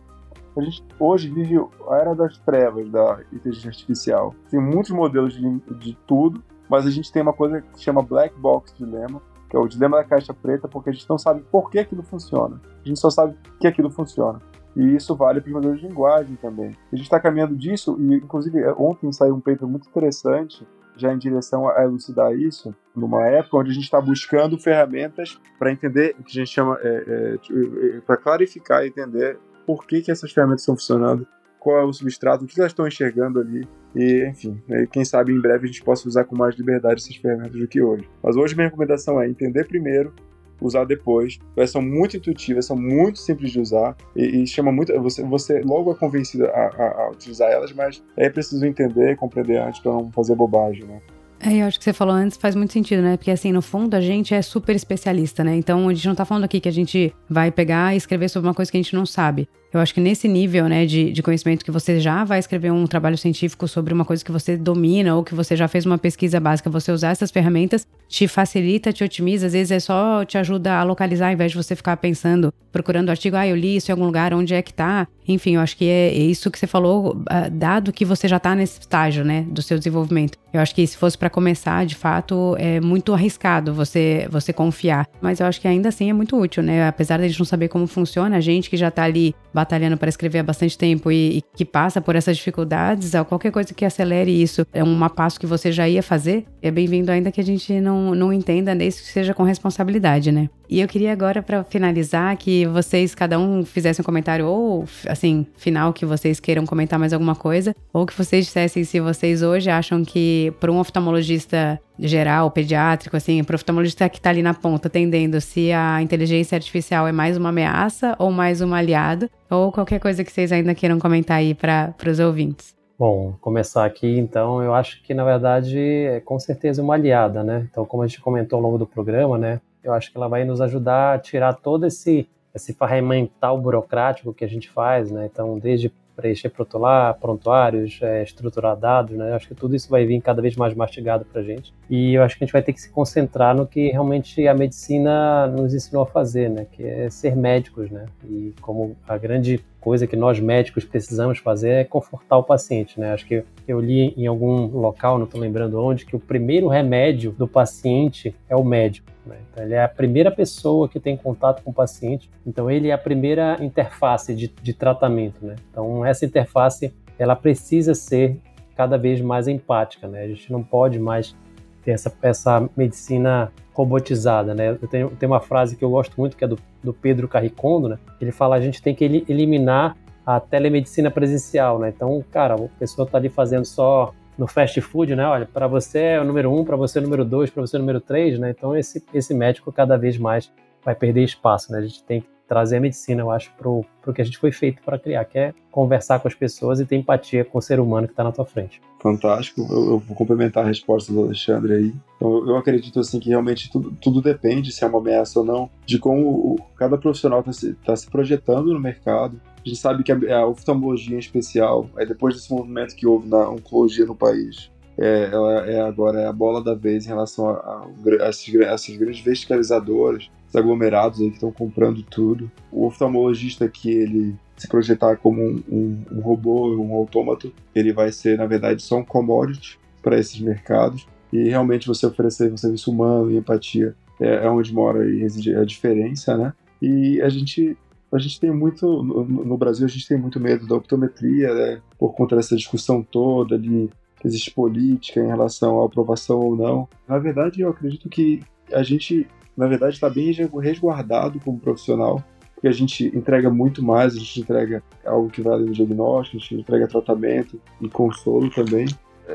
A 0.57 0.61
gente 0.61 0.83
hoje 0.99 1.29
vive 1.29 1.57
a 1.87 1.97
era 1.97 2.15
das 2.15 2.37
trevas 2.39 2.89
da 2.89 3.19
inteligência 3.31 3.69
artificial. 3.69 4.33
Tem 4.49 4.59
muitos 4.59 4.89
modelos 4.89 5.33
de, 5.33 5.59
de 5.75 5.95
tudo, 6.07 6.43
mas 6.67 6.87
a 6.87 6.89
gente 6.89 7.11
tem 7.11 7.21
uma 7.21 7.33
coisa 7.33 7.61
que 7.61 7.81
chama 7.81 8.01
black 8.01 8.37
box 8.39 8.73
dilema, 8.75 9.21
que 9.47 9.55
é 9.55 9.59
o 9.59 9.67
dilema 9.67 9.97
da 9.97 10.03
caixa 10.03 10.33
preta, 10.33 10.67
porque 10.67 10.89
a 10.89 10.93
gente 10.93 11.07
não 11.07 11.17
sabe 11.17 11.41
por 11.51 11.69
que 11.69 11.77
aquilo 11.77 12.01
funciona. 12.01 12.59
A 12.83 12.87
gente 12.87 12.99
só 12.99 13.11
sabe 13.11 13.35
que 13.59 13.67
aquilo 13.67 13.91
funciona. 13.91 14.41
E 14.79 14.95
isso 14.95 15.13
vale 15.13 15.41
para 15.41 15.49
os 15.49 15.53
modelos 15.53 15.81
de 15.81 15.87
linguagem 15.87 16.37
também. 16.37 16.73
A 16.91 16.95
gente 16.95 17.05
está 17.05 17.19
caminhando 17.19 17.53
disso, 17.53 17.97
e 17.99 18.15
inclusive 18.15 18.65
ontem 18.77 19.11
saiu 19.11 19.35
um 19.35 19.41
paper 19.41 19.67
muito 19.67 19.89
interessante 19.89 20.65
já 20.95 21.13
em 21.13 21.17
direção 21.17 21.67
a 21.67 21.83
elucidar 21.83 22.33
isso, 22.33 22.73
numa 22.95 23.25
época 23.25 23.57
onde 23.57 23.71
a 23.71 23.73
gente 23.73 23.83
está 23.83 23.99
buscando 23.99 24.57
ferramentas 24.57 25.39
para 25.57 25.71
entender 25.71 26.15
o 26.19 26.23
que 26.23 26.31
a 26.31 26.41
gente 26.41 26.53
chama, 26.53 26.77
é, 26.81 26.87
é, 26.87 27.97
é 27.97 28.01
para 28.01 28.17
clarificar 28.17 28.83
e 28.83 28.87
entender 28.87 29.37
por 29.65 29.85
que, 29.85 30.01
que 30.01 30.11
essas 30.11 30.31
ferramentas 30.31 30.61
estão 30.61 30.75
funcionando, 30.75 31.27
qual 31.59 31.77
é 31.79 31.83
o 31.83 31.93
substrato, 31.93 32.43
o 32.43 32.47
que 32.47 32.59
elas 32.59 32.71
estão 32.71 32.87
enxergando 32.87 33.39
ali. 33.39 33.67
E, 33.95 34.25
enfim, 34.29 34.61
quem 34.91 35.03
sabe 35.03 35.33
em 35.33 35.41
breve 35.41 35.65
a 35.65 35.67
gente 35.67 35.83
possa 35.83 36.07
usar 36.07 36.23
com 36.23 36.35
mais 36.35 36.55
liberdade 36.55 37.01
essas 37.01 37.15
ferramentas 37.15 37.59
do 37.59 37.67
que 37.67 37.81
hoje. 37.81 38.09
Mas 38.23 38.35
hoje 38.35 38.55
minha 38.55 38.67
recomendação 38.67 39.21
é 39.21 39.27
entender 39.27 39.67
primeiro, 39.67 40.13
usar 40.61 40.85
depois. 40.85 41.39
Elas 41.55 41.71
são 41.71 41.81
muito 41.81 42.17
intuitivas, 42.17 42.65
são 42.65 42.77
muito 42.77 43.19
simples 43.19 43.51
de 43.51 43.59
usar 43.59 43.95
e, 44.15 44.43
e 44.43 44.47
chama 44.47 44.71
muito. 44.71 44.93
Você, 45.01 45.23
você 45.23 45.61
logo 45.61 45.91
é 45.91 45.95
convencido 45.95 46.45
a, 46.45 46.49
a, 46.49 47.03
a 47.03 47.11
utilizar 47.11 47.51
elas, 47.51 47.71
mas 47.73 48.03
é 48.17 48.29
preciso 48.29 48.65
entender 48.65 49.11
e 49.11 49.15
compreender 49.15 49.57
antes 49.57 49.79
para 49.79 49.91
não 49.91 50.11
fazer 50.11 50.35
bobagem, 50.35 50.85
né? 50.85 51.01
É, 51.41 51.61
eu 51.61 51.67
acho 51.67 51.77
que 51.77 51.85
você 51.85 51.93
falou 51.93 52.13
antes 52.13 52.37
faz 52.37 52.53
muito 52.53 52.73
sentido, 52.73 53.01
né? 53.01 53.15
Porque 53.15 53.31
assim, 53.31 53.53
no 53.53 53.61
fundo 53.61 53.95
a 53.95 54.01
gente 54.01 54.33
é 54.33 54.41
super 54.41 54.75
especialista, 54.75 55.41
né? 55.43 55.55
Então 55.55 55.87
a 55.87 55.93
gente 55.93 56.07
não 56.07 56.15
tá 56.15 56.25
falando 56.25 56.43
aqui 56.43 56.59
que 56.59 56.67
a 56.67 56.71
gente 56.71 57.13
vai 57.29 57.49
pegar 57.49 57.93
e 57.93 57.97
escrever 57.97 58.27
sobre 58.27 58.49
uma 58.49 58.53
coisa 58.53 58.69
que 58.69 58.77
a 58.77 58.81
gente 58.81 58.93
não 58.93 59.05
sabe. 59.05 59.47
Eu 59.71 59.79
acho 59.79 59.93
que 59.93 60.01
nesse 60.01 60.27
nível, 60.27 60.67
né, 60.67 60.85
de, 60.85 61.11
de 61.11 61.21
conhecimento 61.21 61.63
que 61.63 61.69
você 61.69 61.99
já 61.99 62.23
vai 62.23 62.39
escrever 62.39 62.71
um 62.71 62.87
trabalho 62.87 63.17
científico 63.17 63.67
sobre 63.67 63.93
uma 63.93 64.03
coisa 64.03 64.25
que 64.25 64.31
você 64.31 64.57
domina 64.57 65.15
ou 65.15 65.23
que 65.23 65.35
você 65.35 65.55
já 65.55 65.67
fez 65.67 65.85
uma 65.85 65.97
pesquisa 65.97 66.39
básica, 66.39 66.69
você 66.69 66.91
usar 66.91 67.09
essas 67.09 67.29
ferramentas 67.29 67.85
te 68.07 68.27
facilita, 68.27 68.91
te 68.91 69.03
otimiza, 69.03 69.45
às 69.45 69.53
vezes 69.53 69.71
é 69.71 69.79
só 69.79 70.25
te 70.25 70.37
ajuda 70.37 70.79
a 70.79 70.83
localizar, 70.83 71.27
ao 71.27 71.33
invés 71.33 71.51
de 71.51 71.57
você 71.57 71.75
ficar 71.75 71.95
pensando, 71.97 72.51
procurando 72.71 73.11
artigo, 73.11 73.35
ah, 73.35 73.47
eu 73.47 73.55
li 73.55 73.75
isso 73.75 73.91
em 73.91 73.93
algum 73.93 74.05
lugar, 74.05 74.33
onde 74.33 74.55
é 74.55 74.61
que 74.63 74.73
tá? 74.73 75.07
Enfim, 75.27 75.55
eu 75.55 75.61
acho 75.61 75.77
que 75.77 75.85
é, 75.85 76.11
isso 76.11 76.49
que 76.49 76.57
você 76.57 76.65
falou, 76.65 77.21
ah, 77.27 77.47
dado 77.49 77.93
que 77.93 78.03
você 78.03 78.27
já 78.27 78.39
tá 78.39 78.55
nesse 78.55 78.79
estágio, 78.79 79.23
né, 79.23 79.45
do 79.47 79.61
seu 79.61 79.77
desenvolvimento. 79.77 80.39
Eu 80.51 80.59
acho 80.59 80.73
que 80.73 80.85
se 80.87 80.97
fosse 80.97 81.15
para 81.15 81.29
começar, 81.29 81.85
de 81.85 81.93
fato, 81.93 82.55
é 82.57 82.81
muito 82.81 83.13
arriscado 83.13 83.71
você 83.71 84.27
você 84.31 84.51
confiar, 84.51 85.07
mas 85.21 85.39
eu 85.39 85.45
acho 85.45 85.61
que 85.61 85.67
ainda 85.67 85.89
assim 85.89 86.09
é 86.09 86.13
muito 86.13 86.35
útil, 86.35 86.63
né? 86.63 86.87
Apesar 86.87 87.17
de 87.17 87.25
a 87.25 87.27
gente 87.27 87.37
não 87.37 87.45
saber 87.45 87.67
como 87.67 87.85
funciona, 87.85 88.37
a 88.37 88.41
gente 88.41 88.67
que 88.67 88.75
já 88.75 88.89
tá 88.89 89.03
ali 89.03 89.35
batalhando 89.59 89.97
para 89.97 90.07
escrever 90.07 90.39
há 90.39 90.43
bastante 90.43 90.77
tempo 90.77 91.11
e, 91.11 91.37
e, 91.37 91.43
que 91.55 91.65
passa 91.65 91.99
por 91.99 92.15
essas 92.15 92.37
dificuldades, 92.37 93.11
qualquer 93.27 93.51
coisa 93.51 93.73
que 93.73 93.83
acelere 93.83 94.31
isso 94.31 94.65
é 94.73 94.81
um 94.83 95.09
passo 95.09 95.39
que 95.39 95.45
você 95.45 95.71
já 95.71 95.87
ia 95.87 96.01
fazer, 96.01 96.45
é 96.61 96.71
bem-vindo 96.71 97.11
ainda 97.11 97.31
que 97.31 97.41
a 97.41 97.43
gente 97.43 97.79
não, 97.81 98.15
não 98.15 98.31
entenda 98.31 98.73
desde 98.73 99.01
que 99.01 99.07
seja 99.07 99.33
com 99.33 99.43
responsabilidade, 99.43 100.31
né? 100.31 100.49
E 100.69 100.81
eu 100.81 100.87
queria 100.87 101.11
agora, 101.11 101.41
para 101.41 101.63
finalizar, 101.63 102.37
que 102.37 102.67
vocês, 102.67 103.15
cada 103.15 103.39
um, 103.39 103.65
fizessem 103.65 104.03
um 104.03 104.05
comentário, 104.05 104.45
ou 104.45 104.85
assim, 105.07 105.47
final, 105.57 105.91
que 105.91 106.05
vocês 106.05 106.39
queiram 106.39 106.63
comentar 106.63 106.99
mais 106.99 107.11
alguma 107.11 107.33
coisa, 107.33 107.75
ou 107.91 108.05
que 108.05 108.15
vocês 108.15 108.45
dissessem 108.45 108.83
se 108.83 108.99
vocês 108.99 109.41
hoje 109.41 109.67
acham 109.67 110.05
que, 110.05 110.53
para 110.59 110.71
um 110.71 110.77
oftalmologista 110.77 111.81
geral, 111.97 112.51
pediátrico, 112.51 113.17
assim, 113.17 113.43
para 113.43 113.55
o 113.55 113.57
oftalmologista 113.57 114.07
que 114.07 114.19
está 114.19 114.29
ali 114.29 114.43
na 114.43 114.53
ponta 114.53 114.87
atendendo, 114.87 115.41
se 115.41 115.71
a 115.71 116.03
inteligência 116.03 116.55
artificial 116.55 117.07
é 117.07 117.11
mais 117.11 117.35
uma 117.35 117.49
ameaça 117.49 118.15
ou 118.19 118.29
mais 118.29 118.61
um 118.61 118.71
aliado, 118.71 119.27
ou 119.49 119.71
qualquer 119.71 119.99
coisa 119.99 120.23
que 120.23 120.31
vocês 120.31 120.51
ainda 120.51 120.75
queiram 120.75 120.99
comentar 120.99 121.37
aí 121.37 121.55
para 121.55 121.95
os 122.07 122.19
ouvintes. 122.19 122.77
Bom, 122.97 123.33
começar 123.41 123.85
aqui 123.85 124.19
então, 124.19 124.61
eu 124.61 124.73
acho 124.73 125.01
que 125.01 125.13
na 125.13 125.23
verdade 125.23 125.79
é 125.79 126.19
com 126.19 126.37
certeza 126.37 126.83
uma 126.83 126.95
aliada, 126.95 127.43
né? 127.43 127.65
Então, 127.71 127.85
como 127.85 128.03
a 128.03 128.07
gente 128.07 128.19
comentou 128.19 128.57
ao 128.57 128.63
longo 128.63 128.77
do 128.77 128.85
programa, 128.85 129.37
né? 129.37 129.61
Eu 129.83 129.93
acho 129.93 130.11
que 130.11 130.17
ela 130.17 130.27
vai 130.27 130.43
nos 130.43 130.61
ajudar 130.61 131.15
a 131.15 131.19
tirar 131.19 131.53
todo 131.53 131.85
esse 131.85 132.27
esse 132.53 132.73
ferramental 132.73 133.59
burocrático 133.59 134.33
que 134.33 134.43
a 134.43 134.47
gente 134.47 134.69
faz, 134.69 135.11
né? 135.11 135.29
Então, 135.31 135.59
desde 135.59 135.93
preencher 136.19 136.49
protolar, 136.49 137.17
prontuários, 137.17 137.97
é, 138.01 138.23
estruturar 138.23 138.75
dados, 138.75 139.15
né? 139.17 139.31
Eu 139.31 139.35
acho 139.35 139.47
que 139.47 139.55
tudo 139.55 139.73
isso 139.75 139.89
vai 139.89 140.05
vir 140.05 140.21
cada 140.21 140.41
vez 140.41 140.55
mais 140.55 140.73
mastigado 140.73 141.23
para 141.23 141.39
a 141.39 141.43
gente. 141.43 141.73
E 141.89 142.15
eu 142.15 142.23
acho 142.23 142.37
que 142.37 142.43
a 142.43 142.45
gente 142.45 142.53
vai 142.53 142.61
ter 142.61 142.73
que 142.73 142.81
se 142.81 142.89
concentrar 142.89 143.55
no 143.55 143.65
que 143.65 143.89
realmente 143.89 144.45
a 144.45 144.53
medicina 144.53 145.47
nos 145.47 145.73
ensinou 145.73 146.03
a 146.03 146.05
fazer, 146.05 146.49
né? 146.49 146.65
Que 146.69 146.83
é 146.85 147.09
ser 147.09 147.35
médicos, 147.35 147.89
né? 147.89 148.05
E 148.25 148.53
como 148.59 148.97
a 149.07 149.17
grande 149.17 149.63
coisa 149.79 150.05
que 150.05 150.15
nós 150.15 150.39
médicos 150.39 150.83
precisamos 150.83 151.39
fazer 151.39 151.69
é 151.69 151.83
confortar 151.83 152.37
o 152.37 152.43
paciente, 152.43 152.99
né? 152.99 153.13
Acho 153.13 153.25
que 153.25 153.43
eu 153.67 153.79
li 153.79 154.13
em 154.17 154.27
algum 154.27 154.67
local, 154.67 155.17
não 155.17 155.25
estou 155.25 155.39
lembrando 155.39 155.81
onde, 155.81 156.05
que 156.05 156.15
o 156.15 156.19
primeiro 156.19 156.67
remédio 156.67 157.31
do 157.31 157.47
paciente 157.47 158.35
é 158.49 158.55
o 158.55 158.63
médico. 158.63 159.09
Né? 159.25 159.37
Então, 159.51 159.63
ele 159.63 159.73
é 159.73 159.83
a 159.83 159.87
primeira 159.87 160.31
pessoa 160.31 160.89
que 160.89 160.99
tem 160.99 161.15
contato 161.15 161.63
com 161.63 161.71
o 161.71 161.73
paciente, 161.73 162.29
então 162.45 162.69
ele 162.69 162.89
é 162.89 162.93
a 162.93 162.97
primeira 162.97 163.57
interface 163.61 164.33
de, 164.33 164.47
de 164.47 164.73
tratamento, 164.73 165.45
né? 165.45 165.55
Então 165.71 166.05
essa 166.05 166.25
interface 166.25 166.93
ela 167.17 167.35
precisa 167.35 167.93
ser 167.93 168.37
cada 168.75 168.97
vez 168.97 169.21
mais 169.21 169.47
empática, 169.47 170.07
né? 170.07 170.23
A 170.23 170.27
gente 170.27 170.51
não 170.51 170.63
pode 170.63 170.99
mais 170.99 171.35
ter 171.83 171.91
essa, 171.91 172.11
essa 172.21 172.69
medicina 172.75 173.51
robotizada, 173.79 174.53
né? 174.53 174.71
Eu 174.81 174.87
tenho, 174.89 175.09
tenho 175.11 175.31
uma 175.31 175.39
frase 175.39 175.77
que 175.77 175.85
eu 175.85 175.89
gosto 175.89 176.13
muito, 176.17 176.35
que 176.35 176.43
é 176.43 176.47
do, 176.47 176.59
do 176.83 176.93
Pedro 176.93 177.29
Carricondo, 177.29 177.87
né? 177.87 177.97
Ele 178.19 178.31
fala 178.31 178.57
a 178.57 178.59
gente 178.59 178.81
tem 178.81 178.93
que 178.93 179.05
eliminar 179.05 179.95
a 180.25 180.37
telemedicina 180.37 181.09
presencial, 181.09 181.79
né? 181.79 181.93
Então, 181.95 182.21
cara, 182.29 182.55
a 182.55 182.67
pessoa 182.77 183.05
está 183.05 183.17
ali 183.17 183.29
fazendo 183.29 183.63
só 183.63 184.13
no 184.37 184.47
fast 184.47 184.79
food, 184.81 185.15
né? 185.15 185.25
Olha, 185.25 185.45
para 185.45 185.65
você 185.65 185.99
é 185.99 186.21
o 186.21 186.25
número 186.25 186.53
um, 186.53 186.65
para 186.65 186.75
você 186.75 186.99
é 186.99 187.01
o 187.01 187.03
número 187.05 187.23
dois, 187.23 187.49
para 187.49 187.61
você 187.61 187.77
é 187.77 187.79
o 187.79 187.81
número 187.81 188.01
três, 188.01 188.37
né? 188.37 188.49
Então, 188.49 188.75
esse, 188.75 189.01
esse 189.13 189.33
médico 189.33 189.71
cada 189.71 189.97
vez 189.97 190.17
mais 190.17 190.51
vai 190.83 190.93
perder 190.93 191.23
espaço, 191.23 191.71
né? 191.71 191.77
A 191.77 191.81
gente 191.81 192.03
tem 192.03 192.19
que 192.19 192.27
trazer 192.49 192.77
a 192.77 192.79
medicina, 192.81 193.21
eu 193.21 193.29
acho, 193.29 193.51
pro, 193.55 193.85
pro 194.01 194.11
que 194.11 194.21
a 194.21 194.25
gente 194.25 194.39
foi 194.39 194.51
feito 194.51 194.81
para 194.81 194.97
criar, 194.97 195.23
que 195.23 195.37
é 195.37 195.53
conversar 195.71 196.19
com 196.19 196.27
as 196.27 196.33
pessoas 196.33 196.79
e 196.79 196.85
ter 196.85 196.95
empatia 196.95 197.45
com 197.45 197.59
o 197.59 197.61
ser 197.61 197.79
humano 197.79 198.07
que 198.07 198.13
está 198.13 198.23
na 198.23 198.31
tua 198.31 198.43
frente. 198.43 198.81
Fantástico, 198.99 199.61
eu, 199.69 199.91
eu, 199.91 199.99
vou 199.99 200.17
complementar 200.17 200.65
a 200.65 200.67
resposta 200.67 201.13
do 201.13 201.25
Alexandre 201.25 201.73
aí. 201.73 201.93
Então, 202.15 202.49
eu, 202.49 202.57
acredito 202.57 202.99
assim 202.99 203.19
que 203.19 203.29
realmente 203.29 203.71
tudo, 203.71 203.95
tudo, 204.01 204.19
depende 204.19 204.71
se 204.71 204.83
é 204.83 204.87
uma 204.87 204.97
ameaça 204.97 205.39
ou 205.39 205.45
não, 205.45 205.69
de 205.85 205.99
como 205.99 206.27
o, 206.27 206.59
cada 206.75 206.97
profissional 206.97 207.41
está 207.41 207.53
se, 207.53 207.73
tá 207.75 207.95
se 207.95 208.09
projetando 208.09 208.73
no 208.73 208.79
mercado. 208.79 209.39
A 209.63 209.69
gente 209.69 209.79
sabe 209.79 210.03
que 210.03 210.11
a 210.11 210.45
oftalmologia 210.47 211.15
em 211.15 211.19
especial, 211.19 211.87
é 211.97 212.05
depois 212.05 212.33
desse 212.33 212.51
movimento 212.51 212.95
que 212.95 213.05
houve 213.05 213.29
na 213.29 213.47
oncologia 213.47 214.05
no 214.05 214.15
país, 214.15 214.71
é, 214.99 215.29
ela 215.31 215.65
é 215.65 215.79
agora 215.81 216.27
a 216.27 216.33
bola 216.33 216.61
da 216.61 216.75
vez 216.75 217.05
em 217.05 217.07
relação 217.07 217.49
a, 217.49 217.53
a, 217.53 217.85
a, 217.85 218.27
essas, 218.27 218.53
essas 218.53 218.97
grandes 218.97 219.21
verticalizadoras, 219.21 220.29
os 220.47 220.55
aglomerados 220.55 221.21
aí 221.21 221.29
que 221.29 221.35
estão 221.35 221.51
comprando 221.51 222.03
tudo. 222.03 222.51
O 222.69 222.85
oftalmologista 222.85 223.69
que 223.69 223.89
ele 223.89 224.35
se 224.57 224.67
projetar 224.67 225.15
como 225.15 225.41
um, 225.41 225.63
um, 225.69 226.05
um 226.11 226.19
robô, 226.19 226.75
um 226.75 226.93
autômato, 226.93 227.53
ele 227.73 227.93
vai 227.93 228.11
ser, 228.11 228.37
na 228.37 228.45
verdade, 228.45 228.81
só 228.81 228.97
um 228.97 229.05
commodity 229.05 229.79
para 230.01 230.19
esses 230.19 230.37
mercados. 230.41 231.07
E 231.31 231.47
realmente 231.47 231.87
você 231.87 232.05
oferecer 232.05 232.51
um 232.51 232.57
serviço 232.57 232.91
humano 232.91 233.31
e 233.31 233.37
empatia 233.37 233.95
é, 234.19 234.45
é 234.45 234.49
onde 234.49 234.73
mora 234.73 235.09
e 235.09 235.19
reside 235.19 235.55
a 235.55 235.63
diferença, 235.63 236.35
né? 236.37 236.53
E 236.81 237.21
a 237.21 237.29
gente 237.29 237.77
a 238.11 238.17
gente 238.17 238.39
tem 238.39 238.51
muito 238.51 239.03
no, 239.03 239.23
no, 239.23 239.55
Brasil 239.55 239.85
a 239.85 239.89
gente 239.89 240.07
tem 240.07 240.17
muito 240.17 240.39
medo 240.39 240.65
da 240.65 240.75
optometria 240.75 241.53
né? 241.53 241.79
por 241.95 242.15
conta 242.15 242.35
dessa 242.35 242.55
discussão 242.55 243.03
toda 243.03 243.57
de 243.57 243.87
existe 244.27 244.51
política 244.51 245.19
em 245.19 245.27
relação 245.27 245.81
à 245.81 245.85
aprovação 245.85 246.39
ou 246.39 246.55
não. 246.55 246.87
Na 247.07 247.17
verdade, 247.17 247.61
eu 247.61 247.69
acredito 247.69 248.09
que 248.09 248.41
a 248.71 248.83
gente 248.83 249.27
na 249.59 249.67
verdade, 249.67 249.95
está 249.95 250.09
bem 250.09 250.31
resguardado 250.61 251.37
como 251.41 251.59
profissional, 251.59 252.23
porque 252.53 252.69
a 252.69 252.71
gente 252.71 253.07
entrega 253.07 253.49
muito 253.49 253.83
mais, 253.83 254.15
a 254.15 254.19
gente 254.19 254.39
entrega 254.39 254.81
algo 255.05 255.29
que 255.29 255.41
vai 255.41 255.51
além 255.51 255.65
do 255.65 255.73
diagnóstico, 255.73 256.37
a 256.37 256.39
gente 256.39 256.55
entrega 256.55 256.87
tratamento 256.87 257.59
e 257.81 257.89
consolo 257.89 258.49
também. 258.49 258.85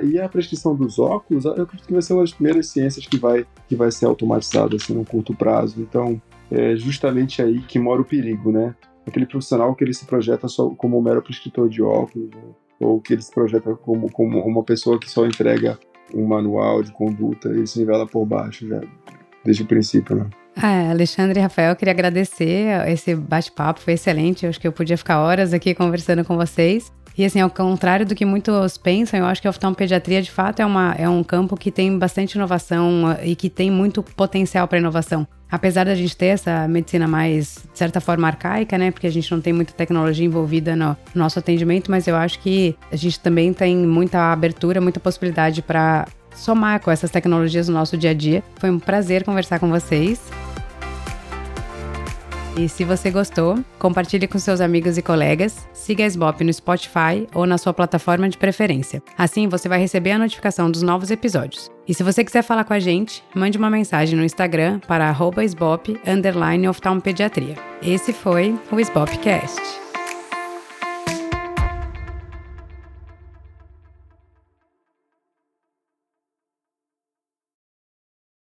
E 0.02 0.18
a 0.18 0.26
prescrição 0.26 0.74
dos 0.74 0.98
óculos, 0.98 1.44
eu 1.44 1.52
acredito 1.52 1.86
que 1.86 1.92
vai 1.92 2.00
ser 2.00 2.14
uma 2.14 2.22
das 2.22 2.32
primeiras 2.32 2.68
ciências 2.68 3.06
que 3.06 3.18
vai, 3.18 3.46
que 3.68 3.76
vai 3.76 3.92
ser 3.92 4.06
automatizada 4.06 4.76
assim, 4.76 4.94
no 4.94 5.04
curto 5.04 5.34
prazo. 5.34 5.78
Então, 5.78 6.20
é 6.50 6.74
justamente 6.74 7.42
aí 7.42 7.60
que 7.60 7.78
mora 7.78 8.00
o 8.00 8.04
perigo, 8.04 8.50
né? 8.50 8.74
Aquele 9.06 9.26
profissional 9.26 9.74
que 9.74 9.84
ele 9.84 9.92
se 9.92 10.06
projeta 10.06 10.48
só 10.48 10.70
como 10.70 10.98
um 10.98 11.02
mero 11.02 11.20
prescritor 11.20 11.68
de 11.68 11.82
óculos, 11.82 12.30
ou 12.80 13.00
que 13.00 13.14
ele 13.14 13.22
se 13.22 13.32
projeta 13.32 13.74
como, 13.74 14.10
como 14.10 14.40
uma 14.40 14.62
pessoa 14.62 14.98
que 14.98 15.10
só 15.10 15.26
entrega 15.26 15.78
um 16.14 16.26
manual 16.26 16.82
de 16.82 16.92
conduta, 16.92 17.48
ele 17.48 17.66
se 17.66 17.78
nivela 17.78 18.06
por 18.06 18.24
baixo 18.26 18.66
já 18.66 18.80
desde 19.44 19.62
o 19.62 19.66
princípio, 19.66 20.16
né? 20.16 20.26
É, 20.56 20.90
Alexandre 20.90 21.40
e 21.40 21.42
Rafael, 21.42 21.74
queria 21.74 21.92
agradecer 21.92 22.88
esse 22.88 23.14
bate-papo, 23.14 23.80
foi 23.80 23.94
excelente. 23.94 24.44
Eu 24.44 24.50
acho 24.50 24.60
que 24.60 24.68
eu 24.68 24.72
podia 24.72 24.96
ficar 24.96 25.18
horas 25.20 25.52
aqui 25.52 25.74
conversando 25.74 26.24
com 26.24 26.36
vocês. 26.36 26.92
E 27.16 27.24
assim, 27.24 27.40
ao 27.40 27.50
contrário 27.50 28.04
do 28.04 28.14
que 28.14 28.24
muitos 28.24 28.76
pensam, 28.76 29.20
eu 29.20 29.26
acho 29.26 29.40
que 29.40 29.46
a 29.46 29.50
oftalmopediatria 29.50 30.20
de 30.20 30.30
fato 30.30 30.60
é, 30.60 30.66
uma, 30.66 30.94
é 30.98 31.08
um 31.08 31.22
campo 31.22 31.56
que 31.56 31.70
tem 31.70 31.96
bastante 31.96 32.34
inovação 32.34 33.16
e 33.22 33.36
que 33.36 33.48
tem 33.48 33.70
muito 33.70 34.02
potencial 34.02 34.66
para 34.66 34.78
inovação. 34.78 35.26
Apesar 35.50 35.84
da 35.84 35.94
gente 35.94 36.16
ter 36.16 36.26
essa 36.26 36.66
medicina 36.66 37.06
mais, 37.06 37.64
de 37.72 37.78
certa 37.78 38.00
forma, 38.00 38.26
arcaica, 38.26 38.76
né? 38.76 38.90
Porque 38.90 39.06
a 39.06 39.10
gente 39.10 39.30
não 39.30 39.40
tem 39.40 39.52
muita 39.52 39.72
tecnologia 39.72 40.26
envolvida 40.26 40.74
no 40.74 40.96
nosso 41.14 41.38
atendimento, 41.38 41.88
mas 41.88 42.08
eu 42.08 42.16
acho 42.16 42.40
que 42.40 42.76
a 42.90 42.96
gente 42.96 43.20
também 43.20 43.52
tem 43.52 43.76
muita 43.76 44.32
abertura, 44.32 44.80
muita 44.80 44.98
possibilidade 44.98 45.62
para 45.62 46.08
somar 46.34 46.80
com 46.80 46.90
essas 46.90 47.10
tecnologias 47.12 47.68
no 47.68 47.74
nosso 47.74 47.96
dia 47.96 48.10
a 48.10 48.14
dia. 48.14 48.42
Foi 48.56 48.68
um 48.68 48.80
prazer 48.80 49.22
conversar 49.22 49.60
com 49.60 49.68
vocês. 49.68 50.20
E 52.56 52.68
se 52.68 52.84
você 52.84 53.10
gostou, 53.10 53.58
compartilhe 53.80 54.28
com 54.28 54.38
seus 54.38 54.60
amigos 54.60 54.96
e 54.96 55.02
colegas, 55.02 55.68
siga 55.72 56.04
a 56.04 56.06
SBOP 56.06 56.44
no 56.44 56.52
Spotify 56.52 57.26
ou 57.34 57.46
na 57.46 57.58
sua 57.58 57.74
plataforma 57.74 58.28
de 58.28 58.38
preferência. 58.38 59.02
Assim 59.18 59.48
você 59.48 59.68
vai 59.68 59.80
receber 59.80 60.12
a 60.12 60.18
notificação 60.18 60.70
dos 60.70 60.80
novos 60.80 61.10
episódios. 61.10 61.68
E 61.86 61.92
se 61.92 62.04
você 62.04 62.24
quiser 62.24 62.42
falar 62.42 62.64
com 62.64 62.72
a 62.72 62.78
gente, 62.78 63.24
mande 63.34 63.58
uma 63.58 63.68
mensagem 63.68 64.16
no 64.16 64.24
Instagram 64.24 64.78
para 64.86 65.08
arroba 65.08 65.42
Esse 67.82 68.12
foi 68.12 68.56
o 68.70 68.78
SBOPcast. 68.78 69.83